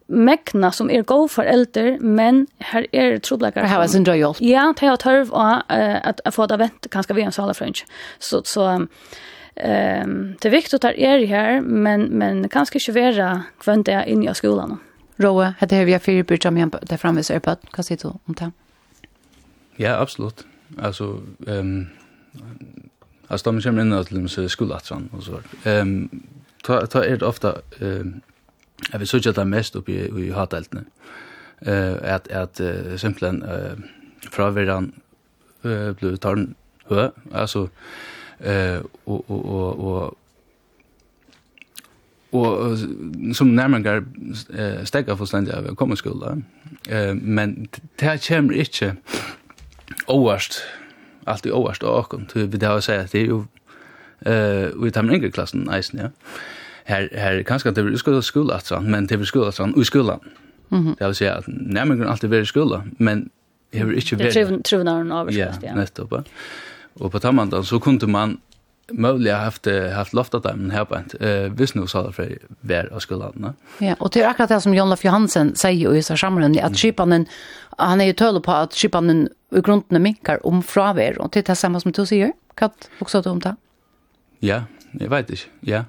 mekna 0.09 0.71
som 0.73 0.91
er 0.91 1.03
god 1.03 1.29
for 1.29 1.43
elder, 1.43 1.99
men 2.01 2.47
her 2.71 2.87
er 2.93 3.19
trobleggere. 3.19 3.67
Her 3.69 3.81
har 3.81 3.87
sin 3.91 4.05
drøy 4.07 4.17
hjelp. 4.21 4.41
Ja, 4.41 4.69
det 4.79 4.89
har 4.89 4.97
tørv 5.03 5.33
og 5.33 5.65
at 5.69 6.21
jeg 6.25 6.35
får 6.35 6.51
det 6.53 6.59
vent 6.59 6.91
kanskje 6.93 7.17
vi 7.17 7.25
en 7.27 7.35
sala 7.35 7.55
frønch. 7.57 7.85
Så, 8.19 8.43
så 8.47 8.69
um, 8.77 8.89
det 9.57 10.49
er 10.49 10.55
viktig 10.55 10.79
at 10.79 10.87
det 10.87 10.95
er 11.03 11.27
her, 11.27 11.61
men, 11.61 12.13
men 12.19 12.49
kanskje 12.49 12.81
ikke 12.81 12.95
være 12.95 13.31
kvendt 13.63 13.91
det 13.91 14.05
inn 14.07 14.23
i 14.23 14.35
skolen. 14.35 14.79
Råe, 15.23 15.55
hette 15.59 15.75
her 15.75 15.89
vi 15.89 15.97
har 15.97 16.05
fire 16.05 16.25
bryr 16.25 16.39
som 16.43 16.55
det 16.55 16.91
der 16.91 17.01
framme 17.01 17.21
i 17.21 17.27
Sørpad. 17.27 17.67
Hva 17.75 17.83
sier 17.83 17.99
du 17.99 18.13
om 18.13 18.35
det? 18.37 18.53
Ja, 19.79 19.97
absolutt. 20.01 20.47
Altså, 20.79 21.21
um, 21.47 21.89
altså 23.29 23.51
da 23.51 23.57
vi 23.57 23.63
kommer 23.63 23.83
inn 23.83 24.29
til 24.29 24.49
skolatran 24.51 25.11
og 25.13 25.23
så. 25.23 25.43
Um, 25.65 26.09
ta, 26.63 26.85
ta 26.87 27.03
er 27.03 27.19
det 27.19 27.27
ofte... 27.27 27.59
Um, 27.81 28.23
Jeg 28.93 29.01
vil 29.01 29.09
søke 29.09 29.33
det 29.33 29.47
mest 29.49 29.77
oppi 29.77 29.97
i 30.27 30.31
hateltene. 30.31 30.85
Uh, 31.62 31.97
at 32.03 32.29
at 32.31 32.61
uh, 32.61 32.99
simpelthen 33.01 33.43
uh, 33.43 33.81
fraværen 34.33 34.93
uh, 35.64 35.95
ble 35.97 36.16
tarn 36.16 36.55
hø, 36.91 37.09
altså, 37.33 37.68
uh, 38.41 38.81
og, 39.07 39.31
og, 39.31 39.47
og, 39.47 39.85
og 39.85 40.16
og 42.33 42.79
som 43.35 43.47
nærmere 43.47 44.03
uh, 44.51 44.85
stegga 44.85 45.14
fullstendig 45.14 45.55
av 45.55 45.74
kommenskolen. 45.74 46.45
uh, 46.93 47.14
men 47.16 47.68
det 47.72 48.09
her 48.09 48.18
kommer 48.29 48.55
ikke 48.55 48.95
overst, 50.07 50.61
alltid 51.27 51.53
overst 51.53 51.85
av 51.85 51.99
åkken, 51.99 52.27
til 52.27 52.53
vi 52.53 52.59
det 52.59 52.68
har 52.68 52.77
å 52.77 52.85
si 52.85 52.93
at 52.93 53.12
det 53.12 53.22
er 53.22 53.27
jo 53.27 53.47
uh, 54.27 54.85
vi 54.85 54.91
tar 54.91 55.03
med 55.03 55.14
yngre 55.16 55.31
klassen 55.31 55.68
eisen, 55.72 55.99
ja 55.99 56.09
här 56.87 57.09
här 57.12 57.43
kanske 57.43 57.68
inte 57.68 57.82
vi 57.82 57.99
skulle 57.99 58.22
skola 58.22 58.55
att 58.55 58.82
men 58.82 59.07
det 59.07 59.16
vi 59.16 59.26
skola 59.26 59.53
sånt 59.53 59.76
i 59.76 59.84
skolan. 59.84 60.20
Mhm. 60.68 60.97
Det 60.99 61.07
vill 61.07 61.14
säga 61.14 61.34
att 61.34 61.45
nämligen 61.47 62.09
alltid 62.09 62.34
i 62.34 62.47
skola 62.47 62.84
men 62.99 63.28
det 63.70 63.78
är 63.78 64.12
inte 64.12 64.16
väl. 64.16 64.57
Det 64.57 64.62
tror 64.62 64.84
någon 64.84 65.12
av 65.12 65.28
oss 65.28 65.34
ja. 65.34 65.74
Nettopp. 65.74 66.28
Och 66.95 67.12
på 67.12 67.20
tammandan 67.20 67.64
så 67.64 67.80
kunde 67.80 68.07
man 68.07 68.41
möjliga 68.93 69.37
haft 69.37 69.66
haft 69.95 70.12
loftat 70.12 70.43
där 70.43 70.55
men 70.55 70.70
här 70.70 70.84
på 70.84 70.95
ett 70.95 71.14
eh 71.20 71.53
visst 71.59 71.74
nu 71.74 71.87
så 71.87 72.12
för 72.12 72.39
vär 72.61 72.93
av 72.93 72.99
skolan. 72.99 73.53
Ja, 73.78 73.95
och 73.99 74.11
det 74.12 74.22
är 74.22 74.28
akkurat 74.28 74.49
det 74.49 74.61
som 74.61 74.74
Jon 74.74 74.91
Lof 74.91 75.05
Johansen 75.05 75.55
säger 75.55 75.95
i 75.95 76.03
så 76.03 76.16
sammanhang 76.16 76.59
att 76.59 76.78
skipanen 76.78 77.26
han 77.78 78.01
är 78.01 78.05
ju 78.05 78.12
töl 78.12 78.41
på 78.41 78.53
att 78.53 78.74
skipanen 78.74 79.28
i 79.57 79.61
grunden 79.61 80.03
minkar 80.03 80.47
om 80.47 80.62
fravär 80.62 81.18
och 81.18 81.30
det 81.32 81.49
är 81.49 81.55
samma 81.55 81.80
som 81.80 81.93
du 81.93 82.07
säger. 82.07 82.32
Kat 82.55 82.91
också 82.99 83.20
om 83.20 83.41
det. 83.41 83.57
Ja, 84.39 84.62
jag 84.93 85.11
vet 85.11 85.30
inte. 85.30 85.43
Ja, 85.61 85.84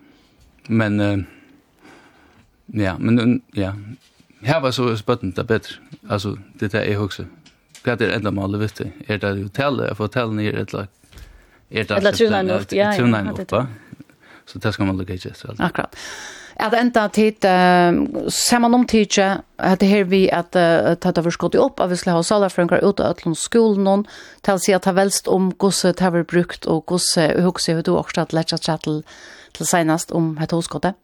Men 0.68 1.00
uh, 1.00 1.18
ja, 2.68 2.98
men 3.00 3.42
ja. 3.56 3.74
Her 4.42 4.60
var 4.62 4.72
så 4.72 4.96
spøtten 4.96 5.32
det 5.36 5.48
bedre. 5.48 5.80
Altså, 6.10 6.36
det 6.60 6.74
er 6.76 6.86
jeg 6.86 7.00
også. 7.00 7.26
Hva 7.84 7.96
er 7.96 8.02
det 8.02 8.10
enda 8.16 8.32
målet, 8.32 8.60
vet 8.60 8.80
du? 8.80 8.90
Er 9.08 9.18
det 9.18 9.34
hotellet, 9.42 9.88
jeg 9.88 9.98
får 9.98 10.10
hotellet 10.10 10.36
ned, 10.36 10.48
eller 10.54 10.88
er 11.72 11.84
det... 11.84 11.98
Eller 11.98 12.12
trunnen 12.12 12.52
opp, 12.52 12.74
ja. 12.76 12.92
Trunnen 12.98 13.30
opp, 13.32 13.40
ja. 13.52 13.66
Så 14.48 14.60
det 14.64 14.74
skal 14.74 14.88
man 14.88 15.00
lukke 15.00 15.18
ikke 15.18 15.32
etter. 15.34 15.56
Akkurat. 15.60 15.96
At 16.60 16.74
enda 16.74 17.08
tid, 17.14 17.46
uh, 17.46 18.30
ser 18.34 18.62
man 18.64 18.74
om 18.74 18.86
tid 18.88 19.08
ikke, 19.08 19.28
at 19.58 19.82
det 19.82 19.90
her 19.90 20.06
vi 20.10 20.24
at 20.34 20.56
uh, 20.58 20.94
tatt 21.02 21.20
forskott 21.24 21.58
i 21.58 21.62
opp, 21.62 21.82
at 21.84 21.92
vi 21.92 22.00
skal 22.00 22.18
ha 22.18 22.24
saler 22.26 22.54
for 22.54 22.64
en 22.64 22.72
grad 22.72 22.86
ut 22.86 23.02
av 23.04 23.16
Øtlund 23.16 23.38
skolen, 23.38 23.84
noen, 23.86 24.06
til 24.46 24.58
å 24.58 24.62
si 24.62 24.74
at 24.74 24.86
det 24.86 24.94
er 24.94 25.00
velst 25.02 25.28
om 25.32 25.52
hvordan 25.54 25.98
det 25.98 26.06
har 26.06 26.16
vært 26.16 26.32
brukt, 26.34 26.68
og 26.68 26.86
hvordan 26.88 27.04
det 27.16 27.28
har 27.28 27.42
vært 27.42 27.68
brukt, 27.68 27.92
og 27.92 28.00
hvordan 28.06 28.24
det 28.24 28.38
har 28.38 28.78
vært 28.78 28.88
brukt, 28.88 29.18
till 29.52 29.66
senast 29.66 30.12
om 30.12 30.38
ett 30.38 30.52
hoskottet. 30.52 30.96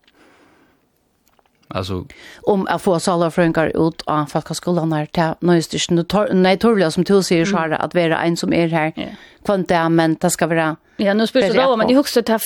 Alltså 1.68 2.06
om 2.42 2.68
att 2.70 2.82
få 2.82 3.00
sala 3.00 3.32
frönkar 3.32 3.88
ut 3.88 4.02
av 4.02 4.26
folkhögskolan 4.26 4.94
här 4.94 5.06
till 5.06 5.48
nöjstysen 5.48 6.06
nej 6.32 6.58
torvla 6.58 6.92
som 6.92 7.04
till 7.04 7.24
sig 7.24 7.46
så 7.46 7.58
att 7.58 7.96
vara 7.96 8.22
en 8.22 8.38
som 8.38 8.54
är 8.54 8.68
här 8.68 9.16
kvant 9.46 9.68
det 9.68 9.90
men 9.90 10.16
det 10.20 10.30
ska 10.30 10.48
vara 10.48 10.76
Ja, 10.98 11.14
nu 11.14 11.28
spelar 11.28 11.48
det 11.48 11.62
då, 11.62 11.76
men 11.76 11.88
det 11.88 11.94
är 11.94 12.00
också 12.00 12.22
det 12.22 12.32
här 12.32 12.40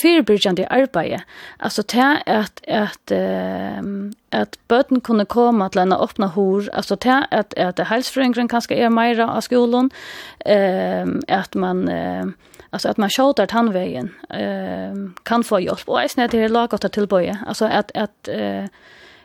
arbete. 0.69 1.23
Alltså 1.57 1.83
det 1.87 1.97
här 1.97 2.23
att, 2.25 2.61
att, 2.67 3.11
ähm, 3.11 4.13
att 4.29 4.57
böten 4.67 5.01
kunde 5.01 5.25
komma 5.25 5.69
till 5.69 5.81
en 5.81 5.93
öppna 5.93 6.27
hor 6.27 6.69
Alltså 6.73 6.95
det 6.95 7.09
här 7.09 7.27
att, 7.31 7.53
att 7.53 7.79
hälsfröngren 7.79 8.47
kanske 8.47 8.75
är 8.75 8.89
mera 8.89 9.31
av 9.31 9.41
skolan. 9.41 9.89
ehm 10.45 11.21
att 11.27 11.53
man... 11.53 11.87
Äh, 11.89 12.25
Alltså 12.69 12.89
att 12.89 12.97
man 12.97 13.09
skjuter 13.09 13.45
tandvägen 13.45 14.09
ehm 14.29 15.13
kan 15.23 15.43
få 15.43 15.59
hjälp 15.59 15.89
och 15.89 16.01
är 16.01 16.07
snett 16.07 16.31
det 16.31 16.47
lagat 16.47 16.85
att 16.85 16.93
tillböja. 16.93 17.37
Alltså 17.47 17.65
att 17.65 17.91
att 17.97 18.27
eh 18.27 18.65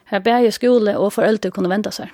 här 0.04 0.20
bär 0.20 0.50
skola 0.50 0.98
och 0.98 1.12
föräldrar 1.12 1.50
kunde 1.50 1.68
vänta 1.68 1.90
sig. 1.90 2.12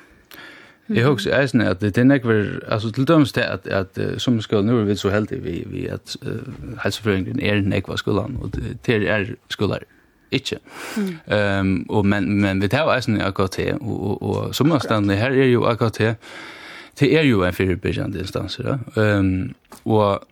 Mm. 0.86 1.02
Jag 1.02 1.12
också 1.12 1.30
är 1.30 1.46
snett 1.46 1.68
att 1.68 1.80
det 1.80 1.98
är 1.98 2.26
väl 2.26 2.64
alltså 2.70 2.90
till 2.90 3.04
döms 3.04 3.32
det 3.32 3.52
att 3.52 3.68
att 3.68 3.98
som 4.16 4.42
ska 4.42 4.62
nu 4.62 4.80
är 4.80 4.84
vi 4.84 4.96
så 4.96 5.10
heldig 5.10 5.42
vi 5.42 5.64
vi 5.70 5.90
att 5.90 6.16
uh, 6.26 6.78
hälsoföreningen 6.78 7.40
är 7.40 7.60
näkva 7.60 7.96
skolan 7.96 8.38
och 8.42 8.50
det 8.82 9.08
är 9.08 9.36
skolan 9.48 9.78
ikke. 10.30 10.58
Ehm 10.96 11.18
mm. 11.26 11.60
um, 11.60 11.86
og 11.88 12.06
men 12.06 12.40
men 12.40 12.62
vi 12.62 12.68
tar 12.68 12.94
eisen 12.94 13.20
AKT 13.20 13.58
og 13.80 14.02
og, 14.02 14.22
og 14.22 14.54
som 14.54 14.80
stand 14.80 15.10
her 15.10 15.30
er 15.30 15.46
jo 15.46 15.64
AKT. 15.64 15.98
Det 17.00 17.16
er 17.18 17.22
jo 17.22 17.44
en 17.44 17.52
fyrbyrjande 17.52 18.18
instans, 18.18 18.56
da. 18.56 18.78
Ehm 18.96 19.18
um, 19.18 19.54
og 19.84 20.26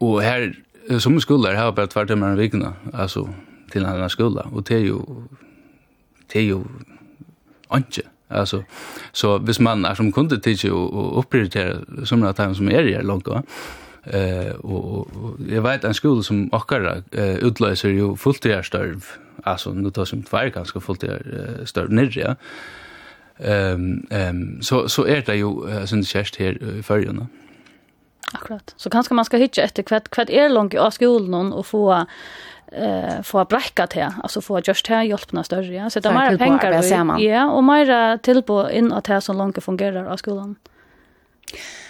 Och 0.00 0.22
här 0.22 0.54
som 0.98 1.20
skolor 1.20 1.54
har 1.54 1.72
bara 1.72 1.86
två 1.86 2.06
timmar 2.06 2.32
i 2.32 2.36
vikna, 2.36 2.72
alltså 2.92 3.28
till 3.70 3.84
en 3.84 3.90
annan 3.90 4.10
skola 4.10 4.46
och 4.52 4.62
det 4.62 4.74
är 4.74 4.78
ju 4.78 4.98
det 6.32 6.38
är 6.38 6.42
ju 6.42 6.62
inte 7.74 8.02
alltså 8.28 8.64
så 9.12 9.38
hvis 9.38 9.60
man 9.60 9.84
är 9.84 9.94
som 9.94 10.12
kunde 10.12 10.40
tidigt 10.40 10.72
och, 10.72 11.18
och 11.18 11.34
som 12.04 12.22
att 12.22 12.38
han 12.38 12.54
som 12.54 12.68
är 12.68 12.82
i 12.82 13.02
långt 13.02 13.24
då 13.24 13.42
eh 14.04 14.54
och, 14.54 14.98
och 14.98 15.36
jag 15.48 15.62
vet 15.62 15.84
en 15.84 15.94
skola 15.94 16.22
som 16.22 16.48
akkurat 16.52 17.14
eh, 17.14 17.36
utlöser 17.36 17.88
ju 17.88 18.16
fullt 18.16 18.44
järstörv 18.44 19.04
alltså 19.44 19.72
nu 19.72 19.90
tar 19.90 20.04
som 20.04 20.22
två 20.22 20.38
ganska 20.54 20.80
fullt 20.80 21.02
järstörv 21.02 21.90
ner 21.90 22.18
ja. 22.18 22.36
Ehm 23.38 24.06
ehm 24.10 24.62
så 24.62 24.88
så 24.88 25.06
är 25.06 25.22
det 25.26 25.36
ju 25.36 25.86
sen 25.86 26.04
kärst 26.04 26.36
här 26.36 26.78
i 26.78 26.82
förrjuna. 26.82 27.26
Mm 27.26 27.49
Akkurat. 28.34 28.74
Så 28.76 28.90
kanskje 28.90 29.14
man 29.14 29.24
skal 29.24 29.42
hitje 29.42 29.64
etter 29.64 29.82
hvert, 29.82 30.08
hvert 30.14 30.30
er 30.30 30.48
langt 30.52 30.74
av 30.78 30.92
skolen 30.94 31.52
og 31.52 31.66
få 31.66 31.86
eh 32.72 33.22
få 33.22 33.44
bräcka 33.44 33.86
till 33.86 34.06
alltså 34.22 34.40
få 34.40 34.60
just 34.60 34.86
här 34.86 35.02
hjälpna 35.02 35.44
större 35.44 35.74
ja 35.74 35.90
sätta 35.90 36.12
mer 36.12 36.38
pengar 36.38 37.20
ja 37.20 37.50
och 37.50 37.64
mer 37.64 38.16
tillbå 38.16 38.70
in 38.70 38.92
att 38.92 39.04
det 39.04 39.20
så 39.20 39.32
långt 39.32 39.64
fungerar 39.64 40.04
av 40.04 40.16
skolan. 40.16 40.56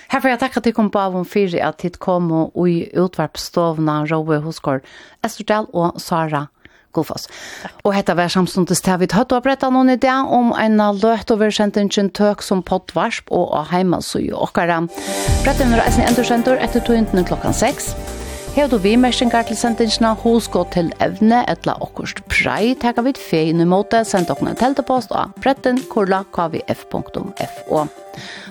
Här 0.08 0.20
får 0.20 0.30
jag 0.30 0.40
tacka 0.40 0.60
till 0.60 0.74
kompa 0.74 0.98
kom 0.98 1.00
på 1.00 1.06
av 1.06 1.16
om 1.16 1.24
fyra 1.24 1.66
att 1.66 1.80
hit 1.82 1.98
kom 1.98 2.32
och 2.32 2.68
i 2.68 2.90
utvarpstovna 2.96 4.06
Rove 4.06 4.36
Hoskor. 4.36 4.80
Esterdal 5.22 5.66
och 5.72 6.00
Sara 6.00 6.46
Gullfoss. 6.96 7.28
Og 7.84 7.94
hetta 7.94 8.16
var 8.18 8.32
samstundes 8.32 8.82
til 8.84 9.00
vi 9.00 9.10
tatt 9.10 9.32
og 9.34 9.44
bretta 9.46 9.70
noen 9.72 9.92
idé 9.94 10.12
om 10.12 10.52
en 10.58 10.80
løt 11.00 11.30
over 11.34 11.52
sentingen 11.54 12.10
tøk 12.16 12.42
som 12.46 12.62
pottvarsp 12.66 13.30
og 13.30 13.52
av 13.56 13.70
heimasøy 13.74 14.30
og 14.32 14.50
okkara. 14.50 14.82
Bretten 15.44 15.74
er 15.74 15.84
eisen 15.86 16.06
endursenter 16.06 16.60
etter 16.62 16.84
togentene 16.84 17.26
klokkan 17.26 17.56
6. 17.56 17.94
Hevdu 18.60 18.76
vi 18.76 18.90
mersingar 19.00 19.46
til 19.48 19.56
sendingsna, 19.56 20.10
hos 20.20 20.44
gå 20.52 20.66
til 20.74 20.90
evne 21.00 21.38
etla 21.48 21.78
okkurst 21.80 22.18
prei, 22.28 22.74
teka 22.76 23.00
vid 23.06 23.16
fein 23.16 23.62
i 23.64 23.64
måte, 23.64 24.02
send 24.04 24.28
okkne 24.28 24.52
teltepost 24.60 25.14
av 25.16 25.32
bretten 25.40 25.80
kurla 25.88 26.18
kvf.fo. 26.36 27.86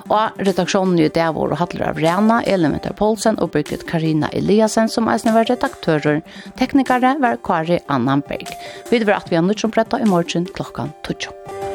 Og 0.10 0.42
redaksjonen 0.42 0.98
i 0.98 1.12
det 1.14 1.30
var 1.38 1.54
Hattler 1.62 1.92
av 1.92 2.02
Rena, 2.02 2.42
Elementar 2.50 2.98
Poulsen 2.98 3.38
og 3.38 3.54
Birgit 3.54 3.86
Karina 3.86 4.34
Eliasen 4.34 4.90
som 4.90 5.14
eisne 5.14 5.38
var 5.38 5.46
redaktører. 5.46 6.24
Teknikere 6.58 7.14
var 7.22 7.38
Kari 7.46 7.78
Annanberg. 7.86 8.50
Vi 8.90 9.06
var 9.06 9.20
at 9.22 9.30
vi 9.30 9.38
har 9.38 9.46
nødt 9.46 9.62
som 9.62 9.70
bretta 9.70 10.02
i 10.02 10.10
morgen 10.10 10.50
klokkan 10.58 10.90
12. 11.06 11.69